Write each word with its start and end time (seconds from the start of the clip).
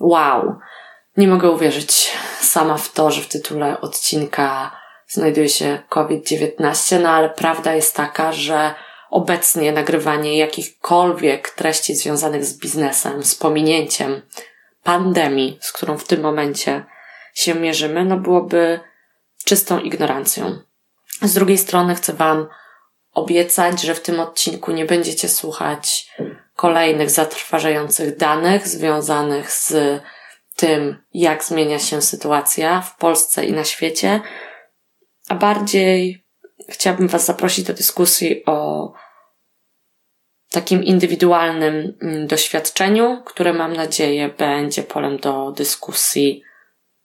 Wow. 0.00 0.58
Nie 1.16 1.28
mogę 1.28 1.50
uwierzyć 1.50 2.12
sama 2.40 2.76
w 2.76 2.92
to, 2.92 3.10
że 3.10 3.20
w 3.20 3.28
tytule 3.28 3.80
odcinka 3.80 4.76
znajduje 5.08 5.48
się 5.48 5.78
COVID-19, 5.88 7.00
no 7.00 7.08
ale 7.08 7.30
prawda 7.30 7.74
jest 7.74 7.96
taka, 7.96 8.32
że 8.32 8.74
obecnie 9.10 9.72
nagrywanie 9.72 10.38
jakichkolwiek 10.38 11.50
treści 11.50 11.94
związanych 11.94 12.44
z 12.44 12.58
biznesem, 12.58 13.24
z 13.24 13.34
pominięciem 13.34 14.22
pandemii, 14.82 15.58
z 15.60 15.72
którą 15.72 15.98
w 15.98 16.04
tym 16.04 16.20
momencie 16.20 16.84
się 17.34 17.54
mierzymy, 17.54 18.04
no 18.04 18.16
byłoby 18.16 18.80
czystą 19.44 19.78
ignorancją. 19.78 20.58
Z 21.22 21.34
drugiej 21.34 21.58
strony 21.58 21.94
chcę 21.94 22.12
Wam 22.12 22.48
obiecać, 23.12 23.82
że 23.82 23.94
w 23.94 24.00
tym 24.00 24.20
odcinku 24.20 24.72
nie 24.72 24.84
będziecie 24.84 25.28
słuchać 25.28 26.10
kolejnych 26.58 27.10
zatrważających 27.10 28.16
danych 28.16 28.68
związanych 28.68 29.52
z 29.52 29.74
tym, 30.56 31.02
jak 31.14 31.44
zmienia 31.44 31.78
się 31.78 32.02
sytuacja 32.02 32.80
w 32.80 32.96
Polsce 32.96 33.44
i 33.44 33.52
na 33.52 33.64
świecie, 33.64 34.20
a 35.28 35.34
bardziej 35.34 36.24
chciałabym 36.68 37.08
Was 37.08 37.26
zaprosić 37.26 37.64
do 37.64 37.74
dyskusji 37.74 38.44
o 38.46 38.92
takim 40.50 40.84
indywidualnym 40.84 41.98
mm, 42.02 42.26
doświadczeniu, 42.26 43.22
które 43.24 43.52
mam 43.52 43.72
nadzieję 43.72 44.28
będzie 44.28 44.82
polem 44.82 45.16
do 45.16 45.52
dyskusji 45.52 46.42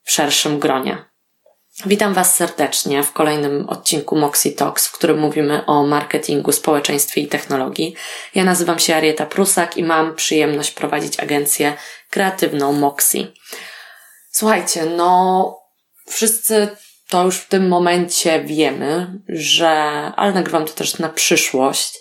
w 0.03 0.11
szerszym 0.11 0.59
gronie. 0.59 1.05
Witam 1.85 2.13
Was 2.13 2.35
serdecznie 2.35 3.03
w 3.03 3.13
kolejnym 3.13 3.69
odcinku 3.69 4.15
Moxie 4.15 4.51
Talks, 4.51 4.87
w 4.87 4.91
którym 4.91 5.19
mówimy 5.19 5.65
o 5.65 5.83
marketingu, 5.83 6.51
społeczeństwie 6.51 7.21
i 7.21 7.27
technologii. 7.27 7.95
Ja 8.35 8.43
nazywam 8.43 8.79
się 8.79 8.95
Arieta 8.95 9.25
Prusak 9.25 9.77
i 9.77 9.83
mam 9.83 10.15
przyjemność 10.15 10.71
prowadzić 10.71 11.19
agencję 11.19 11.73
kreatywną 12.09 12.73
Moxie. 12.73 13.27
Słuchajcie, 14.31 14.85
no 14.85 15.59
wszyscy 16.07 16.67
to 17.09 17.23
już 17.23 17.37
w 17.37 17.47
tym 17.47 17.67
momencie 17.67 18.43
wiemy, 18.43 19.19
że, 19.29 19.71
ale 20.15 20.31
nagrywam 20.31 20.65
to 20.65 20.73
też 20.73 20.99
na 20.99 21.09
przyszłość, 21.09 21.99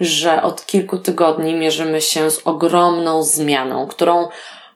że 0.00 0.42
od 0.42 0.66
kilku 0.66 0.98
tygodni 0.98 1.54
mierzymy 1.54 2.00
się 2.00 2.30
z 2.30 2.40
ogromną 2.44 3.22
zmianą, 3.22 3.86
którą 3.86 4.28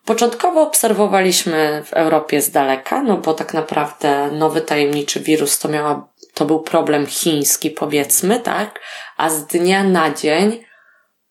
Początkowo 0.05 0.63
obserwowaliśmy 0.63 1.83
w 1.85 1.93
Europie 1.93 2.43
z 2.43 2.51
daleka, 2.51 3.03
no 3.03 3.17
bo 3.17 3.35
tak 3.35 3.55
naprawdę 3.55 4.31
nowy 4.33 4.61
tajemniczy 4.61 5.21
wirus 5.21 5.59
to 5.59 5.69
miała, 5.69 6.09
to 6.35 6.45
był 6.45 6.61
problem 6.61 7.07
chiński, 7.07 7.71
powiedzmy, 7.71 8.41
tak? 8.41 8.81
A 9.17 9.31
z 9.31 9.47
dnia 9.47 9.85
na 9.85 10.11
dzień 10.11 10.65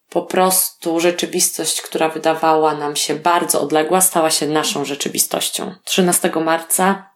po 0.09 0.21
prostu 0.21 0.99
rzeczywistość, 0.99 1.81
która 1.81 2.09
wydawała 2.09 2.73
nam 2.73 2.95
się 2.95 3.15
bardzo 3.15 3.61
odległa, 3.61 4.01
stała 4.01 4.29
się 4.29 4.47
naszą 4.47 4.85
rzeczywistością. 4.85 5.75
13 5.85 6.31
marca 6.35 7.11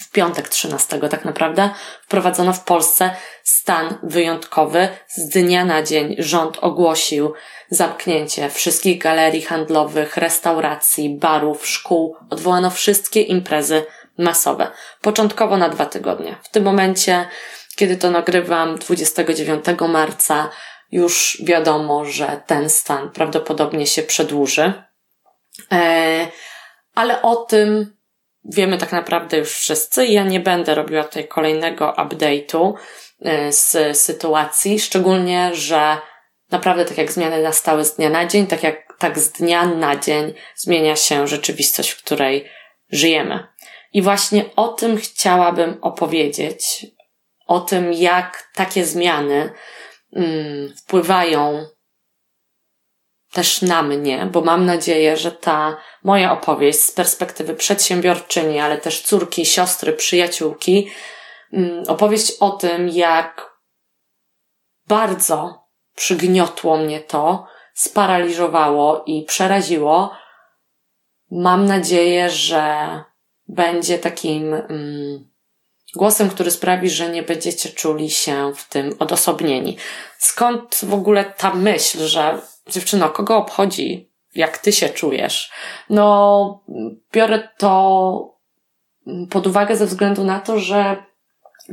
w 0.00 0.10
piątek 0.10 0.48
13 0.48 0.98
tak 0.98 1.24
naprawdę 1.24 1.70
wprowadzono 2.02 2.52
w 2.52 2.64
Polsce 2.64 3.10
stan 3.42 3.98
wyjątkowy. 4.02 4.88
Z 5.08 5.28
dnia 5.28 5.64
na 5.64 5.82
dzień 5.82 6.16
rząd 6.18 6.58
ogłosił 6.60 7.32
zamknięcie 7.70 8.50
wszystkich 8.50 8.98
galerii 8.98 9.42
handlowych, 9.42 10.16
restauracji, 10.16 11.16
barów, 11.18 11.66
szkół. 11.66 12.16
Odwołano 12.30 12.70
wszystkie 12.70 13.22
imprezy 13.22 13.84
masowe. 14.18 14.70
Początkowo 15.02 15.56
na 15.56 15.68
dwa 15.68 15.86
tygodnie. 15.86 16.36
W 16.42 16.48
tym 16.48 16.64
momencie, 16.64 17.28
kiedy 17.76 17.96
to 17.96 18.10
nagrywam 18.10 18.78
29 18.78 19.64
marca, 19.88 20.50
już 20.92 21.42
wiadomo, 21.44 22.04
że 22.04 22.40
ten 22.46 22.70
stan 22.70 23.10
prawdopodobnie 23.10 23.86
się 23.86 24.02
przedłuży. 24.02 24.72
E, 25.72 26.28
ale 26.94 27.22
o 27.22 27.36
tym 27.36 27.96
wiemy 28.44 28.78
tak 28.78 28.92
naprawdę 28.92 29.38
już 29.38 29.52
wszyscy. 29.54 30.06
Ja 30.06 30.24
nie 30.24 30.40
będę 30.40 30.74
robiła 30.74 31.04
tutaj 31.04 31.28
kolejnego 31.28 31.94
update'u 31.98 32.74
y, 33.20 33.52
z 33.52 33.98
sytuacji, 33.98 34.80
szczególnie, 34.80 35.50
że 35.54 35.98
naprawdę 36.50 36.84
tak 36.84 36.98
jak 36.98 37.12
zmiany 37.12 37.42
nastały 37.42 37.84
z 37.84 37.96
dnia 37.96 38.10
na 38.10 38.26
dzień, 38.26 38.46
tak 38.46 38.62
jak 38.62 38.86
tak 38.98 39.18
z 39.18 39.32
dnia 39.32 39.66
na 39.66 39.96
dzień 39.96 40.34
zmienia 40.56 40.96
się 40.96 41.28
rzeczywistość, 41.28 41.90
w 41.90 42.02
której 42.02 42.48
żyjemy. 42.90 43.46
I 43.92 44.02
właśnie 44.02 44.44
o 44.56 44.68
tym 44.68 44.96
chciałabym 44.96 45.78
opowiedzieć, 45.82 46.86
o 47.46 47.60
tym, 47.60 47.92
jak 47.92 48.50
takie 48.54 48.84
zmiany 48.84 49.52
mm, 50.12 50.74
wpływają 50.76 51.66
też 53.32 53.62
na 53.62 53.82
mnie, 53.82 54.28
bo 54.32 54.40
mam 54.40 54.66
nadzieję, 54.66 55.16
że 55.16 55.32
ta 55.32 55.76
moja 56.04 56.32
opowieść 56.32 56.80
z 56.80 56.92
perspektywy 56.92 57.54
przedsiębiorczyni, 57.54 58.60
ale 58.60 58.78
też 58.78 59.02
córki, 59.02 59.46
siostry, 59.46 59.92
przyjaciółki, 59.92 60.90
mm, 61.52 61.84
opowieść 61.88 62.32
o 62.40 62.50
tym, 62.50 62.88
jak 62.88 63.56
bardzo 64.88 65.65
przygniotło 65.96 66.76
mnie 66.76 67.00
to, 67.00 67.46
sparaliżowało 67.74 69.02
i 69.06 69.22
przeraziło. 69.22 70.10
Mam 71.30 71.66
nadzieję, 71.66 72.30
że 72.30 73.04
będzie 73.48 73.98
takim 73.98 74.54
mm, 74.54 75.28
głosem, 75.96 76.30
który 76.30 76.50
sprawi, 76.50 76.90
że 76.90 77.10
nie 77.10 77.22
będziecie 77.22 77.68
czuli 77.68 78.10
się 78.10 78.52
w 78.56 78.68
tym 78.68 78.96
odosobnieni. 78.98 79.76
Skąd 80.18 80.80
w 80.82 80.94
ogóle 80.94 81.24
ta 81.24 81.54
myśl, 81.54 81.98
że 81.98 82.38
dziewczyno, 82.68 83.10
kogo 83.10 83.36
obchodzi, 83.36 84.10
jak 84.34 84.58
ty 84.58 84.72
się 84.72 84.88
czujesz? 84.88 85.50
No, 85.90 86.64
biorę 87.12 87.48
to 87.58 88.36
pod 89.30 89.46
uwagę 89.46 89.76
ze 89.76 89.86
względu 89.86 90.24
na 90.24 90.40
to, 90.40 90.58
że 90.58 90.96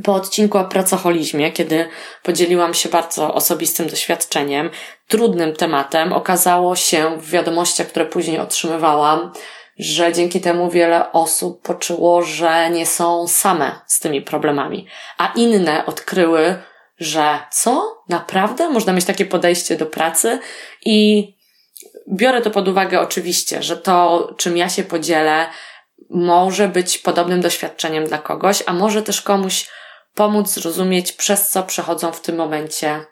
po 0.04 0.14
odcinku 0.14 0.58
o 0.58 0.64
pracoholizmie, 0.64 1.52
kiedy 1.52 1.88
podzieliłam 2.22 2.74
się 2.74 2.88
bardzo 2.88 3.34
osobistym 3.34 3.86
doświadczeniem, 3.86 4.70
trudnym 5.08 5.56
tematem, 5.56 6.12
okazało 6.12 6.76
się 6.76 7.18
w 7.18 7.30
wiadomościach, 7.30 7.86
które 7.86 8.06
później 8.06 8.38
otrzymywałam, 8.38 9.32
że 9.78 10.12
dzięki 10.12 10.40
temu 10.40 10.70
wiele 10.70 11.12
osób 11.12 11.62
poczuło, 11.62 12.22
że 12.22 12.70
nie 12.70 12.86
są 12.86 13.28
same 13.28 13.80
z 13.86 14.00
tymi 14.00 14.22
problemami, 14.22 14.86
a 15.18 15.32
inne 15.36 15.86
odkryły, 15.86 16.62
że 16.98 17.38
co? 17.52 18.02
Naprawdę? 18.08 18.70
Można 18.70 18.92
mieć 18.92 19.04
takie 19.04 19.26
podejście 19.26 19.76
do 19.76 19.86
pracy 19.86 20.38
i 20.84 21.28
biorę 22.12 22.42
to 22.42 22.50
pod 22.50 22.68
uwagę 22.68 23.00
oczywiście, 23.00 23.62
że 23.62 23.76
to, 23.76 24.28
czym 24.36 24.56
ja 24.56 24.68
się 24.68 24.82
podzielę, 24.82 25.46
może 26.10 26.68
być 26.68 26.98
podobnym 26.98 27.40
doświadczeniem 27.40 28.04
dla 28.04 28.18
kogoś, 28.18 28.62
a 28.66 28.72
może 28.72 29.02
też 29.02 29.22
komuś 29.22 29.68
pomóc 30.14 30.48
zrozumieć, 30.48 31.12
przez 31.12 31.48
co 31.48 31.62
przechodzą 31.62 32.12
w 32.12 32.20
tym 32.20 32.36
momencie 32.36 33.04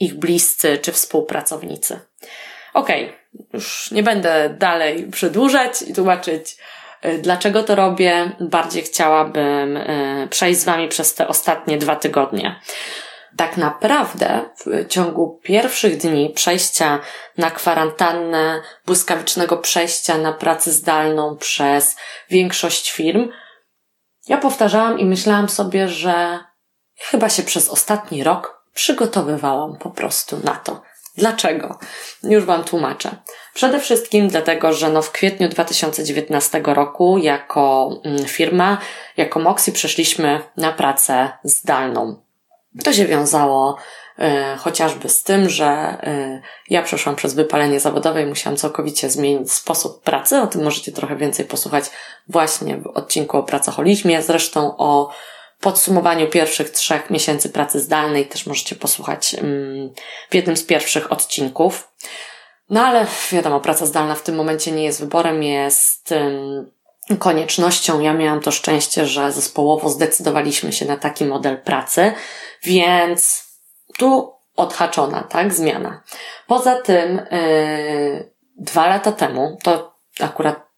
ich 0.00 0.14
bliscy 0.14 0.78
czy 0.82 0.92
współpracownicy. 0.92 2.00
Okej, 2.74 3.04
okay, 3.04 3.46
już 3.52 3.90
nie 3.90 4.02
będę 4.02 4.54
dalej 4.58 5.10
przedłużać 5.10 5.82
i 5.82 5.94
tłumaczyć, 5.94 6.56
y, 7.04 7.18
dlaczego 7.18 7.62
to 7.62 7.74
robię. 7.74 8.30
Bardziej 8.40 8.82
chciałabym 8.82 9.76
y, 9.76 10.28
przejść 10.30 10.60
z 10.60 10.64
Wami 10.64 10.88
przez 10.88 11.14
te 11.14 11.28
ostatnie 11.28 11.78
dwa 11.78 11.96
tygodnie 11.96 12.60
tak 13.38 13.56
naprawdę 13.56 14.44
w 14.66 14.88
ciągu 14.88 15.40
pierwszych 15.42 15.96
dni 15.96 16.32
przejścia 16.34 17.00
na 17.38 17.50
kwarantannę, 17.50 18.62
błyskawicznego 18.86 19.56
przejścia 19.56 20.18
na 20.18 20.32
pracę 20.32 20.72
zdalną 20.72 21.36
przez 21.36 21.96
większość 22.30 22.92
firm, 22.92 23.28
ja 24.28 24.36
powtarzałam 24.36 24.98
i 24.98 25.04
myślałam 25.04 25.48
sobie, 25.48 25.88
że 25.88 26.38
chyba 26.96 27.28
się 27.28 27.42
przez 27.42 27.68
ostatni 27.68 28.24
rok 28.24 28.64
przygotowywałam 28.74 29.76
po 29.76 29.90
prostu 29.90 30.40
na 30.44 30.54
to. 30.54 30.82
Dlaczego? 31.16 31.78
Już 32.22 32.44
Wam 32.44 32.64
tłumaczę. 32.64 33.16
Przede 33.54 33.80
wszystkim 33.80 34.28
dlatego, 34.28 34.72
że 34.72 34.90
no 34.90 35.02
w 35.02 35.12
kwietniu 35.12 35.48
2019 35.48 36.62
roku 36.64 37.18
jako 37.18 37.90
mm, 38.04 38.24
firma, 38.24 38.78
jako 39.16 39.40
Moxie 39.40 39.72
przeszliśmy 39.72 40.40
na 40.56 40.72
pracę 40.72 41.28
zdalną. 41.44 42.27
To 42.84 42.92
się 42.92 43.06
wiązało 43.06 43.76
y, 44.18 44.58
chociażby 44.58 45.08
z 45.08 45.22
tym, 45.22 45.48
że 45.48 45.98
y, 46.06 46.42
ja 46.70 46.82
przeszłam 46.82 47.16
przez 47.16 47.34
wypalenie 47.34 47.80
zawodowe 47.80 48.22
i 48.22 48.26
musiałam 48.26 48.56
całkowicie 48.56 49.10
zmienić 49.10 49.52
sposób 49.52 50.02
pracy. 50.02 50.40
O 50.40 50.46
tym 50.46 50.64
możecie 50.64 50.92
trochę 50.92 51.16
więcej 51.16 51.44
posłuchać 51.44 51.84
właśnie 52.28 52.76
w 52.76 52.86
odcinku 52.86 53.36
o 53.36 53.42
pracoholizmie. 53.42 54.22
Zresztą 54.22 54.76
o 54.76 55.10
podsumowaniu 55.60 56.26
pierwszych 56.26 56.70
trzech 56.70 57.10
miesięcy 57.10 57.48
pracy 57.48 57.80
zdalnej 57.80 58.26
też 58.26 58.46
możecie 58.46 58.76
posłuchać 58.76 59.34
mm, 59.34 59.90
w 60.30 60.34
jednym 60.34 60.56
z 60.56 60.64
pierwszych 60.64 61.12
odcinków. 61.12 61.88
No 62.70 62.86
ale 62.86 63.06
wiadomo, 63.32 63.60
praca 63.60 63.86
zdalna 63.86 64.14
w 64.14 64.22
tym 64.22 64.34
momencie 64.34 64.72
nie 64.72 64.84
jest 64.84 65.00
wyborem, 65.00 65.42
jest 65.42 66.14
koniecznością. 67.18 68.00
Ja 68.00 68.14
miałam 68.14 68.40
to 68.40 68.50
szczęście, 68.50 69.06
że 69.06 69.32
zespołowo 69.32 69.90
zdecydowaliśmy 69.90 70.72
się 70.72 70.86
na 70.86 70.96
taki 70.96 71.24
model 71.24 71.56
pracy, 71.62 72.12
więc 72.62 73.48
tu 73.98 74.34
odhaczona, 74.56 75.22
tak, 75.22 75.54
zmiana. 75.54 76.02
Poza 76.46 76.82
tym, 76.82 77.26
yy, 77.30 78.32
dwa 78.56 78.86
lata 78.86 79.12
temu, 79.12 79.58
to 79.62 79.98
akurat 80.20 80.68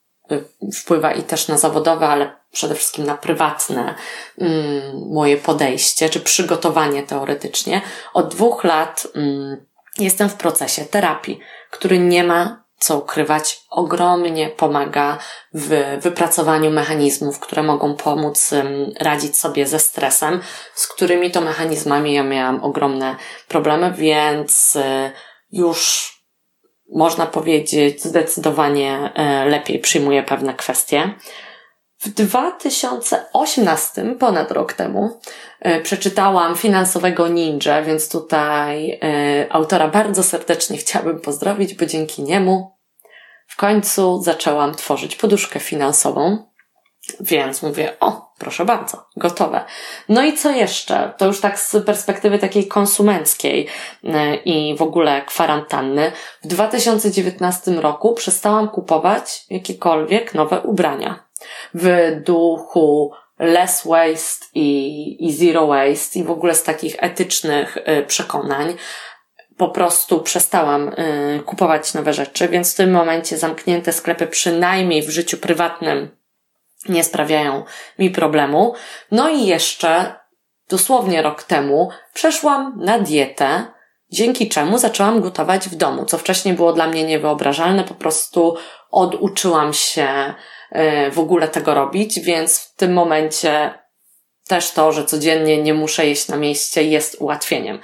wpływa 0.75 1.13
i 1.13 1.23
też 1.23 1.49
na 1.49 1.59
zawodowe, 1.59 2.09
ale 2.09 2.37
przede 2.53 2.75
wszystkim 2.75 3.07
na 3.07 3.15
prywatne 3.15 3.95
mm, 4.39 5.09
moje 5.11 5.37
podejście, 5.37 6.09
czy 6.09 6.21
przygotowanie 6.21 7.03
teoretycznie. 7.03 7.81
Od 8.15 8.35
dwóch 8.35 8.65
lat 8.65 9.07
mm, 9.15 9.67
jestem 9.99 10.29
w 10.29 10.35
procesie 10.35 10.85
terapii, 10.85 11.41
który 11.71 11.99
nie 11.99 12.25
ma 12.25 12.65
co 12.81 12.99
ukrywać, 12.99 13.61
ogromnie 13.71 14.49
pomaga 14.49 15.19
w 15.55 15.99
wypracowaniu 16.03 16.71
mechanizmów, 16.71 17.41
które 17.41 17.63
mogą 17.63 17.97
pomóc 17.97 18.51
radzić 19.01 19.39
sobie 19.39 19.67
ze 19.67 19.79
stresem, 19.79 20.41
z 20.75 20.87
którymi 20.87 21.31
to 21.31 21.41
mechanizmami 21.41 22.15
ja 22.15 22.23
miałam 22.23 22.65
ogromne 22.65 23.17
problemy, 23.49 23.93
więc 23.97 24.77
y, 24.77 25.11
już 25.53 26.11
można 26.93 27.27
powiedzieć 27.27 28.03
zdecydowanie 28.03 29.13
e, 29.15 29.45
lepiej 29.45 29.79
przyjmuję 29.79 30.23
pewne 30.23 30.55
kwestie. 30.55 31.15
W 32.01 32.09
2018, 32.09 34.15
ponad 34.19 34.51
rok 34.51 34.73
temu, 34.73 35.21
e, 35.61 35.81
przeczytałam 35.81 36.57
Finansowego 36.57 37.29
Ninja, 37.29 37.83
więc 37.83 38.09
tutaj 38.09 38.91
e, 38.91 38.99
autora 39.51 39.89
bardzo 39.89 40.23
serdecznie 40.23 40.77
chciałabym 40.77 41.21
pozdrowić, 41.21 41.75
bo 41.75 41.87
dzięki 41.87 42.23
niemu 42.23 42.77
w 43.47 43.57
końcu 43.57 44.23
zaczęłam 44.23 44.75
tworzyć 44.75 45.17
poduszkę 45.17 45.61
finansową. 45.61 46.51
Więc 47.21 47.63
mówię, 47.63 47.97
o, 48.01 48.33
proszę 48.39 48.65
bardzo, 48.65 49.07
gotowe. 49.17 49.65
No 50.09 50.23
i 50.23 50.37
co 50.37 50.51
jeszcze? 50.51 51.15
To 51.19 51.27
już 51.27 51.41
tak 51.41 51.61
z 51.61 51.77
perspektywy 51.87 52.39
takiej 52.39 52.69
konsumenckiej 52.69 53.67
e, 54.05 54.35
i 54.35 54.77
w 54.77 54.83
ogóle 54.83 55.23
kwarantanny. 55.23 56.13
W 56.43 56.47
2019 56.47 57.71
roku 57.71 58.15
przestałam 58.15 58.69
kupować 58.69 59.45
jakiekolwiek 59.51 60.35
nowe 60.35 60.61
ubrania 60.61 61.30
w 61.75 62.13
duchu 62.25 63.13
less 63.39 63.87
waste 63.87 64.47
i, 64.55 65.27
i 65.27 65.33
zero 65.33 65.67
waste 65.67 66.19
i 66.19 66.25
w 66.25 66.31
ogóle 66.31 66.55
z 66.55 66.63
takich 66.63 66.97
etycznych 66.99 67.77
y, 67.77 68.05
przekonań 68.07 68.75
po 69.57 69.69
prostu 69.69 70.21
przestałam 70.21 70.89
y, 70.89 71.43
kupować 71.47 71.95
nowe 71.95 72.13
rzeczy, 72.13 72.49
więc 72.49 72.73
w 72.73 72.77
tym 72.77 72.91
momencie 72.91 73.39
zamknięte 73.39 73.93
sklepy 73.93 74.27
przynajmniej 74.27 75.03
w 75.03 75.11
życiu 75.11 75.37
prywatnym 75.37 76.17
nie 76.89 77.05
sprawiają 77.05 77.65
mi 77.99 78.11
problemu. 78.11 78.75
No 79.11 79.29
i 79.29 79.47
jeszcze 79.47 80.15
dosłownie 80.69 81.23
rok 81.23 81.43
temu 81.43 81.91
przeszłam 82.13 82.73
na 82.77 82.99
dietę, 82.99 83.67
dzięki 84.11 84.49
czemu 84.49 84.79
zaczęłam 84.79 85.21
gotować 85.21 85.69
w 85.69 85.75
domu, 85.75 86.05
co 86.05 86.19
wcześniej 86.19 86.55
było 86.55 86.73
dla 86.73 86.87
mnie 86.87 87.05
niewyobrażalne, 87.05 87.85
po 87.85 87.95
prostu 87.95 88.57
oduczyłam 88.91 89.73
się 89.73 90.35
w 91.13 91.19
ogóle 91.19 91.49
tego 91.49 91.75
robić, 91.75 92.21
więc 92.21 92.59
w 92.59 92.77
tym 92.77 92.93
momencie 92.93 93.75
też 94.49 94.71
to, 94.71 94.93
że 94.93 95.05
codziennie 95.05 95.63
nie 95.63 95.75
muszę 95.75 96.07
jeść 96.07 96.29
na 96.29 96.37
mieście 96.37 96.83
jest 96.83 97.17
ułatwieniem. 97.21 97.81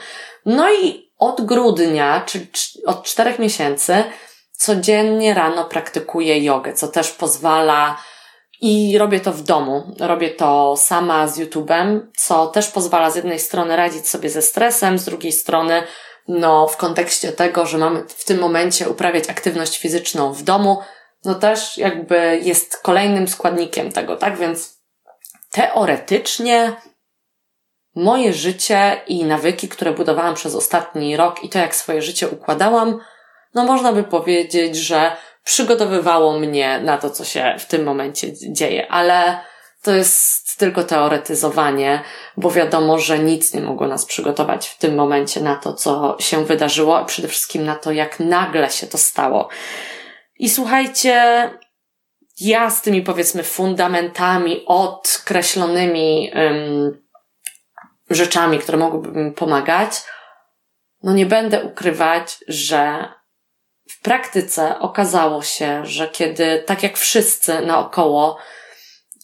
No 0.46 0.72
i 0.72 1.10
od 1.18 1.40
grudnia, 1.40 2.22
czyli 2.26 2.46
od 2.86 3.04
czterech 3.04 3.38
miesięcy, 3.38 4.04
codziennie 4.52 5.34
rano 5.34 5.64
praktykuję 5.64 6.44
jogę, 6.44 6.72
co 6.72 6.88
też 6.88 7.12
pozwala 7.12 7.98
i 8.60 8.98
robię 8.98 9.20
to 9.20 9.32
w 9.32 9.42
domu. 9.42 9.94
Robię 10.00 10.30
to 10.30 10.76
sama 10.76 11.28
z 11.28 11.38
YouTube'em, 11.38 12.00
co 12.16 12.46
też 12.46 12.68
pozwala 12.68 13.10
z 13.10 13.16
jednej 13.16 13.38
strony 13.38 13.76
radzić 13.76 14.08
sobie 14.08 14.30
ze 14.30 14.42
stresem, 14.42 14.98
z 14.98 15.04
drugiej 15.04 15.32
strony, 15.32 15.82
no, 16.28 16.66
w 16.66 16.76
kontekście 16.76 17.32
tego, 17.32 17.66
że 17.66 17.78
mamy 17.78 18.04
w 18.08 18.24
tym 18.24 18.38
momencie 18.38 18.88
uprawiać 18.88 19.30
aktywność 19.30 19.78
fizyczną 19.78 20.32
w 20.32 20.42
domu, 20.42 20.78
no 21.26 21.34
też 21.34 21.78
jakby 21.78 22.40
jest 22.42 22.82
kolejnym 22.82 23.28
składnikiem 23.28 23.92
tego, 23.92 24.16
tak? 24.16 24.36
Więc 24.38 24.80
teoretycznie 25.50 26.76
moje 27.94 28.32
życie 28.32 29.00
i 29.06 29.24
nawyki, 29.24 29.68
które 29.68 29.92
budowałam 29.92 30.34
przez 30.34 30.54
ostatni 30.54 31.16
rok 31.16 31.44
i 31.44 31.48
to, 31.48 31.58
jak 31.58 31.76
swoje 31.76 32.02
życie 32.02 32.28
układałam, 32.28 33.00
no 33.54 33.64
można 33.64 33.92
by 33.92 34.04
powiedzieć, 34.04 34.76
że 34.76 35.16
przygotowywało 35.44 36.38
mnie 36.38 36.80
na 36.80 36.98
to, 36.98 37.10
co 37.10 37.24
się 37.24 37.56
w 37.58 37.66
tym 37.66 37.84
momencie 37.84 38.32
dzieje, 38.52 38.88
ale 38.92 39.40
to 39.82 39.92
jest 39.92 40.58
tylko 40.58 40.84
teoretyzowanie, 40.84 42.02
bo 42.36 42.50
wiadomo, 42.50 42.98
że 42.98 43.18
nic 43.18 43.54
nie 43.54 43.60
mogło 43.60 43.86
nas 43.86 44.04
przygotować 44.04 44.68
w 44.68 44.78
tym 44.78 44.94
momencie 44.94 45.40
na 45.40 45.56
to, 45.56 45.74
co 45.74 46.16
się 46.20 46.44
wydarzyło, 46.44 46.98
a 46.98 47.04
przede 47.04 47.28
wszystkim 47.28 47.64
na 47.64 47.74
to, 47.74 47.92
jak 47.92 48.20
nagle 48.20 48.70
się 48.70 48.86
to 48.86 48.98
stało. 48.98 49.48
I 50.38 50.50
słuchajcie, 50.50 51.50
ja 52.40 52.70
z 52.70 52.82
tymi 52.82 53.02
powiedzmy 53.02 53.42
fundamentami 53.42 54.64
odkreślonymi 54.66 56.32
um, 56.34 57.06
rzeczami, 58.10 58.58
które 58.58 58.78
mogłyby 58.78 59.20
mi 59.20 59.32
pomagać, 59.32 59.90
no 61.02 61.14
nie 61.14 61.26
będę 61.26 61.64
ukrywać, 61.64 62.38
że 62.48 63.08
w 63.90 64.00
praktyce 64.02 64.78
okazało 64.78 65.42
się, 65.42 65.86
że 65.86 66.08
kiedy, 66.08 66.64
tak 66.66 66.82
jak 66.82 66.96
wszyscy 66.96 67.60
naokoło, 67.60 68.38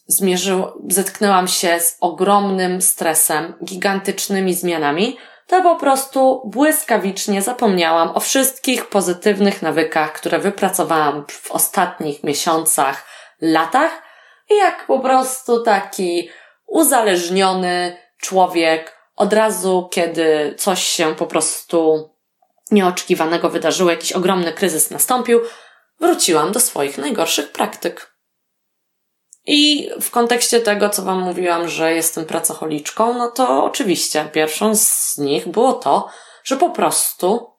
zmierzył, 0.07 0.87
zetknęłam 0.89 1.49
się 1.49 1.81
z 1.81 1.97
ogromnym 2.01 2.83
stresem, 2.83 3.55
gigantycznymi 3.65 4.55
zmianami, 4.55 5.17
to 5.53 5.63
po 5.63 5.77
prostu 5.77 6.43
błyskawicznie 6.45 7.43
zapomniałam 7.43 8.17
o 8.17 8.21
wszystkich 8.21 8.87
pozytywnych 8.87 9.63
nawykach, 9.63 10.13
które 10.13 10.39
wypracowałam 10.39 11.25
w 11.29 11.51
ostatnich 11.51 12.25
miesiącach, 12.25 13.07
latach 13.41 14.03
jak 14.51 14.87
po 14.87 15.01
prostu 15.01 15.63
taki 15.63 16.31
uzależniony 16.67 17.97
człowiek 18.21 18.97
od 19.17 19.33
razu, 19.33 19.89
kiedy 19.91 20.55
coś 20.59 20.83
się 20.83 21.15
po 21.15 21.27
prostu 21.27 22.11
nieoczekiwanego 22.71 23.51
wydarzyło, 23.51 23.91
jakiś 23.91 24.13
ogromny 24.13 24.53
kryzys 24.53 24.91
nastąpił, 24.91 25.41
wróciłam 26.01 26.53
do 26.53 26.61
swoich 26.61 26.99
najgorszych 26.99 27.53
praktyk. 27.53 28.12
I 29.47 29.91
w 30.01 30.11
kontekście 30.11 30.61
tego, 30.61 30.89
co 30.89 31.03
Wam 31.03 31.21
mówiłam, 31.21 31.69
że 31.69 31.93
jestem 31.93 32.25
pracocholiczką, 32.25 33.15
no 33.15 33.31
to 33.31 33.65
oczywiście 33.65 34.25
pierwszą 34.33 34.75
z 34.75 35.19
nich 35.19 35.49
było 35.49 35.73
to, 35.73 36.09
że 36.45 36.57
po 36.57 36.71
prostu 36.71 37.51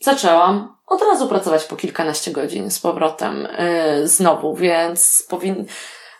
zaczęłam 0.00 0.76
od 0.86 1.02
razu 1.02 1.28
pracować 1.28 1.64
po 1.64 1.76
kilkanaście 1.76 2.30
godzin 2.30 2.70
z 2.70 2.78
powrotem 2.78 3.48
yy, 3.98 4.08
znowu, 4.08 4.54
więc 4.54 5.26
powin, 5.28 5.66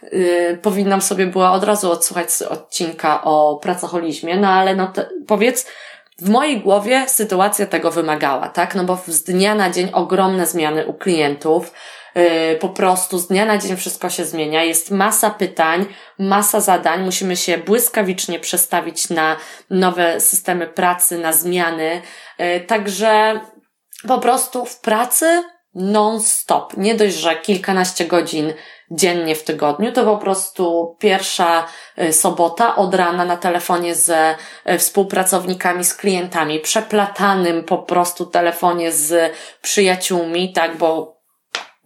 yy, 0.02 0.58
powinnam 0.62 1.02
sobie 1.02 1.26
była 1.26 1.52
od 1.52 1.64
razu 1.64 1.90
odsłuchać 1.90 2.28
odcinka 2.42 3.24
o 3.24 3.58
pracocholizmie, 3.62 4.36
no 4.36 4.48
ale 4.48 4.76
no 4.76 4.86
te, 4.86 5.08
powiedz, 5.26 5.66
w 6.18 6.28
mojej 6.28 6.60
głowie 6.60 7.04
sytuacja 7.08 7.66
tego 7.66 7.90
wymagała, 7.90 8.48
tak? 8.48 8.74
No 8.74 8.84
bo 8.84 8.98
z 9.06 9.22
dnia 9.22 9.54
na 9.54 9.70
dzień 9.70 9.90
ogromne 9.92 10.46
zmiany 10.46 10.86
u 10.86 10.94
klientów, 10.94 11.72
po 12.60 12.68
prostu 12.68 13.18
z 13.18 13.28
dnia 13.28 13.46
na 13.46 13.58
dzień 13.58 13.76
wszystko 13.76 14.10
się 14.10 14.24
zmienia, 14.24 14.64
jest 14.64 14.90
masa 14.90 15.30
pytań, 15.30 15.86
masa 16.18 16.60
zadań, 16.60 17.04
musimy 17.04 17.36
się 17.36 17.58
błyskawicznie 17.58 18.40
przestawić 18.40 19.10
na 19.10 19.36
nowe 19.70 20.20
systemy 20.20 20.66
pracy, 20.66 21.18
na 21.18 21.32
zmiany, 21.32 22.02
y, 22.40 22.60
także 22.60 23.40
po 24.08 24.18
prostu 24.18 24.64
w 24.64 24.80
pracy 24.80 25.42
non-stop. 25.74 26.76
Nie 26.76 26.94
dość, 26.94 27.14
że 27.14 27.36
kilkanaście 27.36 28.04
godzin 28.04 28.52
dziennie 28.90 29.34
w 29.34 29.44
tygodniu, 29.44 29.92
to 29.92 30.04
po 30.04 30.18
prostu 30.18 30.96
pierwsza 31.00 31.66
y, 31.98 32.12
sobota 32.12 32.76
od 32.76 32.94
rana 32.94 33.24
na 33.24 33.36
telefonie 33.36 33.94
ze 33.94 34.34
współpracownikami, 34.78 35.84
z 35.84 35.94
klientami, 35.94 36.60
przeplatanym 36.60 37.64
po 37.64 37.78
prostu 37.78 38.26
telefonie 38.26 38.92
z 38.92 39.32
przyjaciółmi, 39.62 40.52
tak, 40.52 40.76
bo 40.76 41.13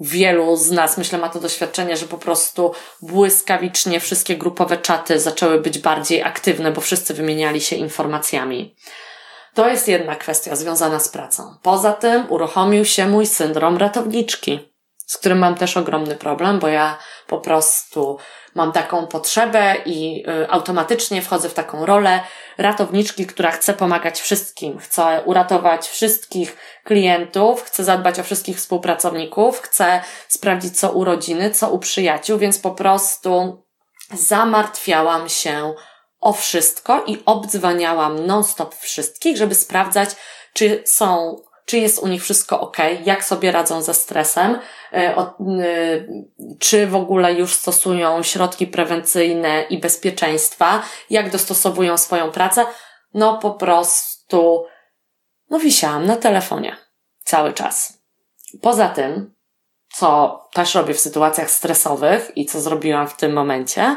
wielu 0.01 0.57
z 0.57 0.71
nas, 0.71 0.99
myślę, 0.99 1.19
ma 1.19 1.29
to 1.29 1.41
doświadczenie, 1.41 1.97
że 1.97 2.07
po 2.07 2.19
prostu 2.19 2.73
błyskawicznie 3.03 4.01
wszystkie 4.01 4.37
grupowe 4.37 4.77
czaty 4.77 5.21
zaczęły 5.21 5.61
być 5.61 5.79
bardziej 5.79 6.23
aktywne, 6.23 6.73
bo 6.73 6.81
wszyscy 6.81 7.15
wymieniali 7.15 7.61
się 7.61 7.77
informacjami. 7.77 8.77
To 9.55 9.69
jest 9.69 9.89
jedna 9.89 10.17
kwestia 10.17 10.57
związana 10.57 11.01
z 11.01 11.09
pracą. 11.09 11.57
Poza 11.63 11.93
tym 11.93 12.27
uruchomił 12.29 12.85
się 12.85 13.09
mój 13.09 13.27
syndrom 13.27 13.77
ratowniczki, 13.77 14.73
z 15.07 15.19
którym 15.19 15.39
mam 15.39 15.55
też 15.55 15.77
ogromny 15.77 16.17
problem, 16.17 16.59
bo 16.59 16.69
ja 16.69 16.99
po 17.27 17.39
prostu 17.39 18.19
mam 18.55 18.73
taką 18.73 19.07
potrzebę 19.07 19.77
i 19.87 20.25
y, 20.29 20.51
automatycznie 20.51 21.23
wchodzę 21.23 21.49
w 21.49 21.55
taką 21.55 21.87
rolę 21.87 22.21
ratowniczki, 22.59 23.27
która 23.27 23.51
chce 23.51 23.75
pomagać 23.75 24.21
wszystkim, 24.21 24.79
chce 24.79 25.23
uratować 25.25 25.89
wszystkich 25.89 26.57
klientów, 26.85 27.63
chce 27.63 27.85
zadbać 27.85 28.21
o 28.21 28.23
wszystkich 28.23 28.57
współpracowników, 28.57 29.61
chce 29.61 30.01
sprawdzić 30.29 30.79
co 30.79 30.93
u 30.93 31.05
rodziny, 31.05 31.51
co 31.51 31.71
u 31.71 31.79
przyjaciół, 31.79 32.39
więc 32.39 32.59
po 32.59 32.71
prostu 32.71 33.63
zamartwiałam 34.13 35.29
się 35.29 35.75
o 36.21 36.33
wszystko 36.33 37.05
i 37.07 37.23
obdzwaniałam 37.27 38.27
non-stop 38.27 38.75
wszystkich, 38.75 39.37
żeby 39.37 39.55
sprawdzać, 39.55 40.09
czy 40.53 40.83
są 40.87 41.37
czy 41.69 41.79
jest 41.79 41.99
u 41.99 42.07
nich 42.07 42.23
wszystko 42.23 42.61
ok, 42.61 42.77
jak 43.05 43.25
sobie 43.25 43.53
radzą 43.53 43.83
ze 43.83 43.95
stresem, 43.95 44.59
e, 44.93 45.29
czy 46.59 46.87
w 46.87 46.95
ogóle 46.95 47.35
już 47.35 47.55
stosują 47.55 48.23
środki 48.23 48.67
prewencyjne 48.67 49.63
i 49.63 49.79
bezpieczeństwa, 49.79 50.83
jak 51.11 51.31
dostosowują 51.31 51.99
swoją 51.99 52.31
pracę. 52.31 52.67
No 53.15 53.39
po 53.39 53.51
prostu, 53.51 54.67
no 55.51 55.59
wisiałam 55.59 56.07
na 56.07 56.17
telefonie 56.17 56.77
cały 57.25 57.53
czas. 57.53 57.99
Poza 58.63 58.89
tym, 58.89 59.35
co 59.95 60.41
też 60.53 60.75
robię 60.75 60.95
w 60.95 61.01
sytuacjach 61.01 61.51
stresowych 61.51 62.37
i 62.37 62.47
co 62.47 62.61
zrobiłam 62.61 63.09
w 63.09 63.17
tym 63.17 63.33
momencie, 63.33 63.83
e, 63.83 63.97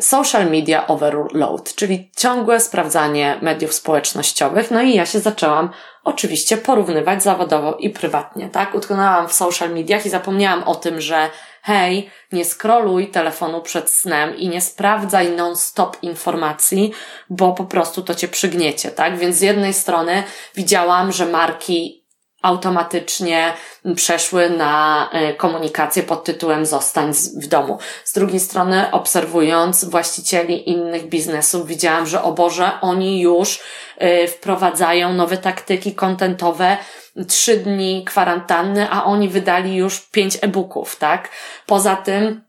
social 0.00 0.50
media 0.50 0.86
overload, 0.86 1.74
czyli 1.74 2.10
ciągłe 2.16 2.60
sprawdzanie 2.60 3.38
mediów 3.42 3.74
społecznościowych. 3.74 4.70
No 4.70 4.82
i 4.82 4.94
ja 4.94 5.06
się 5.06 5.20
zaczęłam 5.20 5.70
oczywiście 6.04 6.56
porównywać 6.56 7.22
zawodowo 7.22 7.76
i 7.76 7.90
prywatnie, 7.90 8.48
tak? 8.48 8.74
Utknęłam 8.74 9.28
w 9.28 9.32
social 9.32 9.70
mediach 9.70 10.06
i 10.06 10.10
zapomniałam 10.10 10.62
o 10.62 10.74
tym, 10.74 11.00
że 11.00 11.30
hej, 11.62 12.10
nie 12.32 12.44
scrolluj 12.44 13.10
telefonu 13.10 13.62
przed 13.62 13.90
snem 13.90 14.36
i 14.36 14.48
nie 14.48 14.60
sprawdzaj 14.60 15.30
non-stop 15.30 15.96
informacji, 16.02 16.92
bo 17.30 17.52
po 17.52 17.64
prostu 17.64 18.02
to 18.02 18.14
cię 18.14 18.28
przygniecie, 18.28 18.90
tak? 18.90 19.18
Więc 19.18 19.36
z 19.36 19.40
jednej 19.40 19.74
strony 19.74 20.22
widziałam, 20.54 21.12
że 21.12 21.26
marki 21.26 22.05
automatycznie 22.42 23.52
przeszły 23.96 24.50
na 24.50 25.08
e, 25.12 25.34
komunikację 25.34 26.02
pod 26.02 26.24
tytułem 26.24 26.66
zostań 26.66 27.12
w 27.42 27.46
domu. 27.46 27.78
Z 28.04 28.12
drugiej 28.12 28.40
strony, 28.40 28.90
obserwując 28.92 29.84
właścicieli 29.84 30.70
innych 30.70 31.08
biznesów, 31.08 31.66
widziałam, 31.66 32.06
że 32.06 32.22
o 32.22 32.32
Boże, 32.32 32.70
oni 32.80 33.20
już 33.20 33.60
e, 33.98 34.28
wprowadzają 34.28 35.12
nowe 35.12 35.36
taktyki 35.36 35.94
kontentowe, 35.94 36.76
trzy 37.28 37.56
dni 37.56 38.04
kwarantanny, 38.04 38.90
a 38.90 39.04
oni 39.04 39.28
wydali 39.28 39.76
już 39.76 40.00
pięć 40.00 40.38
e-booków, 40.40 40.96
tak? 40.96 41.28
Poza 41.66 41.96
tym, 41.96 42.44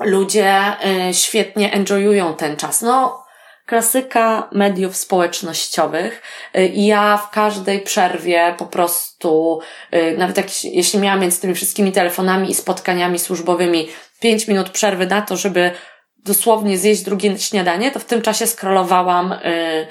ludzie 0.00 0.62
e, 0.84 1.14
świetnie 1.14 1.72
enjoyują 1.72 2.34
ten 2.34 2.56
czas. 2.56 2.82
No, 2.82 3.25
klasyka 3.66 4.48
mediów 4.52 4.96
społecznościowych 4.96 6.22
y, 6.56 6.72
ja 6.74 7.16
w 7.16 7.30
każdej 7.30 7.80
przerwie 7.80 8.54
po 8.58 8.66
prostu, 8.66 9.60
y, 9.94 10.16
nawet 10.18 10.36
jak, 10.36 10.64
jeśli 10.64 10.98
miałam 10.98 11.20
między 11.20 11.40
tymi 11.40 11.54
wszystkimi 11.54 11.92
telefonami 11.92 12.50
i 12.50 12.54
spotkaniami 12.54 13.18
służbowymi 13.18 13.88
pięć 14.20 14.48
minut 14.48 14.70
przerwy 14.70 15.06
na 15.06 15.22
to, 15.22 15.36
żeby 15.36 15.70
dosłownie 16.16 16.78
zjeść 16.78 17.02
drugie 17.02 17.38
śniadanie, 17.38 17.90
to 17.90 17.98
w 17.98 18.04
tym 18.04 18.22
czasie 18.22 18.46
scrollowałam 18.46 19.32
y, 19.32 19.86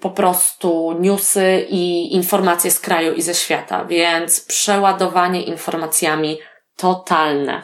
po 0.00 0.10
prostu 0.10 0.96
newsy 1.00 1.66
i 1.68 2.14
informacje 2.14 2.70
z 2.70 2.80
kraju 2.80 3.14
i 3.14 3.22
ze 3.22 3.34
świata, 3.34 3.84
więc 3.84 4.40
przeładowanie 4.40 5.42
informacjami 5.42 6.38
totalne. 6.76 7.62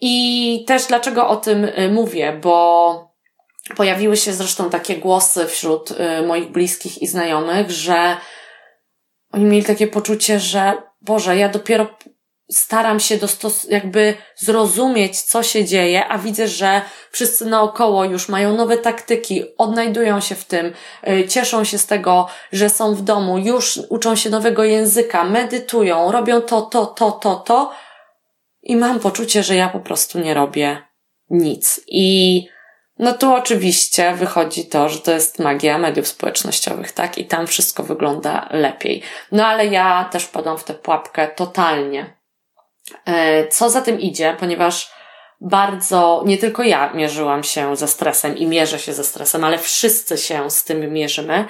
I 0.00 0.64
też 0.66 0.86
dlaczego 0.86 1.28
o 1.28 1.36
tym 1.36 1.66
mówię, 1.90 2.38
bo 2.42 3.05
Pojawiły 3.76 4.16
się 4.16 4.32
zresztą 4.32 4.70
takie 4.70 4.96
głosy 4.96 5.46
wśród 5.46 5.90
y, 5.90 6.26
moich 6.26 6.52
bliskich 6.52 7.02
i 7.02 7.06
znajomych, 7.06 7.70
że 7.70 8.16
oni 9.32 9.44
mieli 9.44 9.64
takie 9.64 9.86
poczucie, 9.86 10.40
że 10.40 10.72
Boże, 11.00 11.36
ja 11.36 11.48
dopiero 11.48 11.86
staram 12.50 13.00
się 13.00 13.18
dostos- 13.18 13.70
jakby 13.70 14.14
zrozumieć, 14.36 15.22
co 15.22 15.42
się 15.42 15.64
dzieje, 15.64 16.08
a 16.08 16.18
widzę, 16.18 16.48
że 16.48 16.82
wszyscy 17.10 17.46
naokoło 17.46 18.04
już 18.04 18.28
mają 18.28 18.56
nowe 18.56 18.78
taktyki, 18.78 19.42
odnajdują 19.58 20.20
się 20.20 20.34
w 20.34 20.44
tym, 20.44 20.72
y, 21.08 21.28
cieszą 21.28 21.64
się 21.64 21.78
z 21.78 21.86
tego, 21.86 22.26
że 22.52 22.70
są 22.70 22.94
w 22.94 23.02
domu, 23.02 23.38
już 23.38 23.80
uczą 23.88 24.16
się 24.16 24.30
nowego 24.30 24.64
języka, 24.64 25.24
medytują, 25.24 26.12
robią 26.12 26.40
to, 26.40 26.62
to, 26.62 26.86
to, 26.86 27.12
to, 27.12 27.36
to 27.36 27.72
i 28.62 28.76
mam 28.76 29.00
poczucie, 29.00 29.42
że 29.42 29.56
ja 29.56 29.68
po 29.68 29.80
prostu 29.80 30.18
nie 30.18 30.34
robię 30.34 30.82
nic. 31.30 31.80
I 31.86 32.48
no 32.98 33.12
tu 33.12 33.34
oczywiście 33.34 34.14
wychodzi 34.14 34.66
to, 34.66 34.88
że 34.88 34.98
to 34.98 35.12
jest 35.12 35.38
magia 35.38 35.78
mediów 35.78 36.08
społecznościowych, 36.08 36.92
tak? 36.92 37.18
I 37.18 37.24
tam 37.24 37.46
wszystko 37.46 37.82
wygląda 37.82 38.48
lepiej. 38.50 39.02
No 39.32 39.46
ale 39.46 39.66
ja 39.66 40.08
też 40.12 40.26
padam 40.26 40.58
w 40.58 40.64
tę 40.64 40.74
pułapkę 40.74 41.28
totalnie. 41.28 42.16
E, 43.06 43.48
co 43.48 43.70
za 43.70 43.82
tym 43.82 44.00
idzie, 44.00 44.36
ponieważ 44.40 44.90
bardzo, 45.40 46.22
nie 46.26 46.38
tylko 46.38 46.62
ja 46.62 46.92
mierzyłam 46.92 47.44
się 47.44 47.76
ze 47.76 47.88
stresem 47.88 48.36
i 48.36 48.46
mierzę 48.46 48.78
się 48.78 48.92
ze 48.92 49.04
stresem, 49.04 49.44
ale 49.44 49.58
wszyscy 49.58 50.18
się 50.18 50.50
z 50.50 50.64
tym 50.64 50.92
mierzymy, 50.92 51.44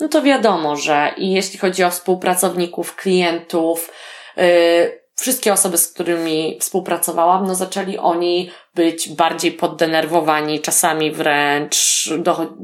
no 0.00 0.08
to 0.08 0.22
wiadomo, 0.22 0.76
że 0.76 1.12
i 1.16 1.32
jeśli 1.32 1.58
chodzi 1.58 1.84
o 1.84 1.90
współpracowników, 1.90 2.96
klientów, 2.96 3.92
yy, 4.36 5.07
wszystkie 5.20 5.52
osoby, 5.52 5.78
z 5.78 5.92
którymi 5.92 6.58
współpracowałam, 6.60 7.46
no 7.46 7.54
zaczęli 7.54 7.98
oni 7.98 8.50
być 8.74 9.08
bardziej 9.08 9.52
poddenerwowani, 9.52 10.60
czasami 10.60 11.10
wręcz 11.10 12.10
do, 12.18 12.54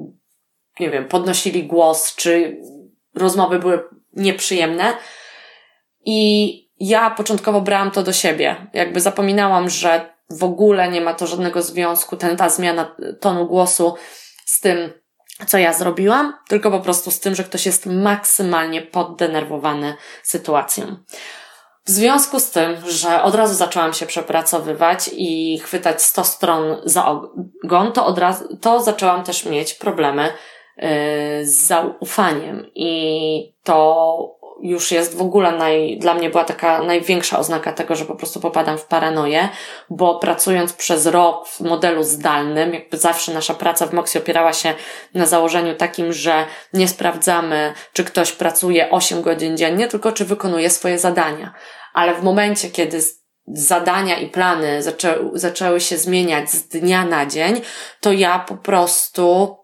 nie 0.80 0.90
wiem, 0.90 1.08
podnosili 1.08 1.64
głos, 1.64 2.14
czy 2.16 2.56
rozmowy 3.14 3.58
były 3.58 3.84
nieprzyjemne. 4.12 4.96
I 6.04 6.60
ja 6.80 7.10
początkowo 7.10 7.60
brałam 7.60 7.90
to 7.90 8.02
do 8.02 8.12
siebie. 8.12 8.66
Jakby 8.72 9.00
zapominałam, 9.00 9.70
że 9.70 10.14
w 10.30 10.44
ogóle 10.44 10.88
nie 10.88 11.00
ma 11.00 11.14
to 11.14 11.26
żadnego 11.26 11.62
związku, 11.62 12.16
ten, 12.16 12.36
ta 12.36 12.48
zmiana 12.48 12.96
tonu 13.20 13.46
głosu 13.46 13.94
z 14.44 14.60
tym, 14.60 14.92
co 15.46 15.58
ja 15.58 15.72
zrobiłam, 15.72 16.34
tylko 16.48 16.70
po 16.70 16.80
prostu 16.80 17.10
z 17.10 17.20
tym, 17.20 17.34
że 17.34 17.44
ktoś 17.44 17.66
jest 17.66 17.86
maksymalnie 17.86 18.82
poddenerwowany 18.82 19.96
sytuacją. 20.22 20.96
W 21.86 21.90
związku 21.90 22.40
z 22.40 22.50
tym, 22.50 22.76
że 22.86 23.22
od 23.22 23.34
razu 23.34 23.54
zaczęłam 23.54 23.92
się 23.92 24.06
przepracowywać 24.06 25.10
i 25.12 25.58
chwytać 25.58 26.02
100 26.02 26.24
stron 26.24 26.76
za 26.84 27.06
ogon, 27.06 27.92
to 27.92 28.06
od 28.06 28.18
razu, 28.18 28.56
to 28.56 28.82
zaczęłam 28.82 29.24
też 29.24 29.44
mieć 29.44 29.74
problemy 29.74 30.22
yy, 30.76 30.88
z 31.42 31.66
zaufaniem. 31.66 32.66
I 32.74 33.54
to 33.62 34.38
już 34.64 34.90
jest 34.90 35.16
w 35.16 35.22
ogóle 35.22 35.52
naj, 35.52 35.98
dla 35.98 36.14
mnie 36.14 36.30
była 36.30 36.44
taka 36.44 36.82
największa 36.82 37.38
oznaka 37.38 37.72
tego, 37.72 37.96
że 37.96 38.04
po 38.04 38.14
prostu 38.14 38.40
popadam 38.40 38.78
w 38.78 38.84
paranoję, 38.84 39.48
bo 39.90 40.18
pracując 40.18 40.72
przez 40.72 41.06
rok 41.06 41.48
w 41.48 41.60
modelu 41.60 42.04
zdalnym, 42.04 42.74
jakby 42.74 42.96
zawsze 42.96 43.34
nasza 43.34 43.54
praca 43.54 43.86
w 43.86 43.92
Moxie 43.92 44.20
opierała 44.20 44.52
się 44.52 44.74
na 45.14 45.26
założeniu 45.26 45.74
takim, 45.74 46.12
że 46.12 46.46
nie 46.72 46.88
sprawdzamy, 46.88 47.72
czy 47.92 48.04
ktoś 48.04 48.32
pracuje 48.32 48.90
8 48.90 49.22
godzin 49.22 49.56
dziennie, 49.56 49.88
tylko 49.88 50.12
czy 50.12 50.24
wykonuje 50.24 50.70
swoje 50.70 50.98
zadania. 50.98 51.54
Ale 51.94 52.14
w 52.14 52.22
momencie, 52.22 52.70
kiedy 52.70 53.00
zadania 53.46 54.18
i 54.18 54.28
plany 54.28 54.82
zaczę, 54.82 55.18
zaczęły 55.32 55.80
się 55.80 55.96
zmieniać 55.96 56.50
z 56.50 56.68
dnia 56.68 57.04
na 57.04 57.26
dzień, 57.26 57.60
to 58.00 58.12
ja 58.12 58.38
po 58.38 58.56
prostu 58.56 59.56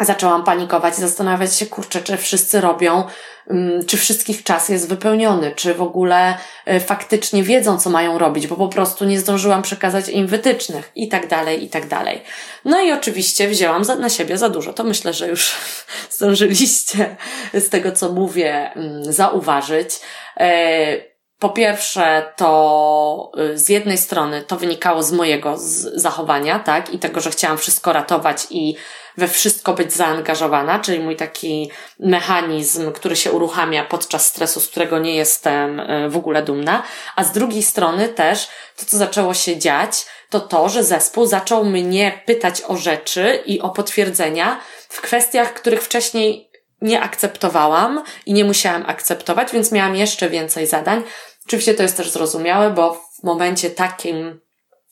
zaczęłam 0.00 0.44
panikować 0.44 0.98
i 0.98 1.00
zastanawiać 1.00 1.56
się, 1.56 1.66
kurczę, 1.66 2.00
czy 2.00 2.16
wszyscy 2.16 2.60
robią, 2.60 3.04
mm, 3.50 3.86
czy 3.86 3.96
wszystkich 3.96 4.42
czas 4.42 4.68
jest 4.68 4.88
wypełniony, 4.88 5.52
czy 5.56 5.74
w 5.74 5.82
ogóle 5.82 6.38
e, 6.64 6.80
faktycznie 6.80 7.42
wiedzą, 7.42 7.78
co 7.78 7.90
mają 7.90 8.18
robić, 8.18 8.46
bo 8.46 8.56
po 8.56 8.68
prostu 8.68 9.04
nie 9.04 9.20
zdążyłam 9.20 9.62
przekazać 9.62 10.08
im 10.08 10.26
wytycznych 10.26 10.92
i 10.96 11.08
tak 11.08 11.28
dalej, 11.28 11.64
i 11.64 11.68
tak 11.68 11.88
dalej. 11.88 12.22
No 12.64 12.80
i 12.80 12.92
oczywiście 12.92 13.48
wzięłam 13.48 13.82
na 13.98 14.08
siebie 14.08 14.38
za 14.38 14.48
dużo. 14.48 14.72
To 14.72 14.84
myślę, 14.84 15.12
że 15.12 15.28
już 15.28 15.52
zdążyliście 16.16 17.16
z 17.54 17.68
tego, 17.68 17.92
co 17.92 18.12
mówię, 18.12 18.72
mm, 18.74 19.12
zauważyć. 19.12 20.00
E, 20.40 21.12
po 21.42 21.50
pierwsze, 21.50 22.32
to 22.36 23.32
y, 23.38 23.58
z 23.58 23.68
jednej 23.68 23.98
strony 23.98 24.42
to 24.42 24.56
wynikało 24.56 25.02
z 25.02 25.12
mojego 25.12 25.54
zachowania, 25.94 26.58
tak, 26.58 26.94
i 26.94 26.98
tego, 26.98 27.20
że 27.20 27.30
chciałam 27.30 27.58
wszystko 27.58 27.92
ratować 27.92 28.46
i 28.50 28.76
we 29.16 29.28
wszystko 29.28 29.74
być 29.74 29.92
zaangażowana, 29.92 30.78
czyli 30.78 31.00
mój 31.00 31.16
taki 31.16 31.70
mechanizm, 31.98 32.92
który 32.92 33.16
się 33.16 33.32
uruchamia 33.32 33.84
podczas 33.84 34.26
stresu, 34.26 34.60
z 34.60 34.68
którego 34.68 34.98
nie 34.98 35.14
jestem 35.14 35.80
y, 35.80 36.10
w 36.10 36.16
ogóle 36.16 36.42
dumna. 36.42 36.82
A 37.16 37.24
z 37.24 37.32
drugiej 37.32 37.62
strony 37.62 38.08
też 38.08 38.48
to, 38.76 38.86
co 38.86 38.96
zaczęło 38.96 39.34
się 39.34 39.58
dziać, 39.58 40.06
to 40.30 40.40
to, 40.40 40.68
że 40.68 40.84
zespół 40.84 41.26
zaczął 41.26 41.64
mnie 41.64 42.22
pytać 42.26 42.62
o 42.68 42.76
rzeczy 42.76 43.42
i 43.46 43.60
o 43.60 43.70
potwierdzenia 43.70 44.60
w 44.88 45.00
kwestiach, 45.00 45.54
których 45.54 45.82
wcześniej 45.82 46.50
nie 46.82 47.00
akceptowałam 47.00 48.02
i 48.26 48.32
nie 48.32 48.44
musiałam 48.44 48.84
akceptować, 48.86 49.52
więc 49.52 49.72
miałam 49.72 49.96
jeszcze 49.96 50.30
więcej 50.30 50.66
zadań. 50.66 51.02
Oczywiście 51.46 51.74
to 51.74 51.82
jest 51.82 51.96
też 51.96 52.10
zrozumiałe, 52.10 52.70
bo 52.70 52.94
w 52.94 53.22
momencie 53.22 53.70
takim 53.70 54.40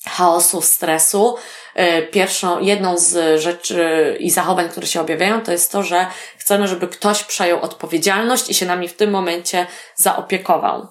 chaosu, 0.06 0.62
stresu, 0.62 1.36
pierwszą, 2.10 2.60
jedną 2.60 2.98
z 2.98 3.40
rzeczy 3.40 4.16
i 4.20 4.30
zachowań, 4.30 4.68
które 4.68 4.86
się 4.86 5.00
objawiają, 5.00 5.42
to 5.42 5.52
jest 5.52 5.72
to, 5.72 5.82
że 5.82 6.06
chcemy, 6.38 6.68
żeby 6.68 6.88
ktoś 6.88 7.24
przejął 7.24 7.60
odpowiedzialność 7.60 8.50
i 8.50 8.54
się 8.54 8.66
nami 8.66 8.88
w 8.88 8.96
tym 8.96 9.10
momencie 9.10 9.66
zaopiekował. 9.96 10.88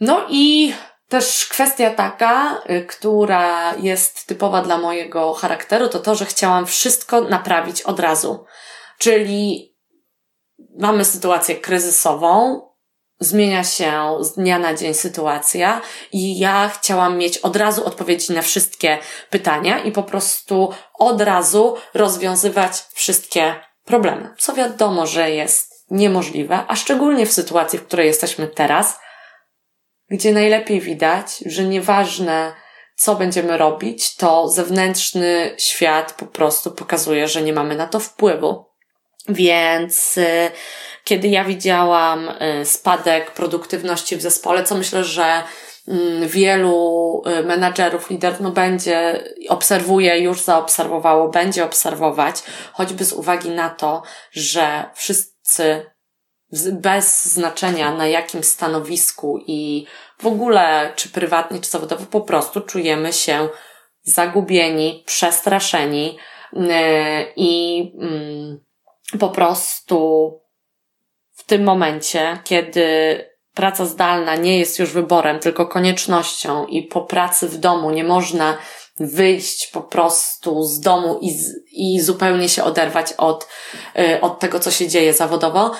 No 0.00 0.26
i 0.28 0.74
też 1.08 1.46
kwestia 1.46 1.90
taka, 1.90 2.62
y, 2.70 2.86
która 2.86 3.74
jest 3.74 4.26
typowa 4.26 4.62
dla 4.62 4.78
mojego 4.78 5.32
charakteru, 5.34 5.88
to 5.88 5.98
to, 5.98 6.14
że 6.14 6.26
chciałam 6.26 6.66
wszystko 6.66 7.20
naprawić 7.20 7.82
od 7.82 8.00
razu. 8.00 8.44
Czyli 8.98 9.72
mamy 10.78 11.04
sytuację 11.04 11.56
kryzysową, 11.56 12.60
zmienia 13.22 13.64
się 13.64 14.16
z 14.20 14.34
dnia 14.34 14.58
na 14.58 14.74
dzień 14.74 14.94
sytuacja 14.94 15.80
i 16.12 16.38
ja 16.38 16.70
chciałam 16.74 17.18
mieć 17.18 17.38
od 17.38 17.56
razu 17.56 17.84
odpowiedzi 17.84 18.32
na 18.32 18.42
wszystkie 18.42 18.98
pytania 19.30 19.78
i 19.78 19.92
po 19.92 20.02
prostu 20.02 20.72
od 20.94 21.20
razu 21.20 21.76
rozwiązywać 21.94 22.72
wszystkie 22.92 23.54
problemy. 23.84 24.34
Co 24.38 24.54
wiadomo, 24.54 25.06
że 25.06 25.30
jest 25.30 25.72
niemożliwe, 25.90 26.64
a 26.68 26.76
szczególnie 26.76 27.26
w 27.26 27.32
sytuacji, 27.32 27.78
w 27.78 27.86
której 27.86 28.06
jesteśmy 28.06 28.48
teraz, 28.48 28.98
gdzie 30.10 30.32
najlepiej 30.32 30.80
widać, 30.80 31.26
że 31.46 31.64
nieważne, 31.64 32.52
co 32.96 33.14
będziemy 33.14 33.58
robić, 33.58 34.16
to 34.16 34.48
zewnętrzny 34.48 35.54
świat 35.58 36.12
po 36.12 36.26
prostu 36.26 36.70
pokazuje, 36.70 37.28
że 37.28 37.42
nie 37.42 37.52
mamy 37.52 37.76
na 37.76 37.86
to 37.86 38.00
wpływu. 38.00 38.64
Więc 39.28 40.16
y, 40.18 40.50
kiedy 41.04 41.28
ja 41.28 41.44
widziałam 41.44 42.28
y, 42.28 42.64
spadek 42.64 43.30
produktywności 43.30 44.16
w 44.16 44.22
zespole, 44.22 44.64
co 44.64 44.74
myślę, 44.74 45.04
że 45.04 45.42
mm, 45.88 46.28
wielu 46.28 47.22
y, 47.26 47.44
menadżerów, 47.44 48.10
liderów, 48.10 48.40
no 48.40 48.50
będzie, 48.50 49.24
obserwuje, 49.48 50.18
już 50.18 50.40
zaobserwowało, 50.40 51.28
będzie 51.28 51.64
obserwować, 51.64 52.42
choćby 52.72 53.04
z 53.04 53.12
uwagi 53.12 53.50
na 53.50 53.70
to, 53.70 54.02
że 54.32 54.84
wszyscy 54.94 55.92
bez 56.72 57.24
znaczenia 57.24 57.94
na 57.94 58.06
jakim 58.06 58.44
stanowisku 58.44 59.38
i 59.46 59.86
w 60.18 60.26
ogóle, 60.26 60.92
czy 60.96 61.08
prywatnie, 61.08 61.60
czy 61.60 61.70
zawodowo, 61.70 62.06
po 62.06 62.20
prostu 62.20 62.60
czujemy 62.60 63.12
się 63.12 63.48
zagubieni, 64.02 65.02
przestraszeni 65.06 66.18
i 67.36 67.82
mm, 68.00 68.60
po 69.20 69.28
prostu 69.28 70.41
tym 71.52 71.64
momencie, 71.64 72.38
kiedy 72.44 72.84
praca 73.54 73.86
zdalna 73.86 74.36
nie 74.36 74.58
jest 74.58 74.78
już 74.78 74.90
wyborem, 74.90 75.38
tylko 75.38 75.66
koniecznością 75.66 76.66
i 76.66 76.82
po 76.82 77.00
pracy 77.00 77.48
w 77.48 77.56
domu 77.56 77.90
nie 77.90 78.04
można 78.04 78.58
wyjść 79.00 79.66
po 79.66 79.80
prostu 79.80 80.62
z 80.62 80.80
domu 80.80 81.18
i, 81.22 81.38
i 81.72 82.00
zupełnie 82.00 82.48
się 82.48 82.64
oderwać 82.64 83.12
od, 83.12 83.48
y, 83.98 84.20
od 84.20 84.40
tego, 84.40 84.60
co 84.60 84.70
się 84.70 84.88
dzieje 84.88 85.14
zawodowo, 85.14 85.72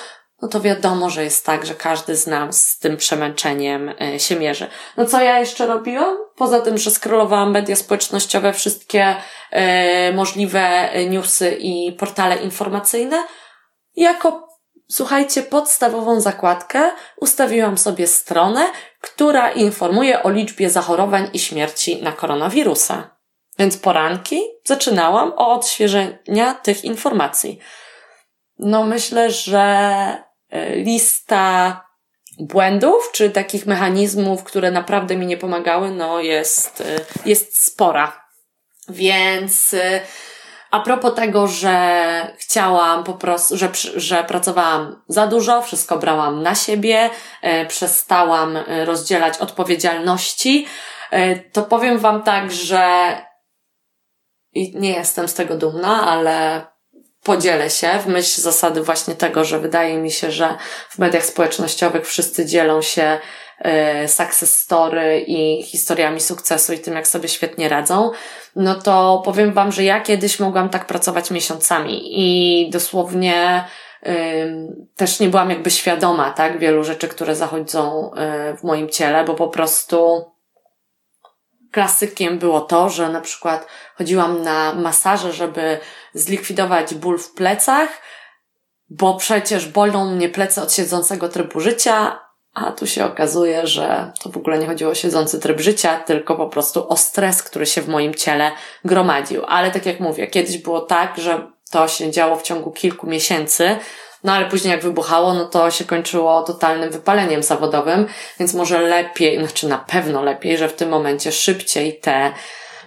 no 0.42 0.48
to 0.48 0.60
wiadomo, 0.60 1.10
że 1.10 1.24
jest 1.24 1.46
tak, 1.46 1.66
że 1.66 1.74
każdy 1.74 2.16
z 2.16 2.26
nas 2.26 2.66
z 2.66 2.78
tym 2.78 2.96
przemęczeniem 2.96 3.88
y, 3.88 4.20
się 4.20 4.36
mierzy. 4.36 4.66
No 4.96 5.06
co 5.06 5.20
ja 5.20 5.38
jeszcze 5.38 5.66
robiłam? 5.66 6.16
Poza 6.36 6.60
tym, 6.60 6.78
że 6.78 6.90
skrolowałam 6.90 7.50
media 7.50 7.76
społecznościowe, 7.76 8.52
wszystkie 8.52 9.16
y, 9.16 10.14
możliwe 10.14 10.90
newsy 11.08 11.56
i 11.60 11.92
portale 11.92 12.36
informacyjne, 12.36 13.24
jako 13.96 14.51
słuchajcie, 14.92 15.42
podstawową 15.42 16.20
zakładkę 16.20 16.90
ustawiłam 17.16 17.78
sobie 17.78 18.06
stronę, 18.06 18.66
która 19.00 19.50
informuje 19.50 20.22
o 20.22 20.30
liczbie 20.30 20.70
zachorowań 20.70 21.30
i 21.32 21.38
śmierci 21.38 22.02
na 22.02 22.12
koronawirusa. 22.12 23.16
Więc 23.58 23.76
poranki 23.76 24.40
zaczynałam 24.64 25.32
od 25.32 25.58
odświeżenia 25.58 26.54
tych 26.54 26.84
informacji. 26.84 27.58
No 28.58 28.84
myślę, 28.84 29.30
że 29.30 29.58
e, 30.50 30.76
lista 30.76 31.80
błędów, 32.38 33.10
czy 33.12 33.30
takich 33.30 33.66
mechanizmów, 33.66 34.44
które 34.44 34.70
naprawdę 34.70 35.16
mi 35.16 35.26
nie 35.26 35.36
pomagały, 35.36 35.90
no 35.90 36.20
jest, 36.20 36.80
e, 36.80 36.84
jest 37.24 37.62
spora. 37.62 38.26
Więc 38.88 39.74
e, 39.74 40.00
a 40.72 40.80
propos 40.80 41.14
tego, 41.14 41.48
że 41.48 42.36
chciałam 42.38 43.04
po 43.04 43.12
prostu, 43.12 43.56
że, 43.56 43.68
że 43.96 44.24
pracowałam 44.24 45.02
za 45.08 45.26
dużo, 45.26 45.62
wszystko 45.62 45.98
brałam 45.98 46.42
na 46.42 46.54
siebie, 46.54 47.10
e, 47.42 47.66
przestałam 47.66 48.56
e, 48.56 48.84
rozdzielać 48.84 49.38
odpowiedzialności, 49.38 50.66
e, 51.10 51.36
to 51.36 51.62
powiem 51.62 51.98
Wam 51.98 52.22
tak, 52.22 52.52
że 52.52 53.16
i 54.52 54.78
nie 54.78 54.92
jestem 54.92 55.28
z 55.28 55.34
tego 55.34 55.56
dumna, 55.56 56.06
ale 56.06 56.66
podzielę 57.22 57.70
się 57.70 57.98
w 57.98 58.06
myśl 58.06 58.40
zasady 58.40 58.82
właśnie 58.82 59.14
tego, 59.14 59.44
że 59.44 59.58
wydaje 59.58 59.98
mi 59.98 60.10
się, 60.10 60.30
że 60.30 60.56
w 60.90 60.98
mediach 60.98 61.24
społecznościowych 61.24 62.06
wszyscy 62.06 62.46
dzielą 62.46 62.82
się 62.82 63.18
success 64.06 64.58
story 64.58 65.24
i 65.26 65.62
historiami 65.62 66.20
sukcesu 66.20 66.72
i 66.72 66.78
tym, 66.78 66.94
jak 66.94 67.08
sobie 67.08 67.28
świetnie 67.28 67.68
radzą, 67.68 68.10
no 68.56 68.74
to 68.74 69.22
powiem 69.24 69.52
Wam, 69.52 69.72
że 69.72 69.84
ja 69.84 70.00
kiedyś 70.00 70.40
mogłam 70.40 70.68
tak 70.68 70.86
pracować 70.86 71.30
miesiącami 71.30 72.00
i 72.04 72.70
dosłownie 72.70 73.64
też 74.96 75.20
nie 75.20 75.28
byłam 75.28 75.50
jakby 75.50 75.70
świadoma, 75.70 76.30
tak, 76.30 76.58
wielu 76.58 76.84
rzeczy, 76.84 77.08
które 77.08 77.34
zachodzą 77.36 78.10
e, 78.14 78.56
w 78.56 78.62
moim 78.62 78.88
ciele, 78.88 79.24
bo 79.24 79.34
po 79.34 79.48
prostu 79.48 80.24
klasykiem 81.72 82.38
było 82.38 82.60
to, 82.60 82.90
że 82.90 83.08
na 83.08 83.20
przykład 83.20 83.66
chodziłam 83.94 84.42
na 84.42 84.74
masaże, 84.74 85.32
żeby 85.32 85.78
zlikwidować 86.14 86.94
ból 86.94 87.18
w 87.18 87.32
plecach, 87.32 87.88
bo 88.90 89.16
przecież 89.16 89.68
bolą 89.68 90.10
mnie 90.10 90.28
plecy 90.28 90.62
od 90.62 90.72
siedzącego 90.72 91.28
trybu 91.28 91.60
życia, 91.60 92.20
a 92.54 92.72
tu 92.72 92.86
się 92.86 93.04
okazuje, 93.04 93.66
że 93.66 94.12
to 94.22 94.30
w 94.30 94.36
ogóle 94.36 94.58
nie 94.58 94.66
chodziło 94.66 94.90
o 94.90 94.94
siedzący 94.94 95.40
tryb 95.40 95.60
życia, 95.60 96.00
tylko 96.00 96.36
po 96.36 96.48
prostu 96.48 96.88
o 96.88 96.96
stres, 96.96 97.42
który 97.42 97.66
się 97.66 97.82
w 97.82 97.88
moim 97.88 98.14
ciele 98.14 98.52
gromadził. 98.84 99.42
Ale 99.46 99.70
tak 99.70 99.86
jak 99.86 100.00
mówię, 100.00 100.26
kiedyś 100.26 100.58
było 100.58 100.80
tak, 100.80 101.18
że 101.18 101.50
to 101.70 101.88
się 101.88 102.10
działo 102.10 102.36
w 102.36 102.42
ciągu 102.42 102.70
kilku 102.70 103.06
miesięcy, 103.06 103.76
no 104.24 104.32
ale 104.32 104.48
później 104.48 104.70
jak 104.70 104.82
wybuchało, 104.82 105.34
no 105.34 105.44
to 105.44 105.70
się 105.70 105.84
kończyło 105.84 106.42
totalnym 106.42 106.90
wypaleniem 106.90 107.42
zawodowym, 107.42 108.06
więc 108.38 108.54
może 108.54 108.80
lepiej, 108.80 109.38
znaczy 109.38 109.68
na 109.68 109.78
pewno 109.78 110.22
lepiej, 110.22 110.58
że 110.58 110.68
w 110.68 110.74
tym 110.74 110.88
momencie 110.88 111.32
szybciej 111.32 111.98
te 111.98 112.32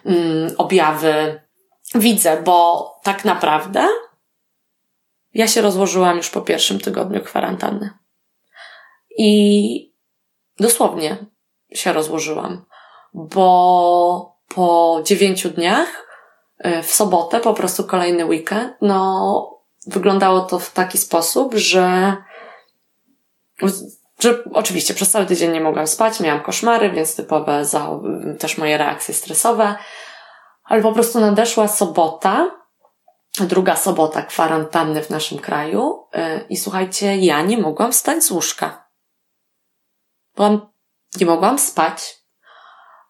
mm, 0.06 0.56
objawy 0.58 1.42
widzę, 1.96 2.42
bo 2.44 2.92
tak 3.04 3.26
naprawdę 3.26 3.88
ja 5.34 5.48
się 5.48 5.62
rozłożyłam 5.62 6.18
już 6.18 6.30
po 6.30 6.42
pierwszym 6.42 6.80
tygodniu 6.80 7.22
kwarantanny. 7.22 8.05
I 9.18 9.94
dosłownie 10.60 11.18
się 11.74 11.94
rozłożyłam, 11.94 12.66
bo 13.14 14.36
po 14.56 15.00
dziewięciu 15.04 15.50
dniach, 15.50 16.08
e, 16.58 16.84
w 16.84 16.92
sobotę, 16.94 17.40
po 17.40 17.54
prostu 17.54 17.84
kolejny 17.84 18.26
weekend, 18.26 18.74
no, 18.82 19.60
wyglądało 19.88 20.42
to 20.42 20.60
w 20.60 20.72
taki 20.72 20.98
sposób, 20.98 21.54
że, 21.56 22.18
że 24.20 24.44
oczywiście 24.54 24.94
przez 24.94 25.12
cały 25.12 25.26
tydzień 25.26 25.52
nie 25.52 25.62
mogłam 25.62 25.88
spać, 25.88 26.20
miałam 26.20 26.44
koszmary, 26.44 26.92
więc 26.92 27.16
typowe 27.16 27.66
za, 27.66 28.00
też 28.40 28.58
moje 28.58 28.78
reakcje 28.78 29.14
stresowe, 29.14 29.76
ale 30.64 30.82
po 30.82 30.92
prostu 30.92 31.20
nadeszła 31.20 31.68
sobota, 31.68 32.52
druga 33.40 33.76
sobota 33.76 34.22
kwarantanny 34.22 35.04
w 35.04 35.10
naszym 35.10 35.40
kraju 35.40 36.08
e, 36.14 36.40
i 36.50 36.58
słuchajcie, 36.58 37.16
ja 37.16 37.42
nie 37.42 37.58
mogłam 37.58 37.92
wstać 37.92 38.24
z 38.24 38.32
łóżka. 38.32 38.85
Byłam, 40.36 40.70
nie 41.20 41.26
mogłam 41.26 41.60
spać, 41.60 42.18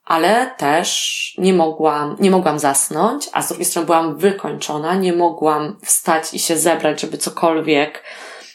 ale 0.06 0.56
też 0.58 1.36
nie 1.38 1.54
mogłam, 1.54 2.16
nie 2.20 2.32
mogłam 2.32 2.60
zasnąć, 2.60 3.30
a 3.34 3.42
z 3.42 3.48
drugiej 3.48 3.66
strony 3.66 3.86
byłam 3.86 4.18
wykończona, 4.18 4.96
nie 4.96 5.14
mogłam 5.14 5.80
wstać 5.84 6.34
i 6.34 6.40
się 6.40 6.58
zebrać, 6.58 7.02
żeby 7.02 7.18
cokolwiek 7.18 8.04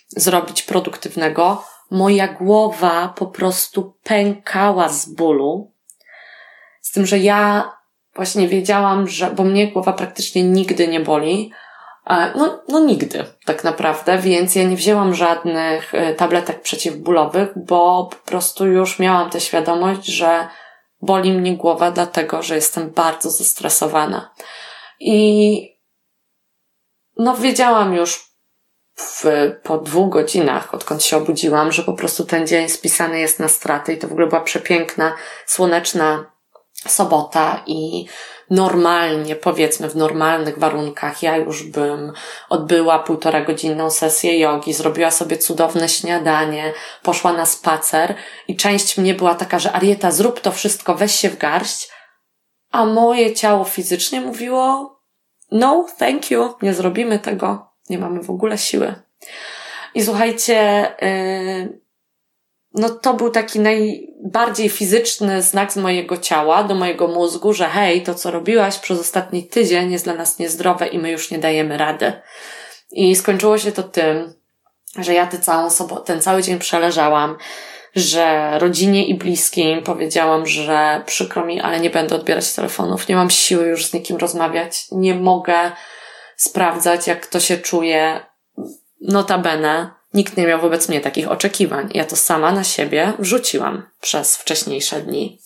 zrobić 0.09 0.63
produktywnego. 0.63 1.65
Moja 1.91 2.29
głowa 2.29 3.15
po 3.17 3.27
prostu 3.27 3.95
pękała 4.03 4.89
z 4.89 5.09
bólu. 5.09 5.73
Z 6.81 6.91
tym, 6.91 7.07
że 7.07 7.19
ja 7.19 7.73
właśnie 8.15 8.49
wiedziałam, 8.49 9.09
że, 9.09 9.31
bo 9.31 9.45
mnie 9.45 9.73
głowa 9.73 9.93
praktycznie 9.93 10.43
nigdy 10.43 10.89
nie 10.89 11.01
boli, 11.01 11.53
no, 12.37 12.63
no 12.69 12.81
nigdy, 12.81 13.25
tak 13.45 13.65
naprawdę, 13.65 14.19
więc 14.19 14.55
ja 14.55 14.65
nie 14.65 14.77
wzięłam 14.77 15.15
żadnych 15.15 15.95
e, 15.95 16.15
tabletek 16.15 16.63
przeciwbólowych, 16.63 17.49
bo 17.57 18.09
po 18.11 18.31
prostu 18.31 18.67
już 18.67 18.99
miałam 18.99 19.31
tę 19.31 19.41
świadomość, 19.41 20.07
że 20.07 20.49
boli 21.03 21.33
mnie 21.33 21.57
głowa, 21.57 21.91
dlatego 21.91 22.43
że 22.43 22.55
jestem 22.55 22.91
bardzo 22.91 23.31
zestresowana. 23.31 24.35
I 25.01 25.81
no 27.17 27.37
wiedziałam 27.37 27.95
już 27.95 28.31
w, 28.97 29.25
po 29.63 29.79
dwóch 29.79 30.13
godzinach, 30.13 30.75
odkąd 30.75 31.03
się 31.03 31.17
obudziłam, 31.17 31.73
że 31.73 31.83
po 31.83 31.93
prostu 31.93 32.25
ten 32.25 32.47
dzień 32.47 32.69
spisany 32.69 33.21
jest 33.21 33.41
na 33.41 33.49
straty 33.49 33.93
i 33.93 33.99
to 33.99 34.09
w 34.09 34.13
ogóle 34.13 34.27
była 34.27 34.41
przepiękna, 34.41 35.17
słoneczna 35.47 36.33
sobota 36.87 37.63
i 37.67 38.07
normalnie, 38.51 39.37
powiedzmy 39.37 39.89
w 39.89 39.97
normalnych 39.97 40.59
warunkach, 40.59 41.23
ja 41.23 41.37
już 41.37 41.63
bym 41.63 42.13
odbyła 42.49 42.99
półtora 42.99 43.45
godzinną 43.45 43.91
sesję 43.91 44.39
jogi, 44.39 44.73
zrobiła 44.73 45.11
sobie 45.11 45.39
cudowne 45.39 45.89
śniadanie, 45.89 46.73
poszła 47.03 47.33
na 47.33 47.47
spacer 47.47 48.15
i 48.49 48.57
część 48.57 48.99
mnie 48.99 49.15
była 49.15 49.35
taka, 49.35 49.59
że 49.59 49.73
Arieta, 49.73 50.11
zrób 50.11 50.41
to 50.41 50.53
wszystko, 50.53 50.95
weź 50.95 51.15
się 51.15 51.31
w 51.31 51.39
garść, 51.39 51.89
a 52.71 52.85
moje 52.85 53.35
ciało 53.35 53.65
fizycznie 53.65 54.21
mówiło 54.21 55.01
no, 55.51 55.87
thank 55.99 56.31
you, 56.31 56.55
nie 56.63 56.75
zrobimy 56.75 57.19
tego, 57.19 57.73
nie 57.91 57.99
mamy 57.99 58.23
w 58.23 58.31
ogóle 58.31 58.59
siły. 58.59 58.95
I 59.95 60.03
słuchajcie, 60.03 60.87
yy, 61.03 61.81
no 62.75 62.89
to 62.89 63.15
był 63.15 63.31
taki 63.31 63.61
najbardziej 63.61 64.69
fizyczny 64.69 65.43
znak 65.43 65.73
z 65.73 65.77
mojego 65.77 66.17
ciała 66.17 66.65
do 66.65 66.75
mojego 66.75 67.09
mózgu, 67.09 67.53
że 67.53 67.69
hej, 67.69 68.03
to 68.03 68.15
co 68.15 68.31
robiłaś 68.31 68.79
przez 68.79 69.01
ostatni 69.01 69.47
tydzień 69.47 69.93
jest 69.93 70.05
dla 70.05 70.15
nas 70.15 70.39
niezdrowe 70.39 70.87
i 70.87 70.99
my 70.99 71.11
już 71.11 71.31
nie 71.31 71.39
dajemy 71.39 71.79
rady. 71.79 72.13
I 72.93 73.17
skończyło 73.17 73.59
się 73.59 73.73
to 73.73 73.83
tym, 73.83 74.35
że 74.99 75.15
ja 75.15 75.27
tę 75.27 75.39
całą 75.39 75.71
sobotę, 75.71 76.05
ten 76.05 76.21
cały 76.21 76.43
dzień 76.43 76.59
przeleżałam, 76.59 77.37
że 77.95 78.59
rodzinie 78.59 79.07
i 79.07 79.15
bliskim 79.15 79.83
powiedziałam, 79.83 80.47
że 80.47 81.03
przykro 81.07 81.45
mi, 81.45 81.61
ale 81.61 81.81
nie 81.81 81.91
będę 81.91 82.15
odbierać 82.15 82.53
telefonów, 82.53 83.09
nie 83.09 83.17
mam 83.17 83.31
siły 83.31 83.67
już 83.67 83.87
z 83.87 83.93
nikim 83.93 84.17
rozmawiać, 84.17 84.85
nie 84.93 85.15
mogę 85.15 85.73
sprawdzać, 86.37 87.07
jak 87.07 87.21
kto 87.21 87.41
się 87.41 87.59
czuje. 87.59 88.21
Notabene, 89.01 89.91
nikt 90.15 90.37
nie 90.37 90.47
miał 90.47 90.61
wobec 90.61 90.89
mnie 90.89 91.01
takich 91.01 91.31
oczekiwań. 91.31 91.91
Ja 91.95 92.05
to 92.05 92.17
sama 92.17 92.53
na 92.53 92.65
siebie 92.65 93.13
wrzuciłam 93.19 93.91
przez 94.01 94.37
wcześniejsze 94.37 95.01
dni. 95.01 95.41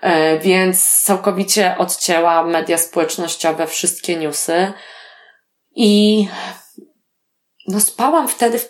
E, 0.00 0.38
więc 0.38 1.02
całkowicie 1.02 1.74
odcięłam 1.78 2.50
media 2.50 2.78
społecznościowe, 2.78 3.66
wszystkie 3.66 4.16
newsy 4.16 4.72
i 5.74 6.28
no 7.68 7.80
spałam 7.80 8.28
wtedy 8.28 8.60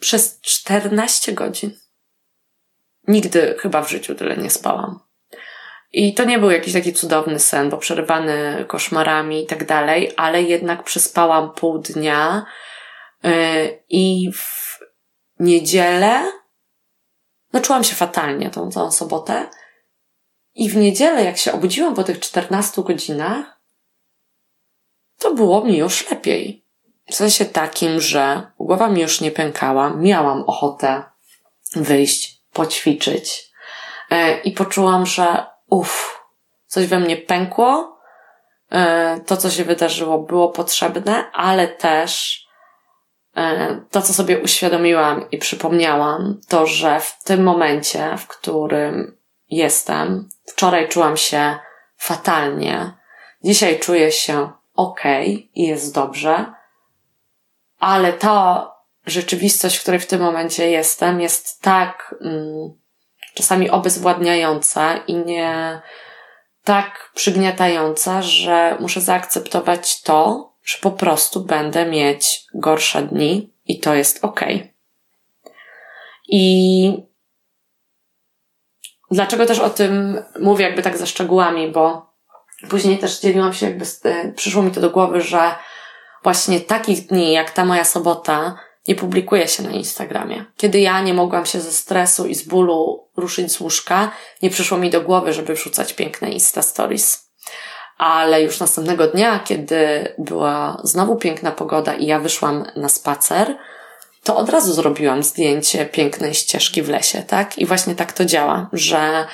przez 0.00 0.40
14 0.40 1.32
godzin. 1.32 1.78
Nigdy 3.08 3.56
chyba 3.58 3.82
w 3.82 3.90
życiu 3.90 4.14
tyle 4.14 4.36
nie 4.36 4.50
spałam. 4.50 5.00
I 5.92 6.14
to 6.14 6.24
nie 6.24 6.38
był 6.38 6.50
jakiś 6.50 6.72
taki 6.72 6.92
cudowny 6.92 7.38
sen, 7.38 7.70
bo 7.70 7.78
przerywany 7.78 8.64
koszmarami 8.68 9.42
i 9.42 9.46
tak 9.46 9.66
dalej, 9.66 10.12
ale 10.16 10.42
jednak 10.42 10.82
przespałam 10.84 11.52
pół 11.52 11.78
dnia 11.78 12.46
i 13.88 14.32
w 14.32 14.78
niedzielę 15.40 16.32
no 17.52 17.60
czułam 17.60 17.84
się 17.84 17.94
fatalnie 17.94 18.50
tą 18.50 18.70
całą 18.70 18.90
sobotę 18.90 19.48
i 20.54 20.70
w 20.70 20.76
niedzielę, 20.76 21.24
jak 21.24 21.38
się 21.38 21.52
obudziłam 21.52 21.94
po 21.94 22.04
tych 22.04 22.20
14 22.20 22.82
godzinach, 22.82 23.60
to 25.18 25.34
było 25.34 25.64
mi 25.64 25.76
już 25.76 26.10
lepiej. 26.10 26.64
W 27.10 27.14
sensie 27.14 27.44
takim, 27.44 28.00
że 28.00 28.50
głowa 28.58 28.88
mi 28.88 29.00
już 29.00 29.20
nie 29.20 29.30
pękała, 29.30 29.90
miałam 29.90 30.42
ochotę 30.42 31.02
wyjść, 31.76 32.42
poćwiczyć. 32.52 33.50
E, 34.10 34.40
I 34.40 34.52
poczułam, 34.52 35.06
że 35.06 35.46
uff, 35.70 36.20
coś 36.66 36.86
we 36.86 36.98
mnie 36.98 37.16
pękło. 37.16 37.98
E, 38.70 39.20
to, 39.26 39.36
co 39.36 39.50
się 39.50 39.64
wydarzyło, 39.64 40.18
było 40.18 40.48
potrzebne, 40.48 41.30
ale 41.32 41.68
też 41.68 42.42
e, 42.44 42.47
to, 43.90 44.02
co 44.02 44.14
sobie 44.14 44.38
uświadomiłam 44.38 45.30
i 45.30 45.38
przypomniałam, 45.38 46.40
to, 46.48 46.66
że 46.66 47.00
w 47.00 47.22
tym 47.24 47.42
momencie, 47.42 48.16
w 48.18 48.26
którym 48.26 49.16
jestem, 49.50 50.28
wczoraj 50.46 50.88
czułam 50.88 51.16
się 51.16 51.58
fatalnie, 51.96 52.92
dzisiaj 53.44 53.78
czuję 53.78 54.12
się 54.12 54.50
ok 54.74 55.00
i 55.54 55.66
jest 55.66 55.94
dobrze, 55.94 56.52
ale 57.78 58.12
ta 58.12 58.70
rzeczywistość, 59.06 59.76
w 59.76 59.82
której 59.82 60.00
w 60.00 60.06
tym 60.06 60.20
momencie 60.20 60.70
jestem, 60.70 61.20
jest 61.20 61.62
tak 61.62 62.14
mm, 62.20 62.78
czasami 63.34 63.70
obezwładniająca 63.70 64.96
i 64.96 65.14
nie 65.14 65.80
tak 66.64 67.10
przygniatająca, 67.14 68.22
że 68.22 68.76
muszę 68.80 69.00
zaakceptować 69.00 70.02
to, 70.02 70.52
że 70.68 70.78
po 70.80 70.90
prostu 70.90 71.40
będę 71.40 71.86
mieć 71.86 72.46
gorsze 72.54 73.02
dni 73.02 73.52
i 73.66 73.80
to 73.80 73.94
jest 73.94 74.24
ok. 74.24 74.40
I 76.28 76.92
dlaczego 79.10 79.46
też 79.46 79.58
o 79.58 79.70
tym 79.70 80.22
mówię 80.40 80.64
jakby 80.64 80.82
tak 80.82 80.98
ze 80.98 81.06
szczegółami, 81.06 81.72
bo 81.72 82.12
później 82.70 82.98
też 82.98 83.20
dzieliłam 83.20 83.52
się 83.52 83.66
jakby, 83.66 83.84
z, 83.84 84.02
przyszło 84.36 84.62
mi 84.62 84.70
to 84.70 84.80
do 84.80 84.90
głowy, 84.90 85.20
że 85.20 85.54
właśnie 86.22 86.60
takich 86.60 87.06
dni 87.06 87.32
jak 87.32 87.50
ta 87.50 87.64
moja 87.64 87.84
sobota 87.84 88.58
nie 88.88 88.94
publikuje 88.94 89.48
się 89.48 89.62
na 89.62 89.70
Instagramie. 89.70 90.44
Kiedy 90.56 90.80
ja 90.80 91.00
nie 91.00 91.14
mogłam 91.14 91.46
się 91.46 91.60
ze 91.60 91.72
stresu 91.72 92.26
i 92.26 92.34
z 92.34 92.48
bólu 92.48 93.08
ruszyć 93.16 93.52
z 93.52 93.60
łóżka, 93.60 94.10
nie 94.42 94.50
przyszło 94.50 94.78
mi 94.78 94.90
do 94.90 95.00
głowy, 95.00 95.32
żeby 95.32 95.54
wrzucać 95.54 95.92
piękne 95.92 96.30
Insta 96.30 96.62
Stories. 96.62 97.27
Ale 97.98 98.42
już 98.42 98.60
następnego 98.60 99.06
dnia, 99.06 99.38
kiedy 99.38 100.12
była 100.18 100.80
znowu 100.84 101.16
piękna 101.16 101.52
pogoda 101.52 101.94
i 101.94 102.06
ja 102.06 102.18
wyszłam 102.18 102.64
na 102.76 102.88
spacer, 102.88 103.56
to 104.22 104.36
od 104.36 104.48
razu 104.48 104.72
zrobiłam 104.72 105.22
zdjęcie 105.22 105.86
pięknej 105.86 106.34
ścieżki 106.34 106.82
w 106.82 106.88
lesie, 106.88 107.22
tak? 107.22 107.58
I 107.58 107.66
właśnie 107.66 107.94
tak 107.94 108.12
to 108.12 108.24
działa, 108.24 108.68
że 108.72 109.26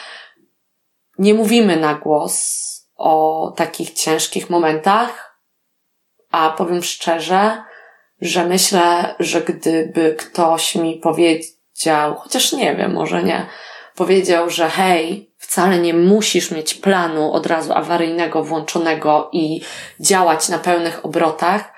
nie 1.18 1.34
mówimy 1.34 1.76
na 1.76 1.94
głos 1.94 2.64
o 2.96 3.52
takich 3.56 3.92
ciężkich 3.92 4.50
momentach, 4.50 5.40
a 6.30 6.50
powiem 6.50 6.82
szczerze, 6.82 7.64
że 8.20 8.44
myślę, 8.44 9.14
że 9.18 9.40
gdyby 9.40 10.16
ktoś 10.18 10.74
mi 10.74 10.96
powiedział, 10.96 12.14
chociaż 12.16 12.52
nie 12.52 12.76
wiem, 12.76 12.92
może 12.92 13.22
nie, 13.22 13.46
powiedział, 13.94 14.50
że 14.50 14.68
hej, 14.68 15.33
wcale 15.44 15.78
nie 15.78 15.94
musisz 15.94 16.50
mieć 16.50 16.74
planu 16.74 17.32
od 17.32 17.46
razu 17.46 17.72
awaryjnego 17.72 18.44
włączonego 18.44 19.28
i 19.32 19.60
działać 20.00 20.48
na 20.48 20.58
pełnych 20.58 21.04
obrotach, 21.04 21.72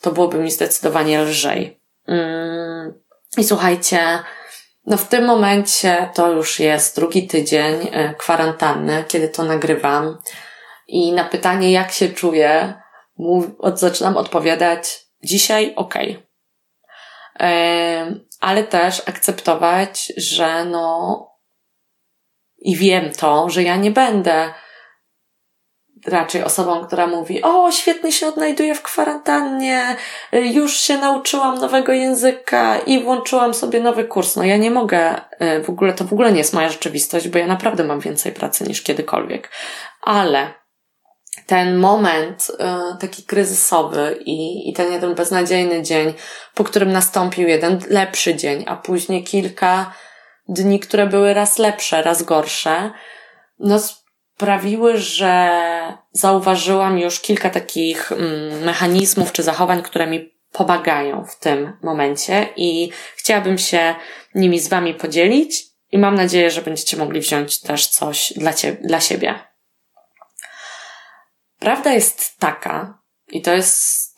to 0.00 0.12
byłoby 0.12 0.38
mi 0.38 0.50
zdecydowanie 0.50 1.22
lżej. 1.22 1.80
Mm, 2.06 2.94
I 3.38 3.44
słuchajcie, 3.44 4.18
no 4.86 4.96
w 4.96 5.08
tym 5.08 5.24
momencie 5.24 6.10
to 6.14 6.32
już 6.32 6.60
jest 6.60 6.96
drugi 6.96 7.26
tydzień 7.26 7.88
e, 7.92 8.14
kwarantanny, 8.14 9.04
kiedy 9.08 9.28
to 9.28 9.44
nagrywam. 9.44 10.18
I 10.88 11.12
na 11.12 11.24
pytanie, 11.24 11.72
jak 11.72 11.92
się 11.92 12.08
czuję, 12.08 12.74
zaczynam 13.74 14.16
odpowiadać 14.16 15.06
dzisiaj 15.24 15.72
ok. 15.76 15.94
Ale 18.40 18.64
też 18.64 19.02
akceptować, 19.08 20.12
że 20.16 20.64
no 20.64 21.31
i 22.64 22.76
wiem 22.76 23.12
to, 23.12 23.50
że 23.50 23.62
ja 23.62 23.76
nie 23.76 23.90
będę 23.90 24.52
raczej 26.06 26.44
osobą, 26.44 26.86
która 26.86 27.06
mówi, 27.06 27.42
o, 27.42 27.72
świetnie 27.72 28.12
się 28.12 28.26
odnajduję 28.26 28.74
w 28.74 28.82
kwarantannie, 28.82 29.96
już 30.32 30.76
się 30.76 30.98
nauczyłam 30.98 31.58
nowego 31.58 31.92
języka 31.92 32.78
i 32.78 33.02
włączyłam 33.02 33.54
sobie 33.54 33.80
nowy 33.80 34.04
kurs. 34.04 34.36
No 34.36 34.44
ja 34.44 34.56
nie 34.56 34.70
mogę, 34.70 35.20
e, 35.38 35.62
w 35.62 35.70
ogóle 35.70 35.92
to 35.92 36.04
w 36.04 36.12
ogóle 36.12 36.32
nie 36.32 36.38
jest 36.38 36.54
moja 36.54 36.68
rzeczywistość, 36.68 37.28
bo 37.28 37.38
ja 37.38 37.46
naprawdę 37.46 37.84
mam 37.84 38.00
więcej 38.00 38.32
pracy 38.32 38.64
niż 38.64 38.82
kiedykolwiek. 38.82 39.50
Ale 40.02 40.54
ten 41.46 41.76
moment 41.76 42.50
y, 42.50 42.98
taki 43.00 43.22
kryzysowy 43.22 44.18
i, 44.24 44.68
i 44.70 44.72
ten 44.72 44.92
jeden 44.92 45.14
beznadziejny 45.14 45.82
dzień, 45.82 46.14
po 46.54 46.64
którym 46.64 46.92
nastąpił 46.92 47.48
jeden 47.48 47.80
lepszy 47.88 48.34
dzień, 48.34 48.64
a 48.68 48.76
później 48.76 49.24
kilka 49.24 49.92
dni, 50.48 50.80
które 50.80 51.06
były 51.06 51.34
raz 51.34 51.58
lepsze, 51.58 52.02
raz 52.02 52.22
gorsze, 52.22 52.90
no 53.58 53.78
sprawiły, 53.78 54.98
że 54.98 55.52
zauważyłam 56.12 56.98
już 56.98 57.20
kilka 57.20 57.50
takich 57.50 58.12
mm, 58.12 58.64
mechanizmów 58.64 59.32
czy 59.32 59.42
zachowań, 59.42 59.82
które 59.82 60.06
mi 60.06 60.32
pomagają 60.52 61.24
w 61.24 61.38
tym 61.38 61.76
momencie 61.82 62.48
i 62.56 62.92
chciałabym 63.16 63.58
się 63.58 63.94
nimi 64.34 64.60
z 64.60 64.68
Wami 64.68 64.94
podzielić 64.94 65.64
i 65.92 65.98
mam 65.98 66.14
nadzieję, 66.14 66.50
że 66.50 66.62
będziecie 66.62 66.96
mogli 66.96 67.20
wziąć 67.20 67.60
też 67.60 67.86
coś 67.86 68.32
dla, 68.36 68.52
cie, 68.52 68.72
dla 68.72 69.00
siebie. 69.00 69.34
Prawda 71.58 71.92
jest 71.92 72.38
taka, 72.38 73.02
i 73.28 73.42
to 73.42 73.52
jest, 73.52 74.11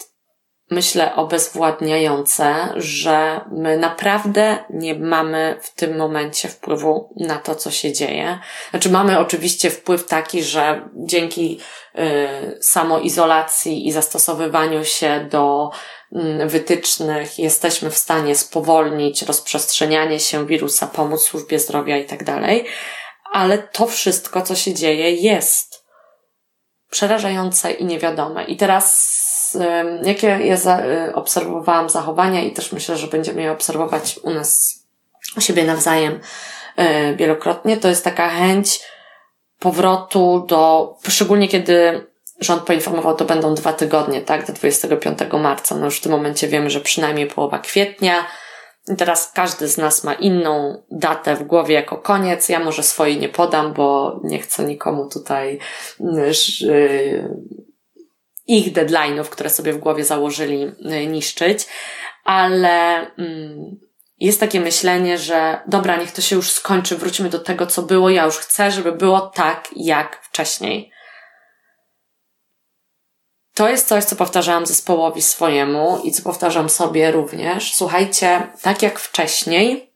myślę, 0.74 1.14
obezwładniające, 1.14 2.72
że 2.76 3.40
my 3.52 3.76
naprawdę 3.76 4.64
nie 4.70 4.94
mamy 4.94 5.58
w 5.62 5.74
tym 5.74 5.96
momencie 5.96 6.48
wpływu 6.48 7.14
na 7.16 7.38
to, 7.38 7.54
co 7.54 7.70
się 7.70 7.92
dzieje. 7.92 8.38
Znaczy, 8.70 8.90
mamy 8.90 9.18
oczywiście 9.18 9.70
wpływ 9.70 10.06
taki, 10.06 10.42
że 10.42 10.88
dzięki 10.94 11.60
y, 11.98 12.58
samoizolacji 12.60 13.87
i 13.87 13.92
zastosowywaniu 13.92 14.84
się 14.84 15.28
do 15.30 15.70
y, 16.12 16.46
wytycznych 16.46 17.38
jesteśmy 17.38 17.90
w 17.90 17.98
stanie 17.98 18.37
spowolnić 18.37 19.22
rozprzestrzenianie 19.22 20.20
się 20.20 20.46
wirusa, 20.46 20.87
pomóc 20.87 21.22
służbie 21.22 21.58
zdrowia 21.58 21.96
i 21.96 22.04
tak 22.04 22.24
dalej. 22.24 22.66
Ale 23.32 23.58
to 23.58 23.87
wszystko, 23.87 24.42
co 24.42 24.54
się 24.54 24.74
dzieje, 24.74 25.10
jest 25.10 25.84
przerażające 26.94 27.72
i 27.72 27.84
niewiadome. 27.84 28.44
I 28.44 28.56
teraz, 28.56 29.23
jakie 30.02 30.26
ja 30.26 30.56
za, 30.56 30.86
y, 30.86 31.14
obserwowałam 31.14 31.90
zachowania 31.90 32.42
i 32.42 32.52
też 32.52 32.72
myślę, 32.72 32.96
że 32.96 33.06
będziemy 33.06 33.42
je 33.42 33.52
obserwować 33.52 34.20
u 34.22 34.30
nas, 34.30 34.80
u 35.36 35.40
siebie 35.40 35.64
nawzajem 35.64 36.20
y, 36.78 37.16
wielokrotnie, 37.16 37.76
to 37.76 37.88
jest 37.88 38.04
taka 38.04 38.28
chęć 38.28 38.80
powrotu 39.58 40.44
do, 40.48 40.94
szczególnie 41.08 41.48
kiedy 41.48 42.06
rząd 42.40 42.62
poinformował, 42.62 43.16
to 43.16 43.24
będą 43.24 43.54
dwa 43.54 43.72
tygodnie, 43.72 44.20
tak, 44.20 44.46
do 44.46 44.52
25 44.52 45.18
marca. 45.40 45.76
No 45.76 45.84
już 45.84 45.98
w 45.98 46.02
tym 46.02 46.12
momencie 46.12 46.48
wiemy, 46.48 46.70
że 46.70 46.80
przynajmniej 46.80 47.26
połowa 47.26 47.58
kwietnia. 47.58 48.26
I 48.88 48.96
teraz 48.96 49.32
każdy 49.32 49.68
z 49.68 49.78
nas 49.78 50.04
ma 50.04 50.14
inną 50.14 50.82
datę 50.90 51.36
w 51.36 51.42
głowie 51.42 51.74
jako 51.74 51.96
koniec. 51.96 52.48
Ja 52.48 52.58
może 52.58 52.82
swojej 52.82 53.18
nie 53.18 53.28
podam, 53.28 53.72
bo 53.72 54.20
nie 54.24 54.38
chcę 54.38 54.64
nikomu 54.64 55.08
tutaj 55.08 55.58
yy, 56.00 57.28
ich 58.46 58.72
deadline'ów, 58.72 59.24
które 59.24 59.50
sobie 59.50 59.72
w 59.72 59.78
głowie 59.78 60.04
założyli, 60.04 60.72
yy, 60.78 61.07
niszczyć. 61.07 61.66
Ale 62.24 63.07
yy, 63.18 63.57
jest 64.20 64.40
takie 64.40 64.61
myślenie, 64.61 65.18
że 65.18 65.61
dobra, 65.66 65.96
niech 65.96 66.12
to 66.12 66.22
się 66.22 66.37
już 66.37 66.50
skończy, 66.50 66.96
wróćmy 66.96 67.28
do 67.28 67.38
tego, 67.38 67.66
co 67.66 67.83
było. 67.83 68.11
Ja 68.11 68.24
już 68.24 68.37
chcę, 68.37 68.70
żeby 68.70 68.92
było 68.92 69.20
tak, 69.20 69.68
jak 69.76 70.22
wcześniej. 70.22 70.90
To 73.54 73.68
jest 73.68 73.88
coś, 73.88 74.04
co 74.04 74.16
powtarzałam 74.16 74.66
zespołowi 74.66 75.22
swojemu 75.22 76.00
i 76.04 76.12
co 76.12 76.22
powtarzam 76.22 76.68
sobie 76.68 77.11
również. 77.11 77.74
Słuchajcie, 77.74 78.48
tak 78.62 78.83
jak 78.83 78.98
wcześniej, 78.98 79.92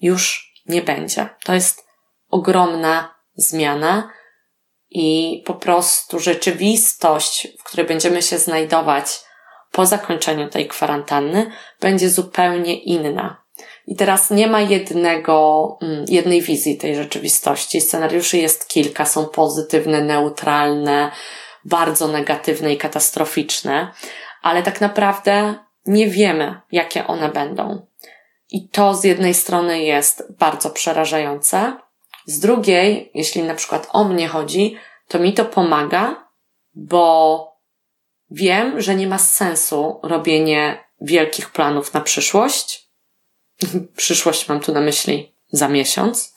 już 0.00 0.52
nie 0.66 0.82
będzie. 0.82 1.28
To 1.44 1.54
jest 1.54 1.86
ogromna 2.30 3.14
zmiana 3.34 4.10
i 4.90 5.42
po 5.46 5.54
prostu 5.54 6.18
rzeczywistość, 6.18 7.48
w 7.58 7.64
której 7.64 7.86
będziemy 7.86 8.22
się 8.22 8.38
znajdować 8.38 9.20
po 9.72 9.86
zakończeniu 9.86 10.48
tej 10.48 10.68
kwarantanny, 10.68 11.50
będzie 11.80 12.10
zupełnie 12.10 12.82
inna. 12.82 13.46
I 13.86 13.96
teraz 13.96 14.30
nie 14.30 14.46
ma 14.46 14.60
jednego, 14.60 15.78
mm, 15.82 16.04
jednej 16.08 16.42
wizji 16.42 16.76
tej 16.76 16.96
rzeczywistości. 16.96 17.80
Scenariuszy 17.80 18.38
jest 18.38 18.68
kilka, 18.68 19.06
są 19.06 19.26
pozytywne, 19.26 20.00
neutralne, 20.00 21.10
bardzo 21.64 22.08
negatywne 22.08 22.72
i 22.72 22.76
katastroficzne, 22.76 23.92
ale 24.42 24.62
tak 24.62 24.80
naprawdę 24.80 25.54
nie 25.86 26.08
wiemy, 26.08 26.60
jakie 26.72 27.06
one 27.06 27.28
będą. 27.28 27.86
I 28.50 28.68
to 28.68 28.94
z 28.94 29.04
jednej 29.04 29.34
strony 29.34 29.82
jest 29.82 30.32
bardzo 30.38 30.70
przerażające, 30.70 31.76
z 32.26 32.40
drugiej, 32.40 33.10
jeśli 33.14 33.42
na 33.42 33.54
przykład 33.54 33.88
o 33.92 34.04
mnie 34.04 34.28
chodzi, 34.28 34.76
to 35.08 35.18
mi 35.18 35.32
to 35.32 35.44
pomaga, 35.44 36.28
bo 36.74 37.56
wiem, 38.30 38.80
że 38.80 38.94
nie 38.94 39.06
ma 39.06 39.18
sensu 39.18 40.00
robienie 40.02 40.84
wielkich 41.00 41.50
planów 41.50 41.94
na 41.94 42.00
przyszłość. 42.00 42.88
przyszłość 43.96 44.48
mam 44.48 44.60
tu 44.60 44.72
na 44.72 44.80
myśli 44.80 45.34
za 45.48 45.68
miesiąc. 45.68 46.36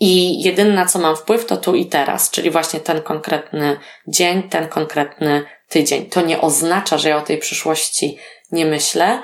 I 0.00 0.42
jedyne 0.42 0.74
na 0.74 0.86
co 0.86 0.98
mam 0.98 1.16
wpływ 1.16 1.46
to 1.46 1.56
tu 1.56 1.74
i 1.74 1.86
teraz, 1.86 2.30
czyli 2.30 2.50
właśnie 2.50 2.80
ten 2.80 3.02
konkretny 3.02 3.78
dzień, 4.08 4.42
ten 4.42 4.68
konkretny 4.68 5.44
tydzień. 5.68 6.10
To 6.10 6.20
nie 6.20 6.40
oznacza, 6.40 6.98
że 6.98 7.08
ja 7.08 7.16
o 7.16 7.22
tej 7.22 7.38
przyszłości 7.38 8.18
nie 8.50 8.66
myślę, 8.66 9.22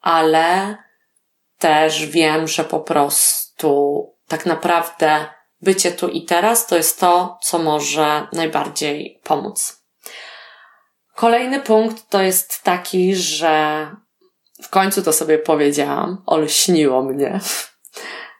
ale 0.00 0.76
też 1.58 2.06
wiem, 2.06 2.48
że 2.48 2.64
po 2.64 2.80
prostu 2.80 4.04
tak 4.28 4.46
naprawdę 4.46 5.26
bycie 5.60 5.92
tu 5.92 6.08
i 6.08 6.24
teraz 6.24 6.66
to 6.66 6.76
jest 6.76 7.00
to, 7.00 7.38
co 7.42 7.58
może 7.58 8.26
najbardziej 8.32 9.20
pomóc. 9.24 9.82
Kolejny 11.14 11.60
punkt 11.60 12.10
to 12.10 12.22
jest 12.22 12.62
taki, 12.62 13.16
że 13.16 13.86
w 14.62 14.68
końcu 14.68 15.02
to 15.02 15.12
sobie 15.12 15.38
powiedziałam, 15.38 16.22
olśniło 16.26 17.02
mnie 17.02 17.40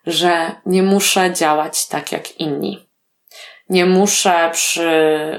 że 0.07 0.61
nie 0.67 0.83
muszę 0.83 1.33
działać 1.33 1.89
tak 1.89 2.13
jak 2.13 2.41
inni. 2.41 2.89
Nie 3.69 3.87
muszę 3.87 4.51
przy 4.53 4.91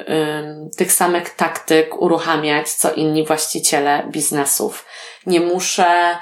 ym, 0.10 0.70
tych 0.78 0.94
samych 0.94 1.30
taktyk 1.30 2.02
uruchamiać 2.02 2.72
co 2.72 2.94
inni 2.94 3.26
właściciele 3.26 4.08
biznesów. 4.12 4.86
Nie 5.26 5.40
muszę 5.40 6.18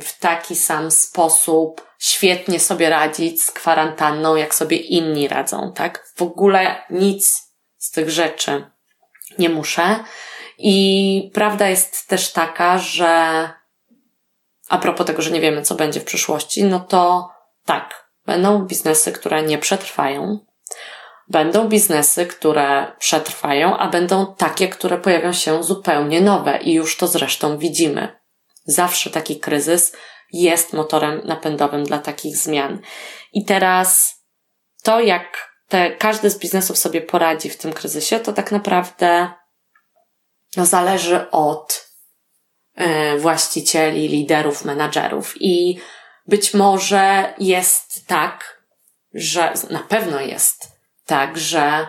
w 0.00 0.18
taki 0.20 0.56
sam 0.56 0.90
sposób 0.90 1.88
świetnie 1.98 2.60
sobie 2.60 2.90
radzić 2.90 3.42
z 3.42 3.50
kwarantanną, 3.50 4.36
jak 4.36 4.54
sobie 4.54 4.76
inni 4.76 5.28
radzą, 5.28 5.72
tak? 5.72 6.12
W 6.16 6.22
ogóle 6.22 6.82
nic 6.90 7.52
z 7.78 7.90
tych 7.90 8.10
rzeczy 8.10 8.70
nie 9.38 9.48
muszę. 9.48 10.04
I 10.58 11.30
prawda 11.34 11.68
jest 11.68 12.08
też 12.08 12.32
taka, 12.32 12.78
że 12.78 13.50
a 14.68 14.78
propos 14.78 15.06
tego, 15.06 15.22
że 15.22 15.30
nie 15.30 15.40
wiemy, 15.40 15.62
co 15.62 15.74
będzie 15.74 16.00
w 16.00 16.04
przyszłości, 16.04 16.64
no 16.64 16.80
to 16.80 17.30
tak, 17.64 18.10
będą 18.26 18.66
biznesy, 18.66 19.12
które 19.12 19.42
nie 19.42 19.58
przetrwają. 19.58 20.38
Będą 21.28 21.68
biznesy, 21.68 22.26
które 22.26 22.92
przetrwają, 22.98 23.76
a 23.76 23.88
będą 23.88 24.34
takie, 24.34 24.68
które 24.68 24.98
pojawią 24.98 25.32
się 25.32 25.62
zupełnie 25.62 26.20
nowe 26.20 26.58
i 26.58 26.72
już 26.72 26.96
to 26.96 27.06
zresztą 27.06 27.58
widzimy. 27.58 28.17
Zawsze 28.68 29.10
taki 29.10 29.40
kryzys 29.40 29.96
jest 30.32 30.72
motorem 30.72 31.20
napędowym 31.24 31.84
dla 31.84 31.98
takich 31.98 32.36
zmian. 32.36 32.80
I 33.32 33.44
teraz 33.44 34.14
to, 34.82 35.00
jak 35.00 35.52
te, 35.68 35.90
każdy 35.90 36.30
z 36.30 36.38
biznesów 36.38 36.78
sobie 36.78 37.00
poradzi 37.00 37.50
w 37.50 37.56
tym 37.56 37.72
kryzysie, 37.72 38.20
to 38.20 38.32
tak 38.32 38.52
naprawdę 38.52 39.30
no, 40.56 40.66
zależy 40.66 41.30
od 41.30 41.88
E, 42.78 43.18
właścicieli, 43.18 44.08
liderów, 44.08 44.64
menadżerów. 44.64 45.34
I 45.40 45.78
być 46.26 46.54
może 46.54 47.34
jest 47.38 48.06
tak, 48.06 48.62
że 49.14 49.52
na 49.70 49.78
pewno 49.78 50.20
jest 50.20 50.72
tak, 51.06 51.38
że 51.38 51.88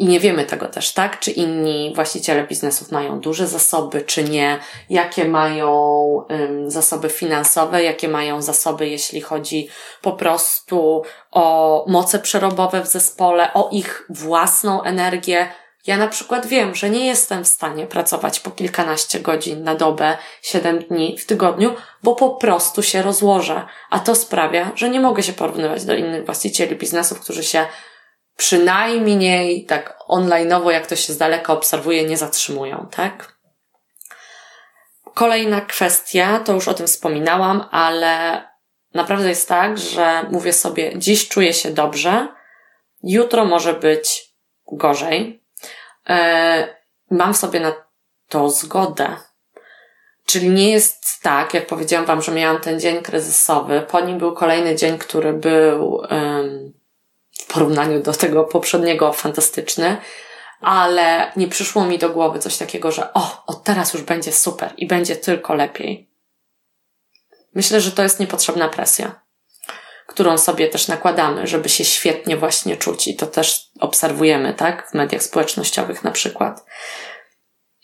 i 0.00 0.06
nie 0.06 0.20
wiemy 0.20 0.44
tego 0.44 0.66
też, 0.66 0.92
tak? 0.92 1.20
Czy 1.20 1.30
inni 1.30 1.92
właściciele 1.94 2.44
biznesów 2.44 2.92
mają 2.92 3.20
duże 3.20 3.46
zasoby, 3.46 4.02
czy 4.02 4.24
nie? 4.24 4.58
Jakie 4.90 5.24
mają 5.24 6.24
zasoby 6.66 7.08
finansowe, 7.08 7.82
jakie 7.82 8.08
mają 8.08 8.42
zasoby, 8.42 8.88
jeśli 8.88 9.20
chodzi 9.20 9.68
po 10.02 10.12
prostu 10.12 11.02
o 11.30 11.84
moce 11.88 12.18
przerobowe 12.18 12.82
w 12.82 12.86
zespole, 12.86 13.54
o 13.54 13.68
ich 13.72 14.06
własną 14.10 14.82
energię, 14.82 15.48
ja 15.86 15.96
na 15.96 16.08
przykład 16.08 16.46
wiem, 16.46 16.74
że 16.74 16.90
nie 16.90 17.06
jestem 17.06 17.44
w 17.44 17.48
stanie 17.48 17.86
pracować 17.86 18.40
po 18.40 18.50
kilkanaście 18.50 19.20
godzin 19.20 19.64
na 19.64 19.74
dobę, 19.74 20.16
siedem 20.42 20.78
dni 20.78 21.18
w 21.18 21.26
tygodniu, 21.26 21.74
bo 22.02 22.14
po 22.14 22.30
prostu 22.30 22.82
się 22.82 23.02
rozłożę. 23.02 23.66
A 23.90 23.98
to 23.98 24.14
sprawia, 24.14 24.72
że 24.74 24.90
nie 24.90 25.00
mogę 25.00 25.22
się 25.22 25.32
porównywać 25.32 25.84
do 25.84 25.94
innych 25.94 26.26
właścicieli 26.26 26.76
biznesów, 26.76 27.20
którzy 27.20 27.44
się 27.44 27.66
przynajmniej 28.40 29.66
tak 29.66 29.98
online'owo, 30.08 30.70
jak 30.70 30.86
to 30.86 30.96
się 30.96 31.12
z 31.12 31.18
daleka 31.18 31.52
obserwuje, 31.52 32.04
nie 32.04 32.16
zatrzymują, 32.16 32.88
tak? 32.90 33.38
Kolejna 35.14 35.60
kwestia, 35.60 36.40
to 36.44 36.52
już 36.52 36.68
o 36.68 36.74
tym 36.74 36.86
wspominałam, 36.86 37.68
ale 37.70 38.44
naprawdę 38.94 39.28
jest 39.28 39.48
tak, 39.48 39.78
że 39.78 40.26
mówię 40.30 40.52
sobie, 40.52 40.98
dziś 40.98 41.28
czuję 41.28 41.52
się 41.54 41.70
dobrze, 41.70 42.28
jutro 43.02 43.44
może 43.44 43.74
być 43.74 44.32
gorzej, 44.72 45.40
E, 46.08 46.76
mam 47.10 47.34
sobie 47.34 47.60
na 47.60 47.72
to 48.28 48.50
zgodę. 48.50 49.16
Czyli 50.26 50.50
nie 50.50 50.70
jest 50.70 51.22
tak, 51.22 51.54
jak 51.54 51.66
powiedziałam 51.66 52.06
Wam, 52.06 52.22
że 52.22 52.32
miałam 52.32 52.60
ten 52.60 52.80
dzień 52.80 53.02
kryzysowy, 53.02 53.80
po 53.80 54.00
nim 54.00 54.18
był 54.18 54.32
kolejny 54.32 54.76
dzień, 54.76 54.98
który 54.98 55.32
był 55.32 56.02
w 57.40 57.52
porównaniu 57.52 58.02
do 58.02 58.12
tego 58.12 58.44
poprzedniego 58.44 59.12
fantastyczny, 59.12 59.96
ale 60.60 61.32
nie 61.36 61.48
przyszło 61.48 61.84
mi 61.84 61.98
do 61.98 62.10
głowy 62.10 62.38
coś 62.38 62.56
takiego, 62.56 62.92
że 62.92 63.12
o, 63.14 63.42
od 63.46 63.64
teraz 63.64 63.94
już 63.94 64.02
będzie 64.02 64.32
super 64.32 64.72
i 64.76 64.86
będzie 64.86 65.16
tylko 65.16 65.54
lepiej. 65.54 66.10
Myślę, 67.54 67.80
że 67.80 67.92
to 67.92 68.02
jest 68.02 68.20
niepotrzebna 68.20 68.68
presja 68.68 69.20
którą 70.10 70.38
sobie 70.38 70.68
też 70.68 70.88
nakładamy, 70.88 71.46
żeby 71.46 71.68
się 71.68 71.84
świetnie 71.84 72.36
właśnie 72.36 72.76
czuć 72.76 73.08
i 73.08 73.16
to 73.16 73.26
też 73.26 73.70
obserwujemy, 73.80 74.54
tak? 74.54 74.90
W 74.90 74.94
mediach 74.94 75.22
społecznościowych 75.22 76.04
na 76.04 76.10
przykład. 76.10 76.64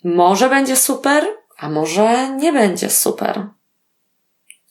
Może 0.03 0.49
będzie 0.49 0.75
super, 0.75 1.25
a 1.57 1.69
może 1.69 2.29
nie 2.29 2.53
będzie 2.53 2.89
super. 2.89 3.47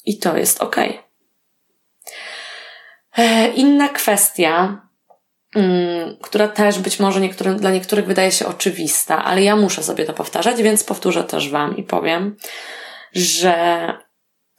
I 0.05 0.19
to 0.19 0.37
jest 0.37 0.63
ok. 0.63 0.77
E, 0.79 1.06
inna 3.55 3.89
kwestia, 3.89 4.83
mm, 5.57 6.17
która 6.23 6.49
też 6.49 6.79
być 6.79 7.01
może 7.01 7.21
niektórym, 7.21 7.57
dla 7.57 7.71
niektórych 7.71 8.07
wydaje 8.07 8.33
się 8.33 8.47
oczywista, 8.47 9.25
ale 9.25 9.43
ja 9.43 9.57
muszę 9.57 9.83
sobie 9.83 10.05
to 10.05 10.13
powtarzać, 10.13 10.63
więc 10.63 10.85
powtórzę 10.85 11.25
też 11.25 11.51
Wam 11.51 11.77
i 11.77 11.83
powiem, 11.83 12.37
że 13.13 13.93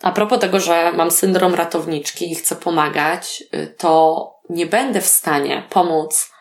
a 0.02 0.12
propos 0.12 0.39
tego, 0.39 0.60
że 0.60 0.91
mam 0.91 1.12
syndrom 1.12 1.56
ratowniczki 1.56 2.32
i 2.32 2.36
chcę 2.36 2.56
pomagać, 2.56 3.43
y, 3.54 3.76
to 3.78 4.34
nie 4.50 4.65
będę 4.65 5.02
w 5.02 5.08
stanie 5.08 5.63
pomóc 5.70 6.32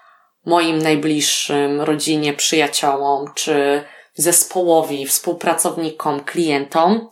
moim 0.44 0.78
najbliższym, 0.78 1.80
rodzinie, 1.80 2.32
przyjaciołom, 2.32 3.32
czy 3.34 3.84
zespołowi, 4.14 5.06
współpracownikom, 5.06 6.24
klientom, 6.24 7.10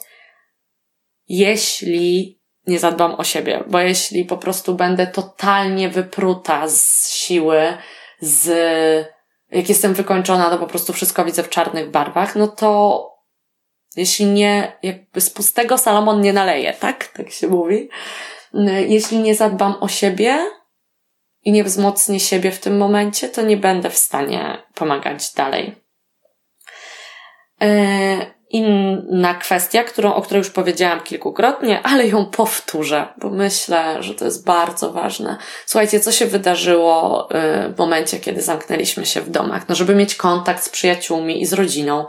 jeśli 1.29 2.41
nie 2.67 2.79
zadbam 2.79 3.15
o 3.15 3.25
siebie, 3.25 3.65
bo 3.67 3.81
jeśli 3.81 4.25
po 4.25 4.37
prostu 4.37 4.75
będę 4.75 5.07
totalnie 5.07 5.89
wypruta 5.89 6.69
z 6.69 7.11
siły, 7.13 7.77
z, 8.21 8.49
jak 9.51 9.69
jestem 9.69 9.95
wykończona, 9.95 10.51
to 10.51 10.59
po 10.59 10.67
prostu 10.67 10.93
wszystko 10.93 11.25
widzę 11.25 11.43
w 11.43 11.49
czarnych 11.49 11.91
barwach, 11.91 12.37
no 12.37 12.49
to 12.49 13.15
jeśli 13.97 14.27
nie, 14.27 14.79
jakby 14.83 15.21
z 15.21 15.31
pustego 15.31 15.79
Salomon 15.79 16.21
nie 16.21 16.33
naleje, 16.33 16.73
tak? 16.73 17.09
Tak 17.09 17.31
się 17.31 17.49
mówi. 17.49 17.89
Jeśli 18.87 19.19
nie 19.19 19.35
zadbam 19.35 19.77
o 19.81 19.89
siebie 19.89 20.39
i 21.45 21.53
nie 21.53 21.65
wzmocnię 21.65 22.21
siebie 22.21 22.51
w 22.51 22.61
tym 22.61 22.77
momencie, 22.77 23.29
to 23.29 23.43
nie 23.43 23.57
będę 23.57 23.91
w 23.91 23.99
stanie 23.99 24.63
pomagać 24.75 25.33
dalej. 25.33 25.75
E, 27.63 28.35
inna 28.55 29.35
kwestia, 29.35 29.85
którą, 29.85 30.15
o 30.15 30.23
której 30.23 30.39
już 30.39 30.51
powiedziałam 30.51 31.01
kilkukrotnie, 31.01 31.83
ale 31.83 32.07
ją 32.07 32.27
powtórzę, 32.27 33.09
bo 33.17 33.31
myślę, 33.31 34.03
że 34.03 34.15
to 34.15 34.25
jest 34.25 34.45
bardzo 34.45 34.93
ważne. 34.93 35.37
Słuchajcie, 35.67 36.01
co 36.01 36.13
się 36.13 36.27
wydarzyło 36.27 37.29
y, 37.31 37.73
w 37.75 37.79
momencie, 37.79 38.21
kiedy 38.21 38.43
zamknęliśmy 38.43 39.07
się 39.07 39.21
w 39.21 39.31
domach? 39.31 39.69
No, 39.69 39.75
żeby 39.75 39.95
mieć 39.95 40.15
kontakt 40.15 40.65
z 40.65 40.69
przyjaciółmi 40.69 41.43
i 41.43 41.47
z 41.47 41.53
rodziną, 41.53 42.07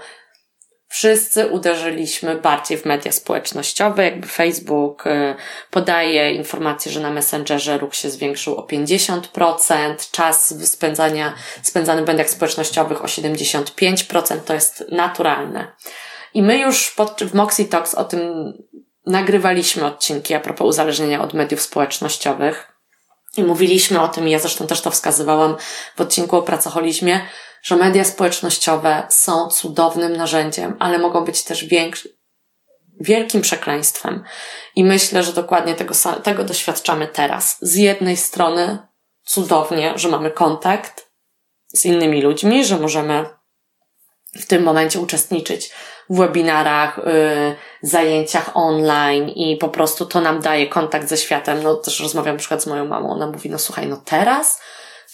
wszyscy 0.88 1.48
uderzyliśmy 1.48 2.36
bardziej 2.36 2.78
w 2.78 2.86
media 2.86 3.12
społecznościowe, 3.12 4.06
jakby 4.06 4.28
Facebook 4.28 5.08
y, 5.08 5.36
podaje 5.72 6.32
informację, 6.32 6.92
że 6.92 7.00
na 7.00 7.12
Messengerze 7.12 7.78
ruch 7.78 7.96
się 7.96 8.10
zwiększył 8.10 8.56
o 8.56 8.68
50%, 8.68 10.12
czas 10.12 10.68
spędzania, 10.72 11.34
spędzany 11.62 12.04
w 12.04 12.08
mediach 12.08 12.30
społecznościowych 12.30 13.04
o 13.04 13.06
75%, 13.06 14.40
to 14.46 14.54
jest 14.54 14.86
naturalne. 14.92 15.68
I 16.36 16.44
my 16.44 16.58
już 16.58 16.92
pod, 16.92 17.24
w 17.24 17.34
Moxie 17.34 17.66
Talks 17.66 17.96
o 17.96 18.06
tym 18.06 18.54
nagrywaliśmy 19.06 19.86
odcinki 19.86 20.34
a 20.34 20.40
propos 20.40 20.68
uzależnienia 20.68 21.22
od 21.22 21.34
mediów 21.34 21.62
społecznościowych. 21.62 22.72
I 23.38 23.44
mówiliśmy 23.44 24.02
o 24.02 24.08
tym, 24.08 24.28
i 24.28 24.32
ja 24.32 24.40
zresztą 24.40 24.68
też 24.68 24.82
to 24.82 24.92
wskazywałam 24.92 25.56
w 25.96 26.02
odcinku 26.02 26.38
o 26.38 26.42
pracoholizmie, 26.42 27.22
że 27.64 27.76
media 27.76 28.04
społecznościowe 28.04 29.04
są 29.10 29.50
cudownym 29.50 30.18
narzędziem, 30.18 30.76
ale 30.80 31.00
mogą 31.00 31.26
być 31.26 31.44
też 31.44 31.66
większy, 31.66 32.18
wielkim 33.00 33.42
przekleństwem. 33.42 34.24
I 34.76 34.84
myślę, 34.84 35.24
że 35.24 35.34
dokładnie 35.34 35.76
tego, 35.76 35.94
tego 36.24 36.44
doświadczamy 36.44 37.08
teraz. 37.08 37.58
Z 37.62 37.76
jednej 37.76 38.18
strony 38.18 38.78
cudownie, 39.24 39.94
że 39.96 40.10
mamy 40.10 40.32
kontakt 40.32 41.10
z 41.68 41.86
innymi 41.86 42.22
ludźmi, 42.22 42.66
że 42.66 42.80
możemy 42.80 43.26
w 44.36 44.46
tym 44.46 44.64
momencie 44.64 45.00
uczestniczyć 45.00 45.72
w 46.10 46.18
webinarach, 46.18 46.98
yy, 46.98 47.56
zajęciach 47.82 48.52
online 48.54 49.30
i 49.30 49.58
po 49.58 49.70
prostu 49.70 50.06
to 50.06 50.22
nam 50.22 50.42
daje 50.42 50.68
kontakt 50.68 51.08
ze 51.08 51.18
światem. 51.18 51.64
No 51.64 51.76
też 51.76 52.00
rozmawiam 52.00 52.36
na 52.36 52.40
przykład 52.40 52.64
z 52.64 52.68
moją 52.68 52.86
mamą, 52.86 53.10
ona 53.10 53.28
mówi, 53.28 53.50
no 53.50 53.60
słuchaj, 53.60 53.88
no 53.88 53.98
teraz 54.06 54.62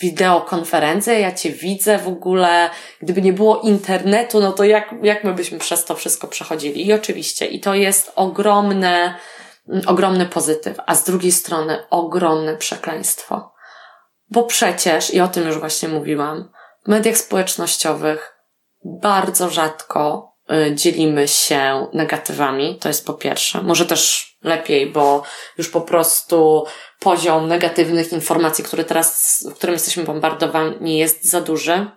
wideokonferencję, 0.02 1.20
ja 1.20 1.32
Cię 1.32 1.50
widzę 1.50 1.98
w 1.98 2.08
ogóle, 2.08 2.70
gdyby 3.02 3.22
nie 3.22 3.34
było 3.34 3.60
internetu, 3.60 4.40
no 4.40 4.52
to 4.52 4.64
jak, 4.64 4.96
jak 5.04 5.24
my 5.24 5.34
byśmy 5.34 5.60
przez 5.60 5.86
to 5.86 5.96
wszystko 5.96 6.28
przechodzili? 6.28 6.88
I 6.88 6.94
oczywiście, 6.94 7.46
i 7.46 7.60
to 7.60 7.74
jest 7.74 8.12
ogromne, 8.16 9.16
ogromny 9.88 10.26
pozytyw, 10.26 10.78
a 10.86 10.96
z 10.96 11.04
drugiej 11.04 11.32
strony 11.32 11.84
ogromne 11.90 12.58
przekleństwo. 12.58 13.54
Bo 14.30 14.44
przecież, 14.44 15.14
i 15.14 15.22
o 15.22 15.28
tym 15.28 15.48
już 15.48 15.60
właśnie 15.60 15.90
mówiłam, 15.90 16.50
w 16.86 16.88
mediach 16.88 17.18
społecznościowych 17.18 18.36
bardzo 18.86 19.50
rzadko 19.50 20.28
y, 20.28 20.31
dzielimy 20.74 21.28
się 21.28 21.88
negatywami, 21.94 22.78
to 22.80 22.88
jest 22.88 23.06
po 23.06 23.14
pierwsze. 23.14 23.62
Może 23.62 23.86
też 23.86 24.32
lepiej, 24.44 24.88
bo 24.88 25.24
już 25.58 25.70
po 25.70 25.82
prostu 25.82 26.66
poziom 27.00 27.48
negatywnych 27.48 28.12
informacji, 28.14 28.64
który 28.64 28.84
teraz, 28.84 29.40
którym 29.56 29.74
jesteśmy 29.74 30.04
bombardowani, 30.04 30.98
jest 30.98 31.26
za 31.26 31.42
duży, 31.42 31.88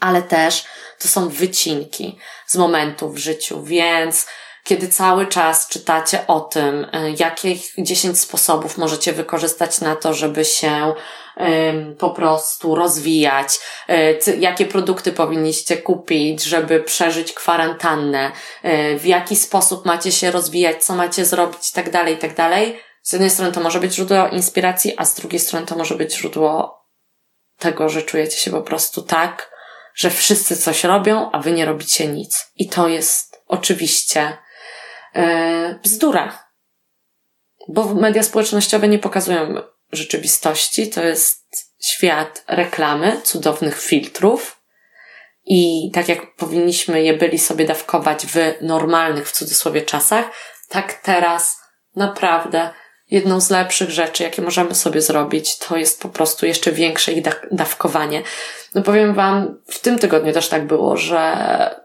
ale 0.00 0.22
też 0.22 0.64
to 0.98 1.08
są 1.08 1.28
wycinki 1.28 2.18
z 2.46 2.56
momentów 2.56 3.14
w 3.14 3.18
życiu, 3.18 3.62
więc 3.62 4.26
kiedy 4.64 4.88
cały 4.88 5.26
czas 5.26 5.68
czytacie 5.68 6.26
o 6.26 6.40
tym, 6.40 6.84
y, 6.84 7.14
jakich 7.18 7.72
10 7.78 8.20
sposobów 8.20 8.78
możecie 8.78 9.12
wykorzystać 9.12 9.80
na 9.80 9.96
to, 9.96 10.14
żeby 10.14 10.44
się 10.44 10.94
po 11.98 12.10
prostu 12.10 12.74
rozwijać, 12.74 13.60
y, 14.26 14.36
jakie 14.36 14.66
produkty 14.66 15.12
powinniście 15.12 15.76
kupić, 15.76 16.42
żeby 16.42 16.80
przeżyć 16.80 17.32
kwarantannę, 17.32 18.32
y, 18.64 18.98
w 18.98 19.06
jaki 19.06 19.36
sposób 19.36 19.86
macie 19.86 20.12
się 20.12 20.30
rozwijać, 20.30 20.84
co 20.84 20.94
macie 20.94 21.24
zrobić 21.24 21.72
tak 21.72 21.90
dalej, 21.90 22.18
tak 22.18 22.34
dalej. 22.34 22.80
Z 23.02 23.12
jednej 23.12 23.30
strony 23.30 23.52
to 23.52 23.60
może 23.60 23.80
być 23.80 23.94
źródło 23.94 24.28
inspiracji, 24.28 24.94
a 24.96 25.04
z 25.04 25.14
drugiej 25.14 25.40
strony 25.40 25.66
to 25.66 25.76
może 25.76 25.94
być 25.94 26.14
źródło 26.14 26.80
tego, 27.58 27.88
że 27.88 28.02
czujecie 28.02 28.36
się 28.36 28.50
po 28.50 28.62
prostu 28.62 29.02
tak, 29.02 29.50
że 29.94 30.10
wszyscy 30.10 30.56
coś 30.56 30.84
robią, 30.84 31.30
a 31.32 31.38
wy 31.38 31.52
nie 31.52 31.64
robicie 31.64 32.06
nic. 32.06 32.52
I 32.56 32.68
to 32.68 32.88
jest 32.88 33.42
oczywiście 33.46 34.38
yy, 35.14 35.78
bzdura. 35.82 36.46
Bo 37.68 37.94
media 37.94 38.22
społecznościowe 38.22 38.88
nie 38.88 38.98
pokazują 38.98 39.54
rzeczywistości. 39.92 40.90
To 40.90 41.04
jest 41.04 41.46
świat 41.82 42.44
reklamy, 42.48 43.20
cudownych 43.22 43.80
filtrów. 43.80 44.60
I 45.44 45.90
tak 45.94 46.08
jak 46.08 46.36
powinniśmy 46.36 47.02
je 47.02 47.14
byli 47.14 47.38
sobie 47.38 47.64
dawkować 47.64 48.26
w 48.26 48.36
normalnych, 48.60 49.28
w 49.28 49.32
cudzysłowie, 49.32 49.82
czasach, 49.82 50.26
tak 50.68 50.92
teraz 50.92 51.60
naprawdę 51.96 52.70
jedną 53.10 53.40
z 53.40 53.50
lepszych 53.50 53.90
rzeczy, 53.90 54.22
jakie 54.22 54.42
możemy 54.42 54.74
sobie 54.74 55.00
zrobić, 55.02 55.58
to 55.58 55.76
jest 55.76 56.02
po 56.02 56.08
prostu 56.08 56.46
jeszcze 56.46 56.72
większe 56.72 57.12
ich 57.12 57.22
dawkowanie. 57.50 58.22
No 58.74 58.82
powiem 58.82 59.14
Wam, 59.14 59.62
w 59.66 59.80
tym 59.80 59.98
tygodniu 59.98 60.32
też 60.32 60.48
tak 60.48 60.66
było, 60.66 60.96
że 60.96 61.80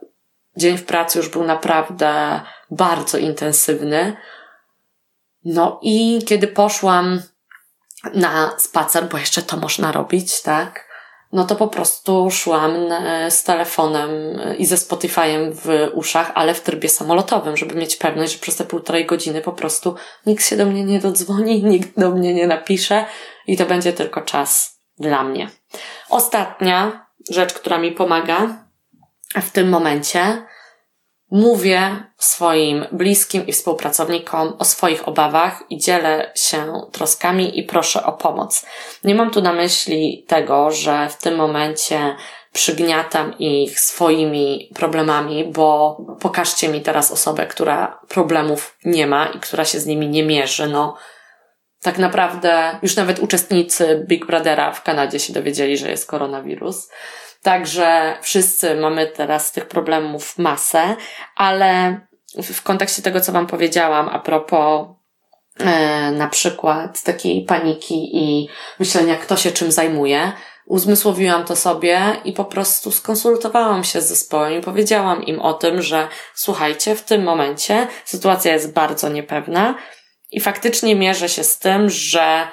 dzień 0.56 0.78
w 0.78 0.84
pracy 0.84 1.18
już 1.18 1.28
był 1.28 1.44
naprawdę 1.44 2.40
bardzo 2.70 3.18
intensywny. 3.18 4.16
No 5.44 5.80
i 5.82 6.22
kiedy 6.26 6.48
poszłam 6.48 7.22
na 8.14 8.54
spacer, 8.58 9.08
bo 9.08 9.18
jeszcze 9.18 9.42
to 9.42 9.56
można 9.56 9.92
robić, 9.92 10.42
tak? 10.42 10.92
No 11.32 11.44
to 11.44 11.56
po 11.56 11.68
prostu 11.68 12.30
szłam 12.30 12.72
z 13.28 13.44
telefonem 13.44 14.10
i 14.58 14.66
ze 14.66 14.76
Spotify'em 14.76 15.52
w 15.52 15.90
uszach, 15.94 16.32
ale 16.34 16.54
w 16.54 16.60
trybie 16.60 16.88
samolotowym, 16.88 17.56
żeby 17.56 17.74
mieć 17.74 17.96
pewność, 17.96 18.32
że 18.32 18.38
przez 18.38 18.56
te 18.56 18.64
półtorej 18.64 19.06
godziny 19.06 19.40
po 19.40 19.52
prostu 19.52 19.94
nikt 20.26 20.46
się 20.46 20.56
do 20.56 20.66
mnie 20.66 20.84
nie 20.84 21.00
dodzwoni, 21.00 21.62
nikt 21.72 22.00
do 22.00 22.10
mnie 22.10 22.34
nie 22.34 22.46
napisze 22.46 23.04
i 23.46 23.56
to 23.56 23.66
będzie 23.66 23.92
tylko 23.92 24.20
czas 24.20 24.78
dla 24.98 25.24
mnie. 25.24 25.50
Ostatnia 26.08 27.06
rzecz, 27.30 27.52
która 27.52 27.78
mi 27.78 27.92
pomaga 27.92 28.64
w 29.34 29.50
tym 29.50 29.68
momencie, 29.68 30.42
mówię 31.32 32.04
swoim 32.18 32.86
bliskim 32.92 33.46
i 33.46 33.52
współpracownikom 33.52 34.56
o 34.58 34.64
swoich 34.64 35.08
obawach 35.08 35.62
i 35.70 35.78
dzielę 35.78 36.32
się 36.34 36.80
troskami 36.92 37.58
i 37.58 37.62
proszę 37.62 38.06
o 38.06 38.12
pomoc. 38.12 38.66
Nie 39.04 39.14
mam 39.14 39.30
tu 39.30 39.42
na 39.42 39.52
myśli 39.52 40.24
tego, 40.28 40.70
że 40.70 41.08
w 41.08 41.16
tym 41.16 41.36
momencie 41.36 42.16
przygniatam 42.52 43.38
ich 43.38 43.80
swoimi 43.80 44.70
problemami, 44.74 45.44
bo 45.44 45.96
pokażcie 46.20 46.68
mi 46.68 46.80
teraz 46.80 47.12
osobę, 47.12 47.46
która 47.46 48.00
problemów 48.08 48.76
nie 48.84 49.06
ma 49.06 49.26
i 49.26 49.40
która 49.40 49.64
się 49.64 49.80
z 49.80 49.86
nimi 49.86 50.08
nie 50.08 50.22
mierzy. 50.22 50.66
No, 50.66 50.96
tak 51.82 51.98
naprawdę 51.98 52.78
już 52.82 52.96
nawet 52.96 53.18
uczestnicy 53.18 54.04
Big 54.08 54.26
Brothera 54.26 54.72
w 54.72 54.82
Kanadzie 54.82 55.20
się 55.20 55.32
dowiedzieli, 55.32 55.76
że 55.76 55.90
jest 55.90 56.06
koronawirus. 56.06 56.88
Także 57.42 58.18
wszyscy 58.22 58.74
mamy 58.74 59.06
teraz 59.06 59.52
tych 59.52 59.66
problemów 59.66 60.38
masę, 60.38 60.96
ale 61.36 62.00
w 62.42 62.62
kontekście 62.62 63.02
tego, 63.02 63.20
co 63.20 63.32
Wam 63.32 63.46
powiedziałam 63.46 64.08
a 64.08 64.18
propos 64.18 64.86
e, 65.58 66.10
na 66.10 66.28
przykład 66.28 67.02
takiej 67.02 67.44
paniki 67.44 68.16
i 68.16 68.48
myślenia, 68.78 69.16
kto 69.16 69.36
się 69.36 69.52
czym 69.52 69.72
zajmuje, 69.72 70.32
uzmysłowiłam 70.66 71.44
to 71.44 71.56
sobie 71.56 72.00
i 72.24 72.32
po 72.32 72.44
prostu 72.44 72.92
skonsultowałam 72.92 73.84
się 73.84 74.00
z 74.00 74.08
zespołem 74.08 74.58
i 74.58 74.62
powiedziałam 74.62 75.24
im 75.24 75.40
o 75.40 75.54
tym, 75.54 75.82
że 75.82 76.08
słuchajcie, 76.34 76.94
w 76.94 77.02
tym 77.02 77.22
momencie 77.22 77.86
sytuacja 78.04 78.52
jest 78.52 78.72
bardzo 78.72 79.08
niepewna 79.08 79.74
i 80.30 80.40
faktycznie 80.40 80.94
mierzę 80.94 81.28
się 81.28 81.44
z 81.44 81.58
tym, 81.58 81.90
że 81.90 82.48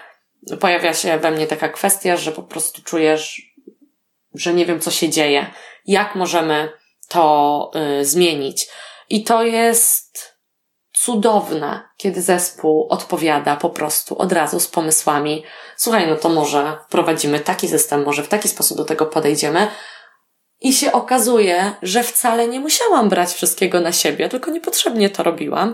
pojawia 0.60 0.94
się 0.94 1.18
we 1.18 1.32
mnie 1.32 1.48
taka 1.48 1.70
kwestia, 1.70 2.18
że 2.18 2.32
po 2.32 2.44
prostu 2.44 2.82
czujesz, 2.82 3.49
że 4.34 4.54
nie 4.54 4.66
wiem, 4.66 4.80
co 4.80 4.92
się 4.92 5.10
dzieje, 5.10 5.54
jak 5.86 6.16
możemy 6.16 6.72
to 7.08 7.72
y, 8.00 8.06
zmienić. 8.06 8.68
I 9.10 9.24
to 9.24 9.44
jest 9.44 10.40
cudowne, 10.94 11.90
kiedy 11.98 12.22
zespół 12.22 12.88
odpowiada 12.90 13.56
po 13.56 13.70
prostu 13.70 14.18
od 14.18 14.32
razu 14.32 14.60
z 14.60 14.68
pomysłami. 14.68 15.44
Słuchaj, 15.78 16.08
no 16.08 16.16
to 16.16 16.30
może 16.30 16.78
prowadzimy 16.90 17.40
taki 17.40 17.68
system, 17.68 18.04
może 18.04 18.24
w 18.24 18.28
taki 18.28 18.48
sposób 18.48 18.78
do 18.78 18.86
tego 18.86 19.06
podejdziemy. 19.06 19.68
I 20.60 20.74
się 20.74 20.92
okazuje, 20.92 21.72
że 21.82 22.04
wcale 22.04 22.48
nie 22.48 22.60
musiałam 22.60 23.10
brać 23.10 23.34
wszystkiego 23.34 23.80
na 23.80 23.92
siebie, 23.92 24.30
tylko 24.30 24.52
niepotrzebnie 24.52 25.10
to 25.10 25.24
robiłam, 25.24 25.74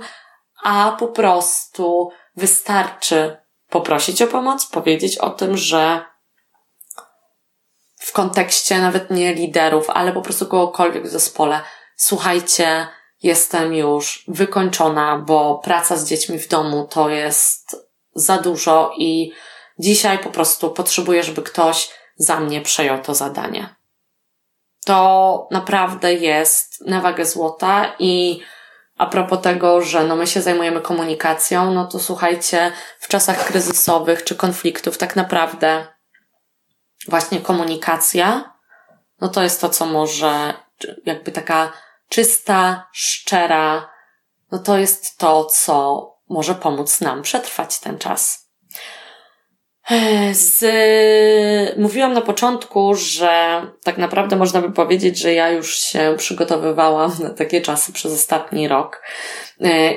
a 0.64 0.96
po 1.00 1.08
prostu 1.08 2.10
wystarczy 2.36 3.38
poprosić 3.70 4.22
o 4.22 4.28
pomoc, 4.28 4.66
powiedzieć 4.66 5.18
o 5.18 5.30
tym, 5.30 5.58
że 5.58 6.06
w 8.06 8.12
kontekście 8.12 8.82
nawet 8.82 9.12
nie 9.12 9.34
liderów, 9.34 9.90
ale 9.90 10.12
po 10.12 10.22
prostu 10.22 10.46
kogokolwiek 10.46 11.04
w 11.04 11.12
zespole, 11.12 11.62
słuchajcie, 11.96 12.88
jestem 13.24 13.74
już 13.74 14.24
wykończona, 14.28 15.18
bo 15.18 15.62
praca 15.64 15.98
z 15.98 16.10
dziećmi 16.10 16.40
w 16.40 16.48
domu 16.48 16.88
to 16.90 17.10
jest 17.10 17.76
za 18.16 18.38
dużo 18.38 18.94
i 18.98 19.32
dzisiaj 19.80 20.20
po 20.20 20.30
prostu 20.30 20.72
potrzebuję, 20.72 21.24
żeby 21.24 21.42
ktoś 21.42 21.90
za 22.18 22.40
mnie 22.40 22.62
przejął 22.62 23.02
to 23.02 23.16
zadanie. 23.16 23.76
To 24.86 25.48
naprawdę 25.52 26.14
jest 26.14 26.82
na 26.88 27.02
wagę 27.02 27.26
złota 27.26 27.96
i 28.00 28.42
a 28.98 29.06
propos 29.06 29.42
tego, 29.42 29.82
że 29.82 30.04
no 30.04 30.16
my 30.16 30.28
się 30.28 30.42
zajmujemy 30.42 30.82
komunikacją, 30.82 31.72
no 31.72 31.88
to 31.88 32.00
słuchajcie, 32.00 32.72
w 33.00 33.08
czasach 33.08 33.48
kryzysowych 33.48 34.24
czy 34.24 34.36
konfliktów 34.36 34.98
tak 34.98 35.16
naprawdę 35.16 35.95
właśnie 37.08 37.40
komunikacja, 37.40 38.54
no 39.22 39.30
to 39.30 39.44
jest 39.44 39.62
to, 39.62 39.70
co 39.70 39.86
może 39.86 40.54
jakby 41.06 41.32
taka 41.32 41.74
czysta, 42.10 42.88
szczera, 42.94 43.90
no 44.52 44.60
to 44.60 44.78
jest 44.78 45.18
to, 45.18 45.46
co 45.46 46.10
może 46.30 46.56
pomóc 46.56 47.02
nam 47.02 47.22
przetrwać 47.22 47.80
ten 47.80 47.98
czas. 47.98 48.46
Z... 50.32 50.66
Mówiłam 51.78 52.14
na 52.14 52.22
początku, 52.22 52.96
że 52.96 53.62
tak 53.84 53.98
naprawdę 53.98 54.36
można 54.36 54.62
by 54.62 54.72
powiedzieć, 54.72 55.20
że 55.20 55.34
ja 55.34 55.50
już 55.50 55.80
się 55.80 56.16
przygotowywałam 56.18 57.12
na 57.20 57.30
takie 57.30 57.62
czasy 57.62 57.94
przez 57.94 58.14
ostatni 58.14 58.68
rok. 58.68 59.02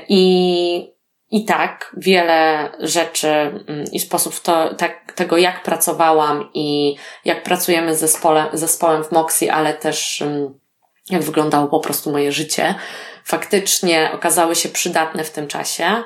I, 0.08 0.97
i 1.30 1.44
tak, 1.44 1.94
wiele 1.96 2.70
rzeczy 2.80 3.28
mm, 3.28 3.84
i 3.92 4.00
sposób 4.00 4.40
to, 4.40 4.74
tak, 4.74 5.12
tego, 5.12 5.36
jak 5.36 5.62
pracowałam 5.62 6.50
i 6.54 6.96
jak 7.24 7.42
pracujemy 7.42 7.96
z 7.96 8.00
zespołem, 8.00 8.46
zespołem 8.52 9.04
w 9.04 9.12
Moxie, 9.12 9.52
ale 9.52 9.74
też 9.74 10.22
mm, 10.22 10.58
jak 11.10 11.22
wyglądało 11.22 11.68
po 11.68 11.80
prostu 11.80 12.10
moje 12.12 12.32
życie, 12.32 12.74
faktycznie 13.24 14.10
okazały 14.14 14.56
się 14.56 14.68
przydatne 14.68 15.24
w 15.24 15.30
tym 15.30 15.46
czasie, 15.46 16.02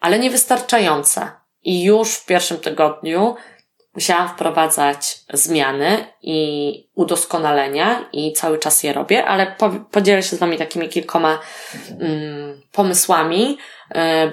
ale 0.00 0.18
niewystarczające. 0.18 1.30
I 1.62 1.84
już 1.84 2.14
w 2.14 2.26
pierwszym 2.26 2.58
tygodniu 2.58 3.36
musiałam 3.94 4.28
wprowadzać 4.28 5.18
zmiany 5.32 6.06
i 6.22 6.90
udoskonalenia 6.94 8.08
i 8.12 8.32
cały 8.32 8.58
czas 8.58 8.82
je 8.82 8.92
robię, 8.92 9.24
ale 9.24 9.56
podzielę 9.90 10.22
się 10.22 10.36
z 10.36 10.38
Wami 10.38 10.58
takimi 10.58 10.88
kilkoma 10.88 11.38
mm, 12.00 12.60
pomysłami, 12.72 13.58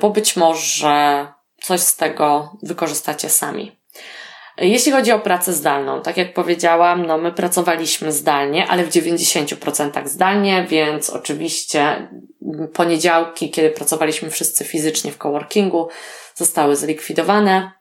bo 0.02 0.10
być 0.10 0.36
może 0.36 1.28
coś 1.62 1.82
z 1.82 1.96
tego 1.96 2.58
wykorzystacie 2.64 3.30
sami. 3.30 3.84
Jeśli 4.58 4.92
chodzi 4.92 5.12
o 5.12 5.20
pracę 5.20 5.54
zdalną, 5.54 6.02
tak 6.02 6.18
jak 6.18 6.34
powiedziałam, 6.34 7.06
no 7.06 7.18
my 7.18 7.32
pracowaliśmy 7.32 8.12
zdalnie, 8.12 8.68
ale 8.68 8.84
w 8.84 8.90
90% 8.90 10.08
zdalnie, 10.08 10.66
więc 10.70 11.10
oczywiście 11.10 12.08
poniedziałki, 12.74 13.52
kiedy 13.52 13.70
pracowaliśmy 13.70 14.30
wszyscy 14.30 14.66
fizycznie 14.66 15.12
w 15.12 15.18
coworkingu, 15.18 15.90
zostały 16.36 16.76
zlikwidowane 16.76 17.72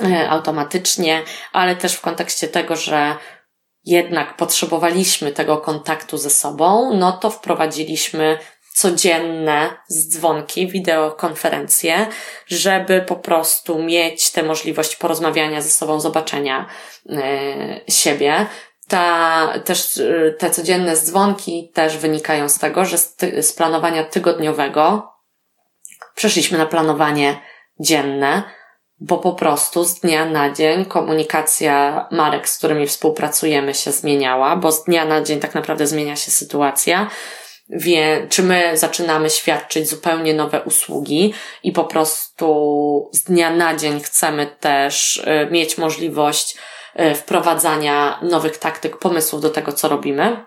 e, 0.00 0.30
automatycznie, 0.30 1.22
ale 1.52 1.76
też 1.76 1.94
w 1.94 2.00
kontekście 2.00 2.48
tego, 2.48 2.76
że 2.76 3.16
jednak 3.84 4.36
potrzebowaliśmy 4.36 5.32
tego 5.32 5.56
kontaktu 5.58 6.18
ze 6.18 6.30
sobą, 6.30 6.94
no 6.94 7.12
to 7.12 7.30
wprowadziliśmy 7.30 8.38
codzienne 8.76 9.76
dzwonki, 9.92 10.68
wideokonferencje, 10.68 12.06
żeby 12.46 13.02
po 13.02 13.16
prostu 13.16 13.82
mieć 13.82 14.30
tę 14.30 14.42
możliwość 14.42 14.96
porozmawiania 14.96 15.60
ze 15.60 15.70
sobą, 15.70 16.00
zobaczenia 16.00 16.66
y, 17.06 17.92
siebie. 17.92 18.46
Ta, 18.88 19.48
też 19.64 19.98
e, 19.98 20.32
te 20.38 20.50
codzienne 20.50 20.96
dzwonki 20.96 21.70
też 21.74 21.96
wynikają 21.96 22.48
z 22.48 22.58
tego, 22.58 22.84
że 22.84 22.98
z, 22.98 23.14
ty, 23.14 23.42
z 23.42 23.52
planowania 23.52 24.04
tygodniowego 24.04 25.12
przeszliśmy 26.14 26.58
na 26.58 26.66
planowanie 26.66 27.40
dzienne, 27.80 28.42
bo 29.00 29.18
po 29.18 29.32
prostu 29.32 29.84
z 29.84 30.00
dnia 30.00 30.24
na 30.24 30.50
dzień 30.50 30.84
komunikacja 30.84 32.06
marek, 32.10 32.48
z 32.48 32.58
którymi 32.58 32.86
współpracujemy 32.86 33.74
się 33.74 33.92
zmieniała, 33.92 34.56
bo 34.56 34.72
z 34.72 34.84
dnia 34.84 35.04
na 35.04 35.22
dzień 35.22 35.40
tak 35.40 35.54
naprawdę 35.54 35.86
zmienia 35.86 36.16
się 36.16 36.30
sytuacja 36.30 37.10
wie, 37.68 38.26
czy 38.30 38.42
my 38.42 38.76
zaczynamy 38.76 39.30
świadczyć 39.30 39.88
zupełnie 39.88 40.34
nowe 40.34 40.62
usługi 40.62 41.34
i 41.62 41.72
po 41.72 41.84
prostu 41.84 43.10
z 43.12 43.22
dnia 43.22 43.50
na 43.50 43.76
dzień 43.76 44.00
chcemy 44.00 44.46
też 44.60 45.16
y, 45.16 45.48
mieć 45.50 45.78
możliwość 45.78 46.56
y, 47.00 47.14
wprowadzania 47.14 48.18
nowych 48.22 48.58
taktyk, 48.58 48.98
pomysłów 48.98 49.42
do 49.42 49.50
tego, 49.50 49.72
co 49.72 49.88
robimy. 49.88 50.44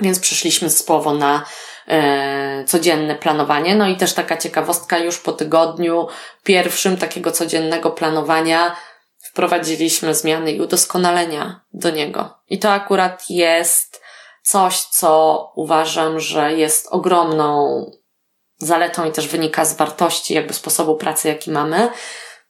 Więc 0.00 0.20
przeszliśmy 0.20 0.70
słowo 0.70 1.14
na 1.14 1.44
e, 1.88 2.64
codzienne 2.64 3.14
planowanie. 3.14 3.74
No 3.74 3.88
i 3.88 3.96
też 3.96 4.12
taka 4.12 4.36
ciekawostka, 4.36 4.98
już 4.98 5.18
po 5.18 5.32
tygodniu 5.32 6.06
pierwszym 6.44 6.96
takiego 6.96 7.32
codziennego 7.32 7.90
planowania 7.90 8.76
wprowadziliśmy 9.30 10.14
zmiany 10.14 10.52
i 10.52 10.60
udoskonalenia 10.60 11.60
do 11.72 11.90
niego. 11.90 12.38
I 12.48 12.58
to 12.58 12.72
akurat 12.72 13.24
jest 13.30 13.99
coś, 14.50 14.80
co 14.80 15.52
uważam, 15.56 16.20
że 16.20 16.52
jest 16.52 16.88
ogromną 16.90 17.84
zaletą 18.58 19.04
i 19.04 19.12
też 19.12 19.28
wynika 19.28 19.64
z 19.64 19.76
wartości 19.76 20.34
jakby 20.34 20.54
sposobu 20.54 20.96
pracy, 20.96 21.28
jaki 21.28 21.50
mamy, 21.50 21.88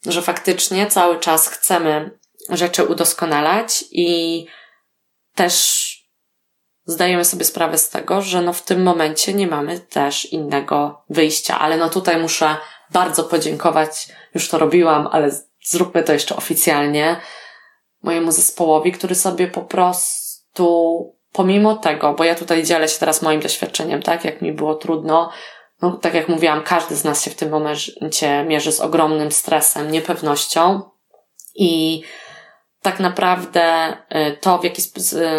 że 0.06 0.22
faktycznie 0.22 0.86
cały 0.86 1.18
czas 1.18 1.48
chcemy 1.48 2.18
rzeczy 2.48 2.84
udoskonalać 2.84 3.84
i 3.90 4.46
też 5.34 5.86
zdajemy 6.84 7.24
sobie 7.24 7.44
sprawę 7.44 7.78
z 7.78 7.90
tego, 7.90 8.22
że 8.22 8.42
no 8.42 8.52
w 8.52 8.62
tym 8.62 8.82
momencie 8.82 9.34
nie 9.34 9.46
mamy 9.46 9.80
też 9.80 10.24
innego 10.24 11.04
wyjścia, 11.10 11.58
ale 11.58 11.76
no 11.76 11.90
tutaj 11.90 12.20
muszę 12.20 12.56
bardzo 12.90 13.24
podziękować, 13.24 14.08
już 14.34 14.48
to 14.48 14.58
robiłam, 14.58 15.08
ale 15.12 15.30
zróbmy 15.64 16.02
to 16.02 16.12
jeszcze 16.12 16.36
oficjalnie, 16.36 17.20
mojemu 18.02 18.32
zespołowi, 18.32 18.92
który 18.92 19.14
sobie 19.14 19.48
po 19.48 19.62
prostu 19.62 21.19
pomimo 21.32 21.76
tego, 21.76 22.14
bo 22.14 22.24
ja 22.24 22.34
tutaj 22.34 22.64
dzielę 22.64 22.88
się 22.88 22.98
teraz 22.98 23.22
moim 23.22 23.40
doświadczeniem, 23.40 24.02
tak, 24.02 24.24
jak 24.24 24.42
mi 24.42 24.52
było 24.52 24.74
trudno, 24.74 25.30
no 25.82 25.92
tak 25.92 26.14
jak 26.14 26.28
mówiłam, 26.28 26.62
każdy 26.62 26.96
z 26.96 27.04
nas 27.04 27.24
się 27.24 27.30
w 27.30 27.34
tym 27.34 27.50
momencie 27.50 28.44
mierzy 28.44 28.72
z 28.72 28.80
ogromnym 28.80 29.32
stresem, 29.32 29.90
niepewnością 29.90 30.82
i 31.54 32.02
tak 32.82 33.00
naprawdę 33.00 33.92
y, 33.92 34.36
to, 34.40 34.58
w 34.58 34.64
jaki 34.64 34.82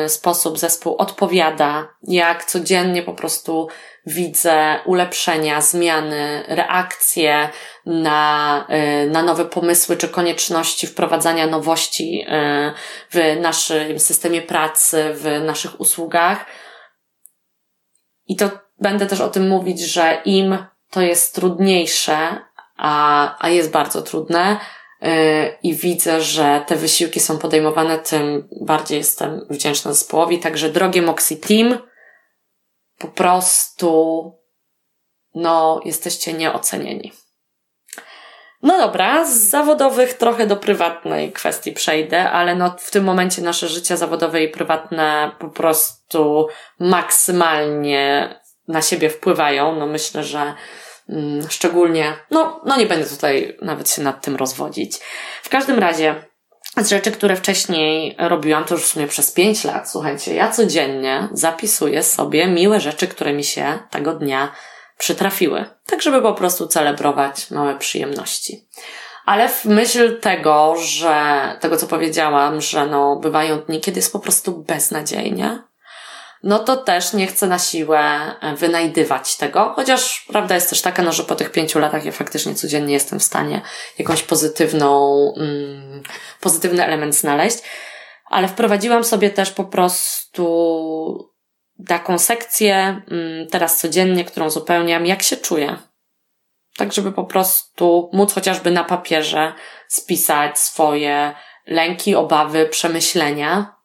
sposób 0.07 0.59
zespół 0.59 0.95
odpowiada, 0.97 1.87
jak 2.03 2.45
codziennie 2.45 3.03
po 3.03 3.13
prostu 3.13 3.67
widzę 4.05 4.79
ulepszenia, 4.85 5.61
zmiany, 5.61 6.43
reakcje 6.47 7.49
na, 7.85 8.65
y, 9.05 9.09
na 9.09 9.23
nowe 9.23 9.45
pomysły 9.45 9.97
czy 9.97 10.09
konieczności 10.09 10.87
wprowadzania 10.87 11.47
nowości 11.47 12.25
y, 12.27 12.73
w 13.11 13.41
naszym 13.41 13.99
systemie 13.99 14.41
pracy, 14.41 15.13
w 15.13 15.41
naszych 15.45 15.81
usługach. 15.81 16.45
I 18.27 18.35
to 18.35 18.49
będę 18.79 19.05
też 19.05 19.21
o 19.21 19.29
tym 19.29 19.47
mówić, 19.47 19.79
że 19.79 20.21
im 20.25 20.65
to 20.89 21.01
jest 21.01 21.35
trudniejsze, 21.35 22.37
a, 22.77 23.35
a 23.45 23.49
jest 23.49 23.71
bardzo 23.71 24.01
trudne, 24.01 24.59
i 25.63 25.75
widzę, 25.75 26.21
że 26.21 26.63
te 26.67 26.75
wysiłki 26.75 27.19
są 27.19 27.37
podejmowane, 27.37 27.99
tym 27.99 28.47
bardziej 28.61 28.97
jestem 28.97 29.45
wdzięczna 29.49 29.93
zespołowi. 29.93 30.39
Także 30.39 30.69
drogie 30.69 31.01
Moxie 31.01 31.37
Team, 31.37 31.77
po 32.97 33.07
prostu, 33.07 34.31
no, 35.35 35.81
jesteście 35.85 36.33
nieocenieni. 36.33 37.11
No 38.63 38.77
dobra, 38.77 39.25
z 39.25 39.37
zawodowych 39.37 40.13
trochę 40.13 40.47
do 40.47 40.57
prywatnej 40.57 41.31
kwestii 41.31 41.71
przejdę, 41.71 42.29
ale 42.29 42.55
no 42.55 42.75
w 42.79 42.91
tym 42.91 43.03
momencie 43.03 43.41
nasze 43.41 43.67
życie 43.67 43.97
zawodowe 43.97 44.43
i 44.43 44.49
prywatne 44.49 45.31
po 45.39 45.49
prostu 45.49 46.47
maksymalnie 46.79 48.35
na 48.67 48.81
siebie 48.81 49.09
wpływają. 49.09 49.75
No 49.75 49.85
myślę, 49.87 50.23
że 50.23 50.53
szczególnie, 51.49 52.13
no, 52.31 52.61
no 52.65 52.77
nie 52.77 52.85
będę 52.85 53.05
tutaj 53.05 53.57
nawet 53.61 53.89
się 53.89 54.01
nad 54.01 54.21
tym 54.21 54.35
rozwodzić. 54.35 54.97
W 55.43 55.49
każdym 55.49 55.79
razie, 55.79 56.15
z 56.77 56.89
rzeczy, 56.89 57.11
które 57.11 57.35
wcześniej 57.35 58.15
robiłam, 58.19 58.63
to 58.65 58.75
już 58.75 58.83
w 58.83 58.87
sumie 58.87 59.07
przez 59.07 59.31
pięć 59.31 59.63
lat, 59.63 59.91
słuchajcie, 59.91 60.33
ja 60.35 60.51
codziennie 60.51 61.29
zapisuję 61.31 62.03
sobie 62.03 62.47
miłe 62.47 62.79
rzeczy, 62.79 63.07
które 63.07 63.33
mi 63.33 63.43
się 63.43 63.79
tego 63.89 64.13
dnia 64.13 64.51
przytrafiły. 64.97 65.65
Tak, 65.85 66.01
żeby 66.01 66.21
po 66.21 66.33
prostu 66.33 66.67
celebrować 66.67 67.51
małe 67.51 67.75
przyjemności. 67.75 68.67
Ale 69.25 69.49
w 69.49 69.65
myśl 69.65 70.19
tego, 70.19 70.75
że 70.77 71.43
tego 71.59 71.77
co 71.77 71.87
powiedziałam, 71.87 72.61
że 72.61 72.87
no, 72.87 73.15
bywają 73.15 73.59
dni, 73.59 73.81
kiedy 73.81 73.99
jest 73.99 74.13
po 74.13 74.19
prostu 74.19 74.63
beznadziejnie, 74.63 75.63
no 76.43 76.59
to 76.59 76.77
też 76.77 77.13
nie 77.13 77.27
chcę 77.27 77.47
na 77.47 77.59
siłę 77.59 78.01
e, 78.41 78.55
wynajdywać 78.55 79.37
tego, 79.37 79.73
chociaż 79.75 80.25
prawda 80.27 80.55
jest 80.55 80.69
też 80.69 80.81
taka, 80.81 81.03
no, 81.03 81.11
że 81.11 81.23
po 81.23 81.35
tych 81.35 81.51
pięciu 81.51 81.79
latach 81.79 82.05
ja 82.05 82.11
faktycznie 82.11 82.55
codziennie 82.55 82.93
jestem 82.93 83.19
w 83.19 83.23
stanie 83.23 83.61
jakąś 83.99 84.23
pozytywną, 84.23 85.15
mm, 85.37 86.03
pozytywny 86.41 86.85
element 86.85 87.15
znaleźć, 87.15 87.57
ale 88.25 88.47
wprowadziłam 88.47 89.03
sobie 89.03 89.29
też 89.29 89.51
po 89.51 89.65
prostu 89.65 91.31
taką 91.87 92.19
sekcję 92.19 93.01
mm, 93.11 93.47
teraz 93.47 93.79
codziennie, 93.79 94.25
którą 94.25 94.49
zupełniam, 94.49 95.05
jak 95.05 95.23
się 95.23 95.37
czuję. 95.37 95.77
Tak, 96.77 96.93
żeby 96.93 97.11
po 97.11 97.23
prostu 97.23 98.09
móc 98.13 98.33
chociażby 98.33 98.71
na 98.71 98.83
papierze 98.83 99.53
spisać 99.87 100.59
swoje 100.59 101.33
lęki, 101.67 102.15
obawy, 102.15 102.65
przemyślenia, 102.65 103.80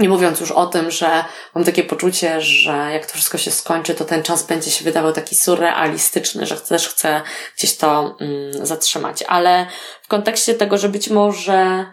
nie 0.00 0.08
mówiąc 0.08 0.40
już 0.40 0.50
o 0.50 0.66
tym, 0.66 0.90
że 0.90 1.24
mam 1.54 1.64
takie 1.64 1.84
poczucie, 1.84 2.40
że 2.40 2.88
jak 2.92 3.06
to 3.06 3.14
wszystko 3.14 3.38
się 3.38 3.50
skończy, 3.50 3.94
to 3.94 4.04
ten 4.04 4.22
czas 4.22 4.46
będzie 4.46 4.70
się 4.70 4.84
wydawał 4.84 5.12
taki 5.12 5.36
surrealistyczny, 5.36 6.46
że 6.46 6.56
też 6.56 6.88
chcę 6.88 7.22
gdzieś 7.56 7.76
to 7.76 8.16
mm, 8.20 8.66
zatrzymać. 8.66 9.24
Ale 9.28 9.66
w 10.02 10.08
kontekście 10.08 10.54
tego, 10.54 10.78
że 10.78 10.88
być 10.88 11.08
może, 11.10 11.86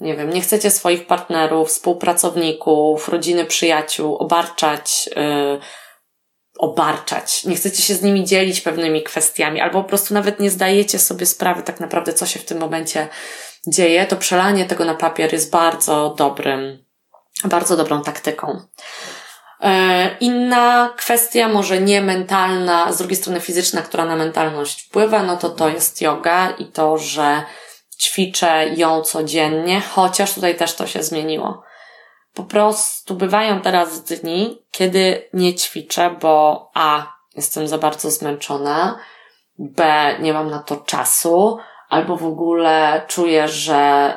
nie 0.00 0.16
wiem, 0.16 0.30
nie 0.30 0.40
chcecie 0.40 0.70
swoich 0.70 1.06
partnerów, 1.06 1.68
współpracowników, 1.68 3.08
rodziny, 3.08 3.44
przyjaciół 3.44 4.16
obarczać, 4.16 5.10
yy, 5.16 5.60
obarczać. 6.58 7.44
Nie 7.44 7.56
chcecie 7.56 7.82
się 7.82 7.94
z 7.94 8.02
nimi 8.02 8.24
dzielić 8.24 8.60
pewnymi 8.60 9.02
kwestiami, 9.02 9.60
albo 9.60 9.82
po 9.82 9.88
prostu 9.88 10.14
nawet 10.14 10.40
nie 10.40 10.50
zdajecie 10.50 10.98
sobie 10.98 11.26
sprawy 11.26 11.62
tak 11.62 11.80
naprawdę, 11.80 12.12
co 12.12 12.26
się 12.26 12.38
w 12.38 12.44
tym 12.44 12.58
momencie 12.58 13.08
dzieje, 13.66 14.06
to 14.06 14.16
przelanie 14.16 14.64
tego 14.64 14.84
na 14.84 14.94
papier 14.94 15.32
jest 15.32 15.50
bardzo 15.50 16.14
dobrym 16.18 16.83
bardzo 17.44 17.76
dobrą 17.76 18.02
taktyką. 18.02 18.60
E, 19.60 20.16
inna 20.20 20.94
kwestia, 20.96 21.48
może 21.48 21.80
nie 21.80 22.00
mentalna, 22.00 22.92
z 22.92 22.98
drugiej 22.98 23.16
strony 23.16 23.40
fizyczna, 23.40 23.82
która 23.82 24.04
na 24.04 24.16
mentalność 24.16 24.82
wpływa, 24.82 25.22
no 25.22 25.36
to 25.36 25.50
to 25.50 25.68
jest 25.68 26.02
yoga 26.02 26.50
i 26.50 26.64
to, 26.64 26.98
że 26.98 27.42
ćwiczę 28.00 28.68
ją 28.76 29.02
codziennie, 29.02 29.80
chociaż 29.80 30.34
tutaj 30.34 30.56
też 30.56 30.74
to 30.74 30.86
się 30.86 31.02
zmieniło. 31.02 31.62
Po 32.34 32.44
prostu 32.44 33.14
bywają 33.14 33.60
teraz 33.60 34.04
dni, 34.04 34.62
kiedy 34.70 35.28
nie 35.32 35.54
ćwiczę, 35.54 36.16
bo 36.20 36.70
A, 36.74 37.12
jestem 37.36 37.68
za 37.68 37.78
bardzo 37.78 38.10
zmęczona, 38.10 38.98
B, 39.58 40.06
nie 40.20 40.32
mam 40.32 40.50
na 40.50 40.58
to 40.58 40.76
czasu, 40.76 41.58
albo 41.88 42.16
w 42.16 42.26
ogóle 42.26 43.02
czuję, 43.08 43.48
że 43.48 44.12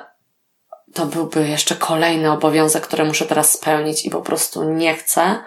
to 0.97 1.05
byłby 1.05 1.47
jeszcze 1.47 1.75
kolejny 1.75 2.31
obowiązek, 2.31 2.87
który 2.87 3.05
muszę 3.05 3.25
teraz 3.25 3.53
spełnić 3.53 4.05
i 4.05 4.09
po 4.09 4.21
prostu 4.21 4.63
nie 4.63 4.95
chcę, 4.95 5.43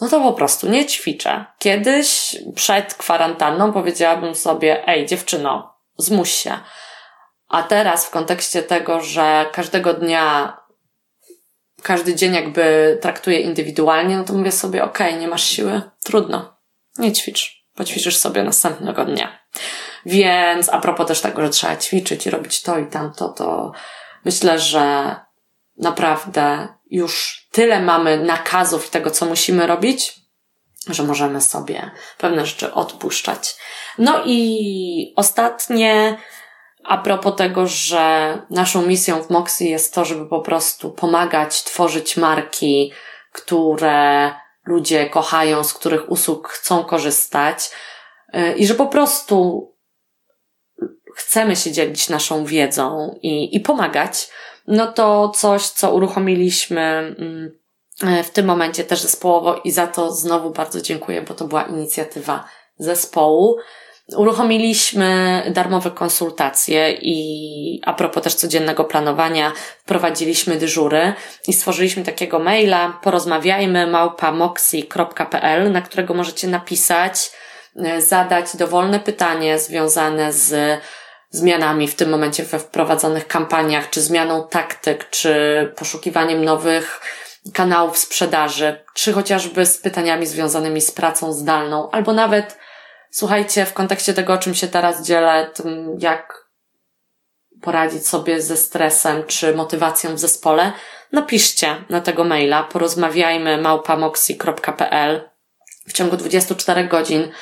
no 0.00 0.08
to 0.08 0.20
po 0.20 0.32
prostu 0.32 0.68
nie 0.68 0.86
ćwiczę. 0.86 1.44
Kiedyś 1.58 2.36
przed 2.54 2.94
kwarantanną 2.94 3.72
powiedziałabym 3.72 4.34
sobie, 4.34 4.88
ej 4.88 5.06
dziewczyno, 5.06 5.74
zmuś 5.96 6.30
się. 6.30 6.58
A 7.48 7.62
teraz 7.62 8.06
w 8.06 8.10
kontekście 8.10 8.62
tego, 8.62 9.00
że 9.00 9.46
każdego 9.52 9.94
dnia, 9.94 10.56
każdy 11.82 12.14
dzień 12.14 12.34
jakby 12.34 12.98
traktuję 13.02 13.40
indywidualnie, 13.40 14.16
no 14.16 14.24
to 14.24 14.32
mówię 14.32 14.52
sobie, 14.52 14.84
okej, 14.84 15.08
okay, 15.08 15.20
nie 15.20 15.28
masz 15.28 15.44
siły, 15.44 15.82
trudno, 16.04 16.56
nie 16.98 17.12
ćwicz, 17.12 17.64
poćwiczysz 17.74 18.16
sobie 18.16 18.42
następnego 18.42 19.04
dnia. 19.04 19.40
Więc 20.06 20.68
a 20.68 20.78
propos 20.80 21.06
też 21.06 21.20
tego, 21.20 21.42
że 21.42 21.50
trzeba 21.50 21.76
ćwiczyć 21.76 22.26
i 22.26 22.30
robić 22.30 22.62
to 22.62 22.78
i 22.78 22.86
tamto, 22.86 23.28
to 23.28 23.72
Myślę, 24.24 24.58
że 24.58 25.16
naprawdę 25.76 26.68
już 26.90 27.46
tyle 27.52 27.80
mamy 27.80 28.24
nakazów 28.24 28.90
tego, 28.90 29.10
co 29.10 29.26
musimy 29.26 29.66
robić, 29.66 30.20
że 30.86 31.02
możemy 31.02 31.40
sobie 31.40 31.90
pewne 32.18 32.46
rzeczy 32.46 32.74
odpuszczać. 32.74 33.56
No 33.98 34.22
i 34.24 35.12
ostatnie, 35.16 36.18
a 36.84 36.98
propos 36.98 37.36
tego, 37.36 37.66
że 37.66 38.38
naszą 38.50 38.82
misją 38.82 39.22
w 39.22 39.30
Moxie 39.30 39.70
jest 39.70 39.94
to, 39.94 40.04
żeby 40.04 40.26
po 40.26 40.40
prostu 40.40 40.90
pomagać 40.90 41.62
tworzyć 41.62 42.16
marki, 42.16 42.92
które 43.32 44.34
ludzie 44.64 45.10
kochają, 45.10 45.64
z 45.64 45.74
których 45.74 46.10
usług 46.10 46.48
chcą 46.48 46.84
korzystać 46.84 47.70
i 48.56 48.66
że 48.66 48.74
po 48.74 48.86
prostu 48.86 49.66
chcemy 51.14 51.56
się 51.56 51.72
dzielić 51.72 52.08
naszą 52.08 52.44
wiedzą 52.44 53.18
i, 53.22 53.56
i 53.56 53.60
pomagać, 53.60 54.28
no 54.66 54.92
to 54.92 55.28
coś, 55.28 55.62
co 55.62 55.94
uruchomiliśmy 55.94 56.80
mm, 56.80 57.58
e, 58.02 58.22
w 58.22 58.30
tym 58.30 58.46
momencie 58.46 58.84
też 58.84 59.00
zespołowo 59.00 59.60
i 59.64 59.70
za 59.70 59.86
to 59.86 60.12
znowu 60.12 60.50
bardzo 60.50 60.80
dziękuję, 60.80 61.22
bo 61.22 61.34
to 61.34 61.44
była 61.44 61.62
inicjatywa 61.62 62.44
zespołu. 62.78 63.56
Uruchomiliśmy 64.16 65.42
darmowe 65.54 65.90
konsultacje 65.90 66.92
i 66.92 67.80
a 67.84 67.92
propos 67.92 68.22
też 68.22 68.34
codziennego 68.34 68.84
planowania, 68.84 69.52
wprowadziliśmy 69.78 70.56
dyżury 70.56 71.12
i 71.48 71.52
stworzyliśmy 71.52 72.04
takiego 72.04 72.38
maila 72.38 72.98
porozmawiajmy 73.02 73.86
małpamoxi.pl, 73.86 75.72
na 75.72 75.82
którego 75.82 76.14
możecie 76.14 76.48
napisać, 76.48 77.30
e, 77.76 78.02
zadać 78.02 78.56
dowolne 78.56 79.00
pytanie 79.00 79.58
związane 79.58 80.32
z 80.32 80.80
zmianami 81.30 81.88
w 81.88 81.94
tym 81.94 82.10
momencie 82.10 82.44
we 82.44 82.58
wprowadzonych 82.58 83.28
kampaniach, 83.28 83.90
czy 83.90 84.00
zmianą 84.00 84.48
taktyk, 84.48 85.10
czy 85.10 85.34
poszukiwaniem 85.76 86.44
nowych 86.44 87.00
kanałów 87.52 87.98
sprzedaży, 87.98 88.84
czy 88.94 89.12
chociażby 89.12 89.66
z 89.66 89.78
pytaniami 89.78 90.26
związanymi 90.26 90.80
z 90.80 90.90
pracą 90.90 91.32
zdalną, 91.32 91.90
albo 91.90 92.12
nawet, 92.12 92.58
słuchajcie, 93.10 93.66
w 93.66 93.72
kontekście 93.72 94.14
tego, 94.14 94.32
o 94.32 94.38
czym 94.38 94.54
się 94.54 94.68
teraz 94.68 95.02
dzielę, 95.02 95.50
tym 95.54 95.96
jak 95.98 96.50
poradzić 97.62 98.08
sobie 98.08 98.42
ze 98.42 98.56
stresem 98.56 99.24
czy 99.26 99.54
motywacją 99.54 100.14
w 100.14 100.18
zespole, 100.18 100.72
napiszcie 101.12 101.84
na 101.88 102.00
tego 102.00 102.24
maila, 102.24 102.62
porozmawiajmy 102.62 103.58
małpamoxi.pl 103.58 105.30
w 105.86 105.92
ciągu 105.92 106.16
24 106.16 106.84
godzin 106.84 107.32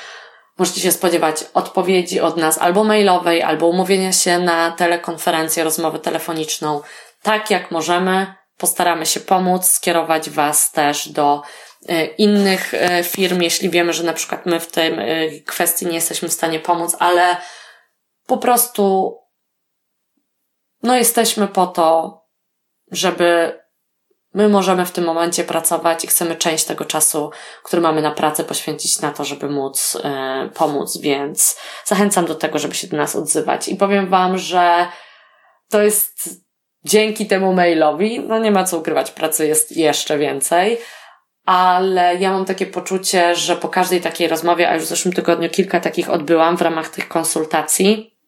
Możecie 0.58 0.80
się 0.80 0.92
spodziewać 0.92 1.44
odpowiedzi 1.54 2.20
od 2.20 2.36
nas 2.36 2.58
albo 2.58 2.84
mailowej, 2.84 3.42
albo 3.42 3.66
umówienia 3.66 4.12
się 4.12 4.38
na 4.38 4.70
telekonferencję, 4.70 5.64
rozmowę 5.64 5.98
telefoniczną. 5.98 6.80
Tak 7.22 7.50
jak 7.50 7.70
możemy, 7.70 8.34
postaramy 8.56 9.06
się 9.06 9.20
pomóc, 9.20 9.66
skierować 9.66 10.30
Was 10.30 10.72
też 10.72 11.08
do 11.08 11.42
e, 11.88 12.04
innych 12.06 12.74
e, 12.74 13.04
firm, 13.04 13.42
jeśli 13.42 13.70
wiemy, 13.70 13.92
że 13.92 14.02
na 14.02 14.12
przykład 14.12 14.46
my 14.46 14.60
w 14.60 14.72
tej 14.72 14.92
e, 14.92 15.40
kwestii 15.40 15.86
nie 15.86 15.94
jesteśmy 15.94 16.28
w 16.28 16.32
stanie 16.32 16.60
pomóc, 16.60 16.96
ale 16.98 17.36
po 18.26 18.38
prostu 18.38 19.14
no 20.82 20.96
jesteśmy 20.96 21.48
po 21.48 21.66
to, 21.66 22.18
żeby 22.90 23.58
My 24.38 24.48
możemy 24.48 24.86
w 24.86 24.90
tym 24.90 25.04
momencie 25.04 25.44
pracować 25.44 26.04
i 26.04 26.06
chcemy 26.06 26.36
część 26.36 26.64
tego 26.64 26.84
czasu, 26.84 27.30
który 27.62 27.82
mamy 27.82 28.02
na 28.02 28.10
pracę, 28.10 28.44
poświęcić 28.44 29.00
na 29.00 29.12
to, 29.12 29.24
żeby 29.24 29.48
móc 29.48 29.98
e, 30.04 30.50
pomóc, 30.54 30.98
więc 30.98 31.56
zachęcam 31.84 32.26
do 32.26 32.34
tego, 32.34 32.58
żeby 32.58 32.74
się 32.74 32.86
do 32.86 32.96
nas 32.96 33.16
odzywać. 33.16 33.68
I 33.68 33.76
powiem 33.76 34.08
Wam, 34.08 34.38
że 34.38 34.88
to 35.70 35.82
jest 35.82 36.30
dzięki 36.84 37.26
temu 37.26 37.52
mailowi, 37.52 38.20
no 38.20 38.38
nie 38.38 38.50
ma 38.50 38.64
co 38.64 38.78
ukrywać, 38.78 39.10
pracy 39.10 39.46
jest 39.46 39.76
jeszcze 39.76 40.18
więcej, 40.18 40.78
ale 41.44 42.16
ja 42.16 42.30
mam 42.30 42.44
takie 42.44 42.66
poczucie, 42.66 43.34
że 43.34 43.56
po 43.56 43.68
każdej 43.68 44.00
takiej 44.00 44.28
rozmowie, 44.28 44.68
a 44.68 44.74
już 44.74 44.84
w 44.84 44.88
zeszłym 44.88 45.14
tygodniu 45.14 45.50
kilka 45.50 45.80
takich 45.80 46.10
odbyłam 46.10 46.56
w 46.56 46.62
ramach 46.62 46.88
tych 46.88 47.08
konsultacji, 47.08 48.18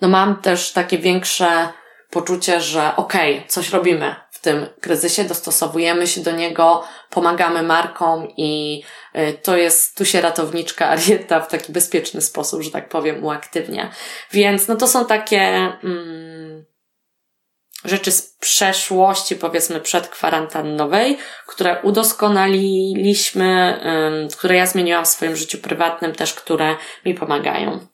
no 0.00 0.08
mam 0.08 0.36
też 0.36 0.72
takie 0.72 0.98
większe 0.98 1.68
poczucie, 2.10 2.60
że 2.60 2.96
okej, 2.96 3.36
okay, 3.36 3.48
coś 3.48 3.70
robimy, 3.70 4.23
tym 4.44 4.66
kryzysie, 4.80 5.24
dostosowujemy 5.24 6.06
się 6.06 6.20
do 6.20 6.32
niego, 6.32 6.84
pomagamy 7.10 7.62
markom 7.62 8.28
i 8.36 8.82
y, 9.16 9.38
to 9.42 9.56
jest, 9.56 9.96
tu 9.96 10.04
się 10.04 10.20
ratowniczka 10.20 10.88
Arieta 10.88 11.40
w 11.40 11.48
taki 11.48 11.72
bezpieczny 11.72 12.20
sposób, 12.20 12.62
że 12.62 12.70
tak 12.70 12.88
powiem, 12.88 13.24
uaktywnia. 13.24 13.90
Więc 14.32 14.68
no 14.68 14.76
to 14.76 14.88
są 14.88 15.06
takie 15.06 15.40
mm, 15.84 16.64
rzeczy 17.84 18.12
z 18.12 18.36
przeszłości, 18.40 19.36
powiedzmy 19.36 19.80
przedkwarantannowej, 19.80 21.18
które 21.46 21.82
udoskonaliliśmy, 21.82 23.80
które 24.38 24.56
ja 24.56 24.66
zmieniłam 24.66 25.04
w 25.04 25.08
swoim 25.08 25.36
życiu 25.36 25.58
prywatnym 25.58 26.12
też, 26.12 26.34
które 26.34 26.76
mi 27.04 27.14
pomagają. 27.14 27.86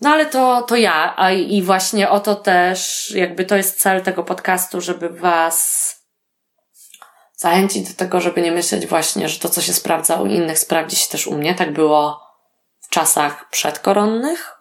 No 0.00 0.10
ale 0.10 0.26
to, 0.26 0.62
to 0.62 0.76
ja, 0.76 1.14
a 1.16 1.30
i 1.30 1.62
właśnie 1.62 2.10
o 2.10 2.20
to 2.20 2.34
też, 2.34 3.10
jakby 3.10 3.44
to 3.44 3.56
jest 3.56 3.80
cel 3.80 4.02
tego 4.02 4.24
podcastu, 4.24 4.80
żeby 4.80 5.08
was 5.08 5.86
zachęcić 7.36 7.88
do 7.88 7.94
tego, 7.94 8.20
żeby 8.20 8.42
nie 8.42 8.52
myśleć 8.52 8.86
właśnie, 8.86 9.28
że 9.28 9.38
to, 9.38 9.48
co 9.48 9.62
się 9.62 9.72
sprawdza 9.72 10.16
u 10.16 10.26
innych, 10.26 10.58
sprawdzi 10.58 10.96
się 10.96 11.08
też 11.08 11.26
u 11.26 11.36
mnie. 11.36 11.54
Tak 11.54 11.72
było 11.72 12.20
w 12.80 12.88
czasach 12.88 13.50
przedkoronnych 13.50 14.54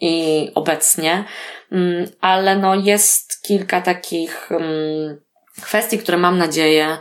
i 0.00 0.48
obecnie, 0.54 1.24
mm, 1.72 2.10
ale 2.20 2.56
no 2.56 2.74
jest 2.74 3.42
kilka 3.42 3.80
takich 3.80 4.52
mm, 4.52 5.20
kwestii, 5.62 5.98
które 5.98 6.18
mam 6.18 6.38
nadzieję 6.38 6.98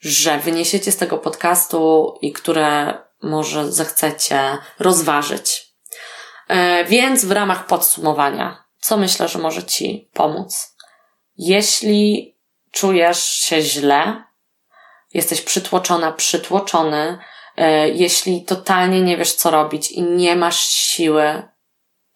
że 0.00 0.38
wyniesiecie 0.38 0.92
z 0.92 0.96
tego 0.96 1.18
podcastu 1.18 2.14
i 2.22 2.32
które 2.32 2.98
może 3.22 3.72
zechcecie 3.72 4.58
rozważyć. 4.78 5.69
E, 6.50 6.84
więc 6.84 7.24
w 7.24 7.30
ramach 7.30 7.66
podsumowania, 7.66 8.64
co 8.80 8.96
myślę, 8.96 9.28
że 9.28 9.38
może 9.38 9.64
Ci 9.64 10.10
pomóc? 10.12 10.76
Jeśli 11.36 12.36
czujesz 12.70 13.24
się 13.24 13.62
źle, 13.62 14.24
jesteś 15.14 15.42
przytłoczona, 15.42 16.12
przytłoczony, 16.12 17.18
e, 17.56 17.88
jeśli 17.88 18.44
totalnie 18.44 19.00
nie 19.00 19.16
wiesz, 19.16 19.34
co 19.34 19.50
robić 19.50 19.90
i 19.90 20.02
nie 20.02 20.36
masz 20.36 20.58
siły 20.58 21.48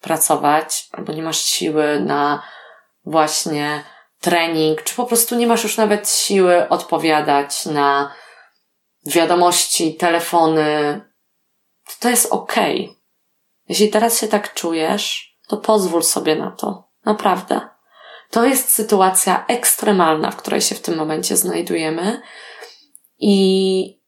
pracować, 0.01 0.87
albo 0.91 1.13
nie 1.13 1.23
masz 1.23 1.45
siły 1.45 1.99
na 1.99 2.43
właśnie 3.05 3.83
trening, 4.19 4.83
czy 4.83 4.95
po 4.95 5.05
prostu 5.05 5.35
nie 5.35 5.47
masz 5.47 5.63
już 5.63 5.77
nawet 5.77 6.09
siły 6.09 6.69
odpowiadać 6.69 7.65
na 7.65 8.13
wiadomości, 9.05 9.95
telefony, 9.95 11.01
to 11.99 12.09
jest 12.09 12.31
okej. 12.31 13.04
Jeśli 13.69 13.89
teraz 13.89 14.19
się 14.19 14.27
tak 14.27 14.53
czujesz, 14.53 15.37
to 15.47 15.57
pozwól 15.57 16.03
sobie 16.03 16.35
na 16.35 16.51
to. 16.51 16.89
Naprawdę. 17.05 17.61
To 18.31 18.45
jest 18.45 18.73
sytuacja 18.73 19.45
ekstremalna, 19.47 20.31
w 20.31 20.35
której 20.35 20.61
się 20.61 20.75
w 20.75 20.81
tym 20.81 20.97
momencie 20.97 21.37
znajdujemy. 21.37 22.21
I 23.19 23.99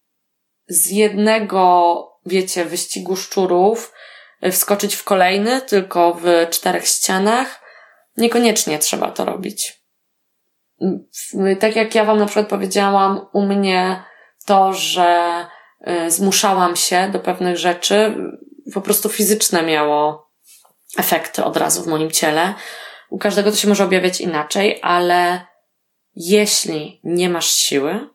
z 0.67 0.89
jednego, 0.89 2.03
wiecie, 2.25 2.65
wyścigu 2.65 3.15
szczurów 3.15 3.93
wskoczyć 4.51 4.95
w 4.95 5.03
kolejny, 5.03 5.61
tylko 5.61 6.13
w 6.13 6.47
czterech 6.49 6.87
ścianach, 6.87 7.61
niekoniecznie 8.17 8.79
trzeba 8.79 9.11
to 9.11 9.25
robić. 9.25 9.81
Tak 11.59 11.75
jak 11.75 11.95
ja 11.95 12.05
Wam 12.05 12.19
na 12.19 12.25
przykład 12.25 12.49
powiedziałam, 12.49 13.25
u 13.33 13.45
mnie 13.45 14.03
to, 14.45 14.73
że 14.73 15.45
y, 15.87 16.11
zmuszałam 16.11 16.75
się 16.75 17.09
do 17.11 17.19
pewnych 17.19 17.57
rzeczy, 17.57 18.15
po 18.73 18.81
prostu 18.81 19.09
fizyczne 19.09 19.63
miało 19.63 20.31
efekty 20.97 21.43
od 21.43 21.57
razu 21.57 21.83
w 21.83 21.87
moim 21.87 22.11
ciele. 22.11 22.53
U 23.09 23.17
każdego 23.17 23.51
to 23.51 23.57
się 23.57 23.67
może 23.67 23.83
objawiać 23.83 24.21
inaczej, 24.21 24.79
ale 24.81 25.45
jeśli 26.15 27.01
nie 27.03 27.29
masz 27.29 27.49
siły, 27.49 28.09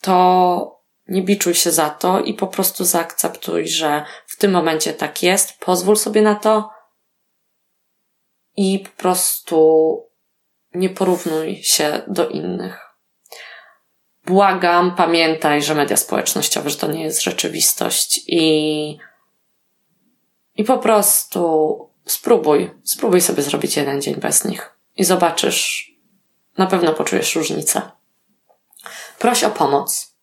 to 0.00 0.80
nie 1.08 1.22
biczuj 1.22 1.54
się 1.54 1.70
za 1.70 1.90
to 1.90 2.20
i 2.20 2.34
po 2.34 2.46
prostu 2.46 2.84
zaakceptuj, 2.84 3.68
że 3.68 4.04
w 4.26 4.36
tym 4.36 4.50
momencie 4.50 4.94
tak 4.94 5.22
jest, 5.22 5.58
pozwól 5.58 5.96
sobie 5.96 6.22
na 6.22 6.34
to 6.34 6.70
i 8.56 8.78
po 8.78 9.02
prostu 9.02 10.00
nie 10.74 10.90
porównuj 10.90 11.62
się 11.62 12.02
do 12.06 12.28
innych. 12.28 12.83
Błagam, 14.26 14.94
pamiętaj, 14.96 15.62
że 15.62 15.74
media 15.74 15.96
społecznościowe, 15.96 16.70
że 16.70 16.76
to 16.76 16.92
nie 16.92 17.02
jest 17.02 17.22
rzeczywistość 17.22 18.20
i, 18.26 18.98
i 20.56 20.64
po 20.64 20.78
prostu 20.78 21.78
spróbuj, 22.06 22.70
spróbuj 22.84 23.20
sobie 23.20 23.42
zrobić 23.42 23.76
jeden 23.76 24.02
dzień 24.02 24.14
bez 24.14 24.44
nich 24.44 24.70
i 24.96 25.04
zobaczysz, 25.04 25.90
na 26.58 26.66
pewno 26.66 26.92
poczujesz 26.92 27.36
różnicę. 27.36 27.82
Proś 29.18 29.44
o 29.44 29.50
pomoc. 29.50 30.14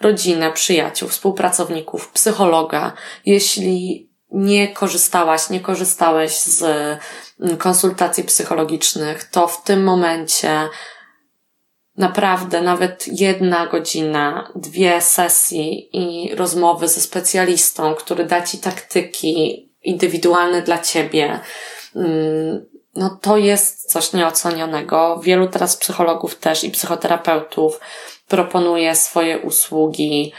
Rodzinę, 0.00 0.52
przyjaciół, 0.52 1.08
współpracowników, 1.08 2.08
psychologa. 2.08 2.92
Jeśli 3.26 4.10
nie 4.30 4.68
korzystałaś, 4.68 5.50
nie 5.50 5.60
korzystałeś 5.60 6.40
z 6.40 6.64
konsultacji 7.58 8.24
psychologicznych, 8.24 9.24
to 9.24 9.46
w 9.46 9.62
tym 9.62 9.84
momencie 9.84 10.68
naprawdę 11.96 12.62
nawet 12.62 13.20
jedna 13.20 13.66
godzina, 13.66 14.52
dwie 14.54 15.00
sesje 15.00 15.74
i 15.74 16.34
rozmowy 16.34 16.88
ze 16.88 17.00
specjalistą, 17.00 17.94
który 17.94 18.24
da 18.24 18.42
ci 18.42 18.58
taktyki 18.58 19.66
indywidualne 19.82 20.62
dla 20.62 20.78
ciebie, 20.78 21.40
mm, 21.96 22.66
no 22.94 23.18
to 23.22 23.36
jest 23.36 23.90
coś 23.90 24.12
nieocenionego. 24.12 25.20
Wielu 25.22 25.48
teraz 25.48 25.76
psychologów 25.76 26.36
też 26.36 26.64
i 26.64 26.70
psychoterapeutów 26.70 27.80
proponuje 28.28 28.94
swoje 28.94 29.38
usługi 29.38 30.32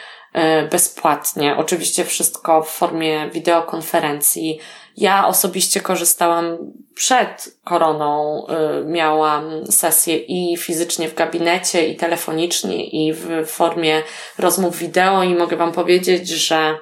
bezpłatnie. 0.71 1.55
Oczywiście 1.57 2.05
wszystko 2.05 2.63
w 2.63 2.69
formie 2.69 3.29
wideokonferencji. 3.29 4.59
Ja 4.97 5.27
osobiście 5.27 5.81
korzystałam 5.81 6.57
przed 6.95 7.57
koroną, 7.63 8.45
y, 8.81 8.85
miałam 8.85 9.71
sesję 9.71 10.17
i 10.17 10.57
fizycznie 10.57 11.09
w 11.09 11.15
gabinecie, 11.15 11.87
i 11.87 11.95
telefonicznie, 11.95 12.85
i 12.85 13.13
w 13.13 13.45
formie 13.47 14.03
rozmów 14.37 14.77
wideo, 14.77 15.23
i 15.23 15.35
mogę 15.35 15.57
Wam 15.57 15.71
powiedzieć, 15.71 16.29
że 16.29 16.77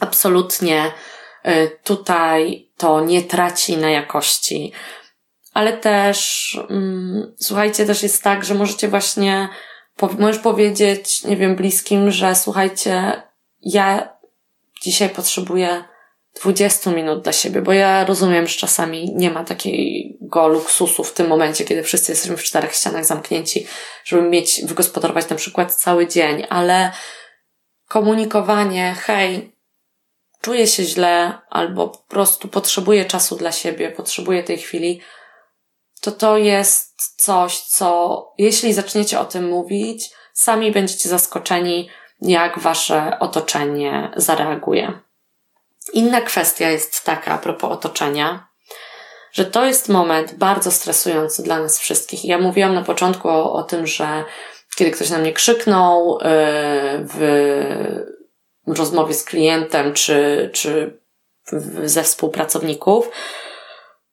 absolutnie 0.00 0.84
y, 1.46 1.78
tutaj 1.84 2.68
to 2.76 3.00
nie 3.00 3.22
traci 3.22 3.76
na 3.76 3.90
jakości. 3.90 4.72
Ale 5.54 5.72
też, 5.72 6.58
mm, 6.70 7.34
słuchajcie, 7.40 7.86
też 7.86 8.02
jest 8.02 8.22
tak, 8.22 8.44
że 8.44 8.54
możecie 8.54 8.88
właśnie, 8.88 9.48
możesz 10.18 10.38
powiedzieć, 10.38 11.24
nie 11.24 11.36
wiem, 11.36 11.56
bliskim, 11.56 12.10
że 12.10 12.34
słuchajcie, 12.34 13.22
ja 13.62 14.18
dzisiaj 14.82 15.10
potrzebuję 15.10 15.84
20 16.40 16.90
minut 16.90 17.22
dla 17.22 17.32
siebie, 17.32 17.62
bo 17.62 17.72
ja 17.72 18.04
rozumiem, 18.04 18.46
że 18.46 18.58
czasami 18.58 19.14
nie 19.14 19.30
ma 19.30 19.44
takiego 19.44 20.48
luksusu 20.48 21.04
w 21.04 21.12
tym 21.12 21.28
momencie, 21.28 21.64
kiedy 21.64 21.82
wszyscy 21.82 22.12
jesteśmy 22.12 22.36
w 22.36 22.42
czterech 22.42 22.74
ścianach 22.74 23.04
zamknięci, 23.04 23.66
żeby 24.04 24.22
mieć, 24.22 24.60
wygospodarować 24.64 25.28
na 25.28 25.36
przykład 25.36 25.74
cały 25.74 26.06
dzień, 26.06 26.46
ale 26.48 26.92
komunikowanie, 27.88 28.94
hej, 28.98 29.52
czuję 30.40 30.66
się 30.66 30.84
źle, 30.84 31.38
albo 31.50 31.88
po 31.88 31.98
prostu 31.98 32.48
potrzebuję 32.48 33.04
czasu 33.04 33.36
dla 33.36 33.52
siebie, 33.52 33.90
potrzebuję 33.90 34.42
tej 34.42 34.58
chwili, 34.58 35.00
to 36.00 36.12
to 36.12 36.38
jest 36.38 37.14
coś, 37.16 37.60
co 37.60 38.32
jeśli 38.38 38.72
zaczniecie 38.72 39.20
o 39.20 39.24
tym 39.24 39.48
mówić, 39.48 40.10
sami 40.32 40.72
będziecie 40.72 41.08
zaskoczeni, 41.08 41.88
jak 42.20 42.58
wasze 42.58 43.18
otoczenie 43.20 44.10
zareaguje. 44.16 45.00
Inna 45.92 46.20
kwestia 46.20 46.70
jest 46.70 47.04
taka 47.04 47.32
a 47.32 47.38
propos 47.38 47.72
otoczenia, 47.72 48.48
że 49.32 49.44
to 49.44 49.66
jest 49.66 49.88
moment 49.88 50.34
bardzo 50.34 50.70
stresujący 50.70 51.42
dla 51.42 51.60
nas 51.60 51.78
wszystkich. 51.78 52.24
Ja 52.24 52.38
mówiłam 52.38 52.74
na 52.74 52.82
początku 52.82 53.28
o, 53.28 53.52
o 53.52 53.62
tym, 53.62 53.86
że 53.86 54.24
kiedy 54.76 54.90
ktoś 54.90 55.10
na 55.10 55.18
mnie 55.18 55.32
krzyknął 55.32 56.18
yy, 56.18 56.28
w 57.04 57.18
rozmowie 58.66 59.14
z 59.14 59.24
klientem 59.24 59.94
czy, 59.94 60.50
czy 60.52 61.00
ze 61.84 62.02
współpracowników, 62.02 63.10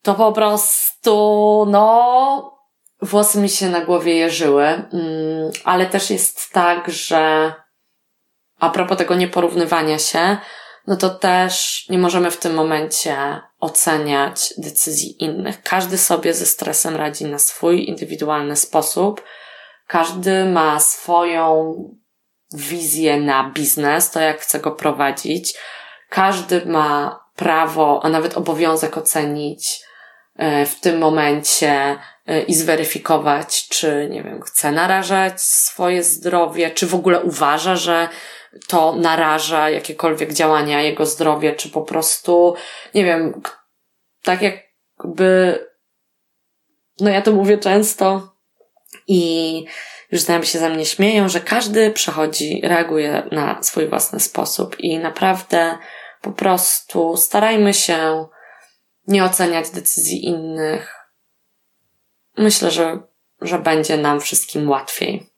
to 0.06 0.16
po 0.16 0.32
prostu, 0.32 1.66
no, 1.70 2.60
włosy 3.02 3.40
mi 3.40 3.50
się 3.50 3.70
na 3.70 3.82
głowie 3.82 4.16
jeżyły, 4.16 4.64
mm, 4.64 5.52
ale 5.64 5.86
też 5.86 6.10
jest 6.10 6.52
tak, 6.52 6.92
że 6.92 7.54
a 8.60 8.70
propos 8.70 8.98
tego 8.98 9.16
nieporównywania 9.16 10.00
się, 10.00 10.38
no 10.88 10.96
to 10.96 11.10
też 11.10 11.86
nie 11.90 11.98
możemy 11.98 12.32
w 12.32 12.38
tym 12.38 12.54
momencie 12.54 13.42
oceniać 13.60 14.54
decyzji 14.58 15.24
innych. 15.24 15.62
Każdy 15.64 15.98
sobie 15.98 16.34
ze 16.34 16.46
stresem 16.46 16.96
radzi 16.96 17.26
na 17.26 17.40
swój 17.40 17.90
indywidualny 17.90 18.56
sposób. 18.56 19.24
Każdy 19.88 20.46
ma 20.46 20.80
swoją 20.80 21.76
wizję 22.54 23.20
na 23.20 23.50
biznes, 23.50 24.12
to 24.12 24.20
jak 24.20 24.40
chce 24.40 24.60
go 24.60 24.72
prowadzić. 24.72 25.54
Każdy 26.10 26.66
ma 26.66 27.20
prawo, 27.36 28.00
a 28.04 28.10
nawet 28.10 28.38
obowiązek 28.38 28.98
ocenić 28.98 29.86
w 30.66 30.80
tym 30.80 30.98
momencie 30.98 31.98
e, 32.28 32.42
i 32.42 32.54
zweryfikować, 32.54 33.68
czy, 33.68 34.08
nie 34.12 34.24
wiem, 34.24 34.42
chce 34.42 34.72
narażać 34.72 35.42
swoje 35.42 36.04
zdrowie, 36.04 36.72
czy 36.72 36.88
w 36.88 36.96
ogóle 36.96 37.22
uważa, 37.22 37.76
że 37.76 38.10
to 38.68 38.96
naraża 38.96 39.70
jakiekolwiek 39.70 40.34
działania, 40.34 40.82
jego 40.82 41.06
zdrowie, 41.06 41.54
czy 41.54 41.70
po 41.70 41.82
prostu, 41.82 42.56
nie 42.94 43.06
wiem, 43.06 43.42
tak 44.24 44.40
jakby, 44.42 45.60
no 47.00 47.10
ja 47.10 47.22
to 47.22 47.32
mówię 47.32 47.58
często 47.58 48.36
i 49.08 49.66
już 50.12 50.22
znajomi 50.22 50.46
się 50.46 50.60
ze 50.60 50.70
mnie 50.70 50.86
śmieją, 50.86 51.30
że 51.30 51.40
każdy 51.40 51.92
przechodzi, 51.92 52.62
reaguje 52.64 53.24
na 53.32 53.64
swój 53.64 53.88
własny 53.88 54.20
sposób 54.20 54.80
i 54.80 55.00
naprawdę 55.00 55.78
po 56.22 56.32
prostu 56.32 57.18
starajmy 57.18 57.74
się 57.74 58.28
nie 59.08 59.24
oceniać 59.24 59.70
decyzji 59.70 60.26
innych. 60.26 60.96
Myślę, 62.38 62.72
że, 62.72 63.00
że 63.42 63.60
będzie 63.60 63.98
nam 63.98 64.22
wszystkim 64.22 64.70
łatwiej. 64.70 65.30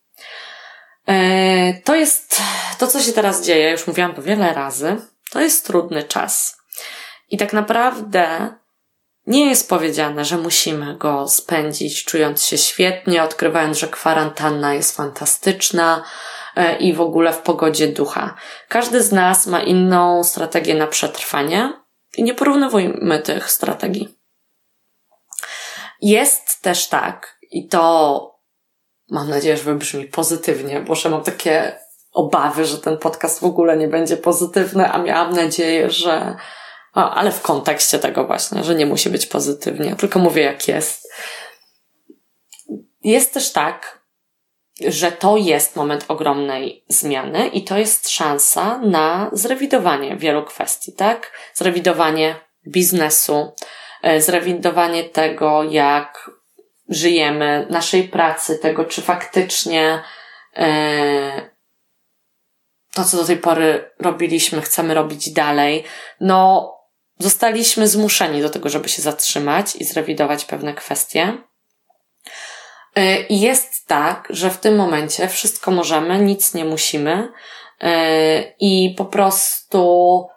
E, 1.08 1.82
to 1.82 1.96
jest 1.96 2.42
to, 2.78 2.88
co 2.88 3.02
się 3.02 3.14
teraz 3.14 3.46
dzieje, 3.46 3.72
już 3.72 3.88
mówiłam 3.88 4.16
to 4.16 4.22
wiele 4.22 4.54
razy, 4.54 4.96
to 5.32 5.42
jest 5.42 5.68
trudny 5.68 6.04
czas. 6.04 6.58
I 7.30 7.38
tak 7.38 7.54
naprawdę 7.54 8.54
Nie 9.28 9.46
jest 9.46 9.70
powiedziane, 9.70 10.26
że 10.26 10.38
musimy 10.38 10.98
go 10.98 11.28
spędzić 11.28 12.04
czując 12.04 12.46
się 12.46 12.58
świetnie, 12.58 13.24
odkrywając, 13.24 13.78
że 13.80 13.88
kwarantanna 13.88 14.74
jest 14.74 14.96
fantastyczna 14.96 16.04
e, 16.56 16.78
i 16.78 16.94
w 16.94 17.02
ogóle 17.02 17.34
w 17.34 17.38
pogodzie 17.38 17.88
ducha. 17.88 18.36
Każdy 18.68 19.04
z 19.04 19.12
nas 19.12 19.48
ma 19.48 19.62
inną 19.62 20.24
strategię 20.24 20.76
na 20.76 20.88
przetrwanie 20.88 21.74
i 22.18 22.24
nie 22.24 22.34
porównujmy 22.34 23.20
tych 23.20 23.52
strategii. 23.52 24.18
Jest 26.02 26.62
też 26.62 26.88
tak, 26.88 27.38
i 27.52 27.68
to 27.68 28.40
mam 29.10 29.30
nadzieję, 29.30 29.58
że 29.58 29.64
wybrzmi 29.64 30.06
pozytywnie, 30.06 30.82
bo 30.82 30.96
że 30.96 31.10
mam 31.10 31.24
takie 31.24 31.80
obawy, 32.12 32.66
że 32.66 32.78
ten 32.78 32.98
podcast 32.98 33.40
w 33.40 33.44
ogóle 33.44 33.78
nie 33.78 33.88
będzie 33.88 34.18
pozytywny, 34.18 34.92
a 34.92 34.98
miałam 34.98 35.34
nadzieję, 35.34 35.90
że 35.90 36.36
ale 36.94 37.32
w 37.32 37.42
kontekście 37.42 38.00
tego 38.00 38.28
właśnie, 38.28 38.64
że 38.64 38.76
nie 38.76 38.86
musi 38.86 39.10
być 39.10 39.26
pozytywnie, 39.26 39.96
tylko 39.96 40.20
mówię 40.20 40.44
jak 40.44 40.68
jest. 40.68 41.10
Jest 43.04 43.34
też 43.34 43.52
tak, 43.52 43.97
że 44.88 45.12
to 45.12 45.38
jest 45.38 45.76
moment 45.76 46.06
ogromnej 46.08 46.84
zmiany 46.88 47.48
i 47.48 47.64
to 47.64 47.78
jest 47.78 48.10
szansa 48.10 48.78
na 48.78 49.30
zrewidowanie 49.34 50.16
wielu 50.16 50.44
kwestii, 50.46 50.94
tak? 50.94 51.32
Zrewidowanie 51.54 52.36
biznesu, 52.68 53.54
e, 54.02 54.22
zrewidowanie 54.22 55.04
tego, 55.04 55.64
jak 55.64 56.32
żyjemy, 56.90 57.68
naszej 57.70 58.04
pracy, 58.04 58.60
tego, 58.60 58.86
czy 58.86 59.02
faktycznie 59.02 60.04
e, 60.56 61.50
to, 62.94 63.04
co 63.04 63.18
do 63.18 63.26
tej 63.26 63.38
pory 63.38 63.92
robiliśmy, 64.00 64.62
chcemy 64.62 64.94
robić 64.94 65.30
dalej. 65.30 65.84
No, 66.20 66.74
zostaliśmy 67.20 67.88
zmuszeni 67.88 68.42
do 68.42 68.50
tego, 68.50 68.70
żeby 68.70 68.90
się 68.90 69.02
zatrzymać 69.02 69.76
i 69.76 69.84
zrewidować 69.84 70.46
pewne 70.46 70.74
kwestie. 70.74 71.38
E, 72.98 73.22
I 73.22 73.40
jest 73.40 73.88
tak, 73.88 74.28
że 74.30 74.50
w 74.50 74.58
tym 74.58 74.76
momencie 74.76 75.28
wszystko 75.28 75.72
możemy, 75.72 76.20
nic 76.20 76.54
nie 76.54 76.66
musimy 76.66 77.32
e, 77.82 78.42
i 78.60 78.96
po 78.98 79.06
prostu 79.06 80.28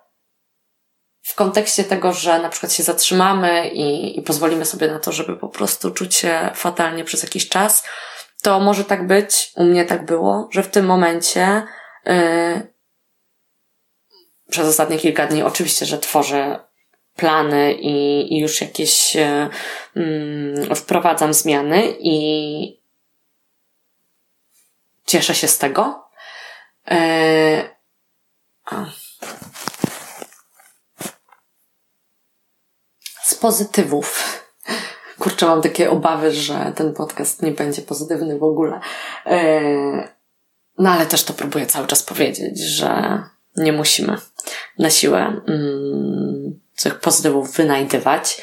w 1.23 1.35
kontekście 1.35 1.85
tego, 1.85 2.13
że 2.13 2.39
na 2.39 2.49
przykład 2.49 2.73
się 2.73 2.83
zatrzymamy 2.83 3.69
i, 3.69 4.19
i 4.19 4.23
pozwolimy 4.23 4.65
sobie 4.65 4.89
na 4.89 4.99
to, 4.99 5.13
żeby 5.13 5.37
po 5.37 5.49
prostu 5.49 5.91
czuć 5.91 6.15
się 6.15 6.51
fatalnie 6.55 7.05
przez 7.05 7.23
jakiś 7.23 7.49
czas, 7.49 7.87
to 8.43 8.61
może 8.61 8.85
tak 8.85 9.07
być, 9.07 9.53
u 9.57 9.65
mnie 9.65 9.85
tak 9.85 10.05
było, 10.05 10.49
że 10.53 10.63
w 10.63 10.71
tym 10.71 10.87
momencie 10.87 11.63
yy, 12.07 12.73
przez 14.51 14.69
ostatnie 14.69 14.99
kilka 14.99 15.27
dni 15.27 15.43
oczywiście, 15.43 15.87
że 15.87 15.99
tworzę 15.99 16.70
plany 17.21 17.73
i, 17.73 18.27
i 18.35 18.41
już 18.41 18.61
jakieś 18.61 19.15
yy, 19.15 20.75
wprowadzam 20.75 21.35
zmiany 21.35 21.97
i 22.01 22.81
cieszę 25.07 25.35
się 25.35 25.49
z 25.49 25.59
tego. 25.59 26.05
Yy, 26.91 26.97
z 33.23 33.35
pozytywów. 33.35 34.41
Kurczę, 35.19 35.47
mam 35.47 35.63
takie 35.63 35.91
obawy, 35.91 36.33
że 36.33 36.73
ten 36.77 36.95
podcast 36.95 37.43
nie 37.43 37.53
będzie 37.53 37.83
pozytywny 37.83 38.39
w 38.39 38.45
ogóle. 38.45 38.81
Yy, 39.27 40.09
no 40.79 40.91
ale 40.91 41.07
też 41.07 41.25
to 41.25 41.33
próbuję 41.33 41.67
cały 41.67 41.87
czas 41.87 42.03
powiedzieć, 42.03 42.61
że 42.61 43.23
nie 43.57 43.73
musimy 43.73 44.17
na 44.79 44.91
siłę 44.91 45.41
mm, 45.47 46.61
tych 46.83 47.01
pozytywów 47.01 47.53
wynajdywać. 47.53 48.43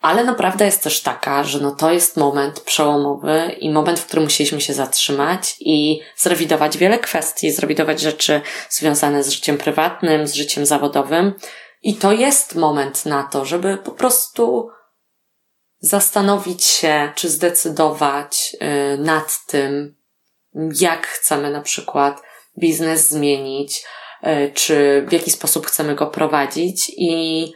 Ale 0.00 0.24
no 0.24 0.34
prawda 0.34 0.64
jest 0.64 0.82
też 0.82 1.00
taka, 1.02 1.44
że 1.44 1.60
no 1.60 1.70
to 1.70 1.92
jest 1.92 2.16
moment 2.16 2.60
przełomowy 2.60 3.56
i 3.60 3.70
moment, 3.70 4.00
w 4.00 4.06
którym 4.06 4.24
musieliśmy 4.24 4.60
się 4.60 4.74
zatrzymać 4.74 5.56
i 5.60 6.00
zrewidować 6.16 6.78
wiele 6.78 6.98
kwestii, 6.98 7.50
zrewidować 7.50 8.00
rzeczy 8.00 8.40
związane 8.70 9.24
z 9.24 9.30
życiem 9.30 9.58
prywatnym, 9.58 10.26
z 10.26 10.34
życiem 10.34 10.66
zawodowym, 10.66 11.34
i 11.82 11.94
to 11.94 12.12
jest 12.12 12.54
moment 12.54 13.06
na 13.06 13.22
to, 13.22 13.44
żeby 13.44 13.76
po 13.76 13.90
prostu 13.90 14.70
zastanowić 15.80 16.64
się, 16.64 17.12
czy 17.14 17.28
zdecydować 17.28 18.56
y, 18.94 18.98
nad 18.98 19.46
tym, 19.46 19.96
jak 20.80 21.06
chcemy 21.06 21.50
na 21.50 21.60
przykład 21.60 22.22
biznes 22.58 23.08
zmienić, 23.08 23.84
y, 24.26 24.52
czy 24.54 25.04
w 25.08 25.12
jaki 25.12 25.30
sposób 25.30 25.66
chcemy 25.66 25.94
go 25.94 26.06
prowadzić. 26.06 26.92
I 26.96 27.52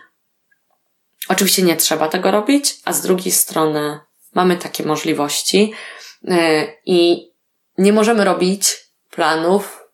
oczywiście 1.32 1.62
nie 1.62 1.76
trzeba 1.76 2.08
tego 2.08 2.30
robić, 2.30 2.74
a 2.84 2.92
z 2.92 3.00
drugiej 3.00 3.32
strony 3.32 4.00
mamy 4.34 4.56
takie 4.56 4.84
możliwości 4.84 5.72
y, 6.24 6.32
i 6.86 7.30
nie 7.78 7.92
możemy 7.92 8.24
robić 8.24 8.76
planów 9.10 9.84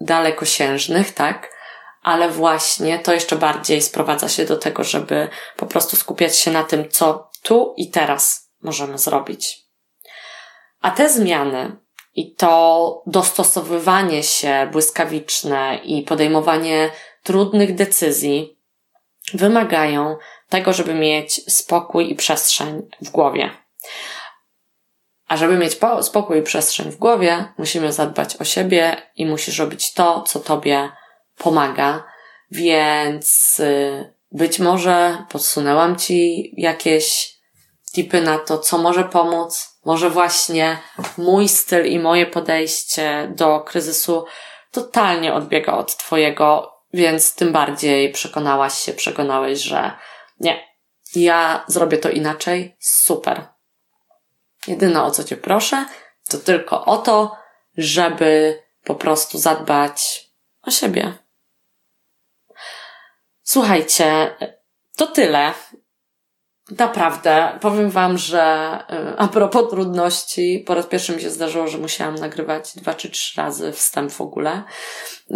dalekosiężnych, 0.00 1.14
tak? 1.14 1.60
ale 2.02 2.30
właśnie 2.30 2.98
to 2.98 3.12
jeszcze 3.12 3.36
bardziej 3.36 3.82
sprowadza 3.82 4.28
się 4.28 4.44
do 4.44 4.56
tego, 4.56 4.84
żeby 4.84 5.28
po 5.56 5.66
prostu 5.66 5.96
skupiać 5.96 6.36
się 6.36 6.50
na 6.50 6.64
tym, 6.64 6.88
co 6.88 7.30
tu 7.42 7.74
i 7.76 7.90
teraz 7.90 8.50
możemy 8.62 8.98
zrobić. 8.98 9.58
A 10.80 10.90
te 10.90 11.08
zmiany 11.08 11.76
i 12.14 12.34
to 12.34 13.02
dostosowywanie 13.06 14.22
się 14.22 14.68
błyskawiczne 14.72 15.80
i 15.84 16.02
podejmowanie 16.02 16.90
trudnych 17.22 17.74
decyzji 17.74 18.58
wymagają 19.34 20.16
tego, 20.50 20.72
żeby 20.72 20.94
mieć 20.94 21.52
spokój 21.52 22.10
i 22.12 22.14
przestrzeń 22.14 22.82
w 23.02 23.10
głowie. 23.10 23.50
A 25.28 25.36
żeby 25.36 25.58
mieć 25.58 25.78
spokój 26.02 26.38
i 26.38 26.42
przestrzeń 26.42 26.90
w 26.90 26.96
głowie, 26.96 27.52
musimy 27.58 27.92
zadbać 27.92 28.36
o 28.36 28.44
siebie 28.44 28.96
i 29.16 29.26
musisz 29.26 29.58
robić 29.58 29.92
to, 29.92 30.22
co 30.22 30.40
tobie 30.40 30.90
pomaga, 31.38 32.04
więc 32.50 33.56
y, 33.60 34.14
być 34.32 34.58
może 34.58 35.24
podsunęłam 35.28 35.96
Ci 35.96 36.52
jakieś 36.56 37.34
tipy 37.94 38.20
na 38.20 38.38
to, 38.38 38.58
co 38.58 38.78
może 38.78 39.04
pomóc. 39.04 39.78
Może 39.84 40.10
właśnie 40.10 40.78
mój 41.18 41.48
styl 41.48 41.86
i 41.86 41.98
moje 41.98 42.26
podejście 42.26 43.32
do 43.36 43.60
kryzysu 43.60 44.24
totalnie 44.70 45.34
odbiega 45.34 45.72
od 45.72 45.96
Twojego, 45.96 46.72
więc 46.92 47.34
tym 47.34 47.52
bardziej 47.52 48.12
przekonałaś 48.12 48.74
się, 48.74 48.92
przekonałeś, 48.92 49.58
że 49.58 49.90
nie, 50.40 50.68
ja 51.14 51.64
zrobię 51.68 51.98
to 51.98 52.10
inaczej. 52.10 52.76
Super. 52.80 53.46
Jedyne 54.66 55.02
o 55.02 55.10
co 55.10 55.24
Cię 55.24 55.36
proszę, 55.36 55.86
to 56.28 56.38
tylko 56.38 56.84
o 56.84 56.98
to, 56.98 57.36
żeby 57.76 58.62
po 58.84 58.94
prostu 58.94 59.38
zadbać 59.38 60.30
o 60.62 60.70
siebie, 60.70 61.18
Słuchajcie, 63.52 64.36
to 64.96 65.06
tyle. 65.06 65.54
Naprawdę, 66.78 67.58
powiem 67.60 67.90
Wam, 67.90 68.18
że 68.18 68.78
y, 68.90 69.18
a 69.18 69.28
propos 69.28 69.70
trudności, 69.70 70.64
po 70.66 70.74
raz 70.74 70.86
pierwszy 70.86 71.16
mi 71.16 71.22
się 71.22 71.30
zdarzyło, 71.30 71.68
że 71.68 71.78
musiałam 71.78 72.14
nagrywać 72.14 72.76
dwa 72.76 72.94
czy 72.94 73.10
trzy 73.10 73.40
razy 73.40 73.72
wstęp 73.72 74.12
w 74.12 74.20
ogóle. 74.20 74.62
Y, 75.30 75.34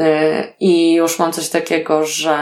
I 0.60 0.94
już 0.94 1.18
mam 1.18 1.32
coś 1.32 1.48
takiego, 1.48 2.06
że 2.06 2.36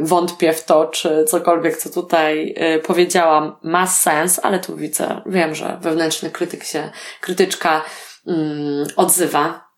y, 0.00 0.04
wątpię 0.04 0.52
w 0.52 0.64
to, 0.64 0.86
czy 0.86 1.24
cokolwiek, 1.24 1.76
co 1.76 1.90
tutaj 1.90 2.54
powiedziałam, 2.86 3.56
ma 3.62 3.86
sens, 3.86 4.40
ale 4.42 4.58
tu 4.58 4.76
widzę, 4.76 5.22
wiem, 5.26 5.54
że 5.54 5.78
wewnętrzny 5.80 6.30
krytyk 6.30 6.64
się, 6.64 6.90
krytyczka 7.20 7.84
mm, 8.26 8.86
odzywa. 8.96 9.68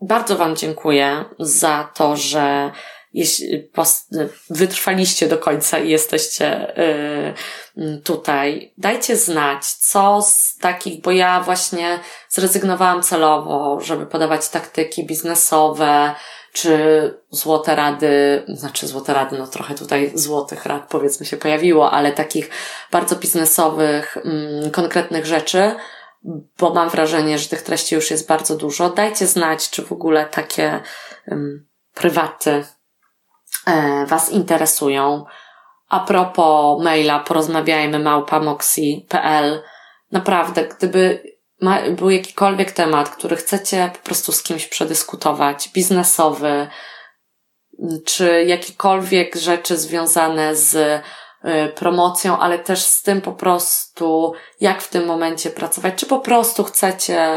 Bardzo 0.00 0.36
Wam 0.36 0.56
dziękuję 0.56 1.24
za 1.38 1.88
to, 1.94 2.16
że 2.16 2.70
jeśli 3.16 3.70
wytrwaliście 4.50 5.28
do 5.28 5.38
końca 5.38 5.78
i 5.78 5.90
jesteście 5.90 6.78
y, 7.78 8.00
tutaj, 8.04 8.72
dajcie 8.78 9.16
znać, 9.16 9.64
co 9.64 10.22
z 10.22 10.56
takich, 10.56 11.00
bo 11.00 11.10
ja 11.10 11.40
właśnie 11.40 11.98
zrezygnowałam 12.28 13.02
celowo, 13.02 13.80
żeby 13.80 14.06
podawać 14.06 14.48
taktyki 14.48 15.06
biznesowe, 15.06 16.14
czy 16.52 16.78
złote 17.30 17.76
rady, 17.76 18.42
znaczy 18.48 18.86
złote 18.86 19.14
rady, 19.14 19.38
no 19.38 19.46
trochę 19.46 19.74
tutaj 19.74 20.12
złotych 20.14 20.66
rad 20.66 20.88
powiedzmy 20.88 21.26
się 21.26 21.36
pojawiło, 21.36 21.90
ale 21.90 22.12
takich 22.12 22.50
bardzo 22.92 23.16
biznesowych, 23.16 24.16
mm, 24.16 24.70
konkretnych 24.70 25.26
rzeczy, 25.26 25.74
bo 26.58 26.74
mam 26.74 26.90
wrażenie, 26.90 27.38
że 27.38 27.48
tych 27.48 27.62
treści 27.62 27.94
już 27.94 28.10
jest 28.10 28.28
bardzo 28.28 28.56
dużo. 28.56 28.90
Dajcie 28.90 29.26
znać, 29.26 29.70
czy 29.70 29.82
w 29.82 29.92
ogóle 29.92 30.26
takie 30.26 30.80
um, 31.26 31.66
prywaty 31.94 32.64
Was 34.06 34.32
interesują. 34.32 35.24
A 35.88 36.00
propos 36.00 36.82
maila 36.82 37.18
porozmawiajmy 37.18 37.98
małpamoxi.pl 37.98 39.62
Naprawdę, 40.12 40.64
gdyby 40.64 41.22
był 41.90 42.10
jakikolwiek 42.10 42.72
temat, 42.72 43.08
który 43.08 43.36
chcecie 43.36 43.90
po 43.92 43.98
prostu 43.98 44.32
z 44.32 44.42
kimś 44.42 44.66
przedyskutować, 44.66 45.68
biznesowy, 45.68 46.68
czy 48.04 48.44
jakiekolwiek 48.44 49.36
rzeczy 49.36 49.76
związane 49.76 50.56
z 50.56 50.74
y, 50.74 51.72
promocją, 51.74 52.38
ale 52.38 52.58
też 52.58 52.82
z 52.82 53.02
tym 53.02 53.20
po 53.20 53.32
prostu, 53.32 54.32
jak 54.60 54.82
w 54.82 54.88
tym 54.88 55.06
momencie 55.06 55.50
pracować. 55.50 55.94
Czy 55.94 56.06
po 56.06 56.18
prostu 56.18 56.64
chcecie 56.64 57.28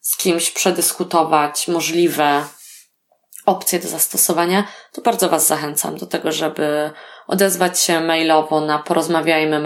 z 0.00 0.16
kimś 0.16 0.50
przedyskutować 0.50 1.68
możliwe 1.68 2.44
opcje 3.50 3.78
do 3.78 3.88
zastosowania, 3.88 4.64
to 4.92 5.02
bardzo 5.02 5.28
Was 5.28 5.46
zachęcam 5.46 5.96
do 5.96 6.06
tego, 6.06 6.32
żeby 6.32 6.90
odezwać 7.26 7.80
się 7.80 8.00
mailowo 8.00 8.60
na 8.60 8.78
porozmawiajmy 8.78 9.60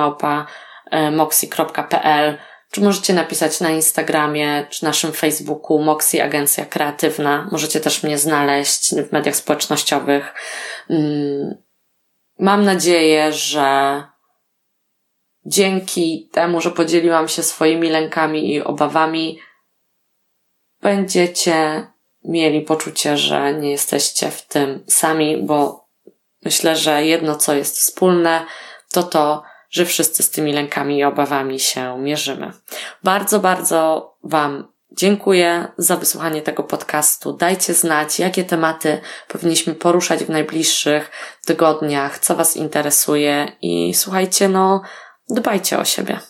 e, 0.91 2.39
czy 2.71 2.81
możecie 2.81 3.15
napisać 3.15 3.61
na 3.61 3.71
Instagramie, 3.71 4.67
czy 4.71 4.85
naszym 4.85 5.13
Facebooku 5.13 5.79
Moxi 5.79 6.21
Agencja 6.21 6.67
Kreatywna. 6.67 7.49
Możecie 7.53 7.81
też 7.81 8.03
mnie 8.03 8.19
znaleźć 8.19 8.95
w 8.95 9.13
mediach 9.13 9.37
społecznościowych. 9.37 10.35
Mm, 10.91 11.63
mam 12.39 12.65
nadzieję, 12.65 13.33
że 13.33 14.03
dzięki 15.47 16.29
temu, 16.33 16.61
że 16.61 16.71
podzieliłam 16.71 17.29
się 17.29 17.43
swoimi 17.43 17.91
lękami 17.91 18.55
i 18.55 18.63
obawami, 18.63 19.39
będziecie 20.83 21.87
mieli 22.25 22.61
poczucie, 22.61 23.17
że 23.17 23.55
nie 23.55 23.71
jesteście 23.71 24.31
w 24.31 24.47
tym 24.47 24.85
sami, 24.89 25.43
bo 25.43 25.89
myślę, 26.45 26.77
że 26.77 27.05
jedno, 27.05 27.37
co 27.37 27.55
jest 27.55 27.79
wspólne, 27.79 28.45
to 28.93 29.03
to, 29.03 29.43
że 29.71 29.85
wszyscy 29.85 30.23
z 30.23 30.31
tymi 30.31 30.53
lękami 30.53 30.99
i 30.99 31.05
obawami 31.05 31.61
się 31.61 31.99
mierzymy. 31.99 32.53
Bardzo, 33.03 33.41
bardzo 33.41 34.11
Wam 34.23 34.75
dziękuję 34.93 35.69
za 35.79 35.97
wysłuchanie 35.97 36.43
tego 36.43 36.63
podcastu. 36.63 37.33
Dajcie 37.33 37.75
znać, 37.75 38.19
jakie 38.19 38.45
tematy 38.45 39.01
powinniśmy 39.29 39.75
poruszać 39.75 40.25
w 40.25 40.31
najbliższych 40.31 41.11
tygodniach, 41.47 42.19
co 42.19 42.37
Was 42.37 42.57
interesuje 42.57 43.53
i 43.63 43.95
słuchajcie, 43.95 44.49
no, 44.49 44.83
dbajcie 45.31 45.79
o 45.79 45.85
siebie. 45.85 46.21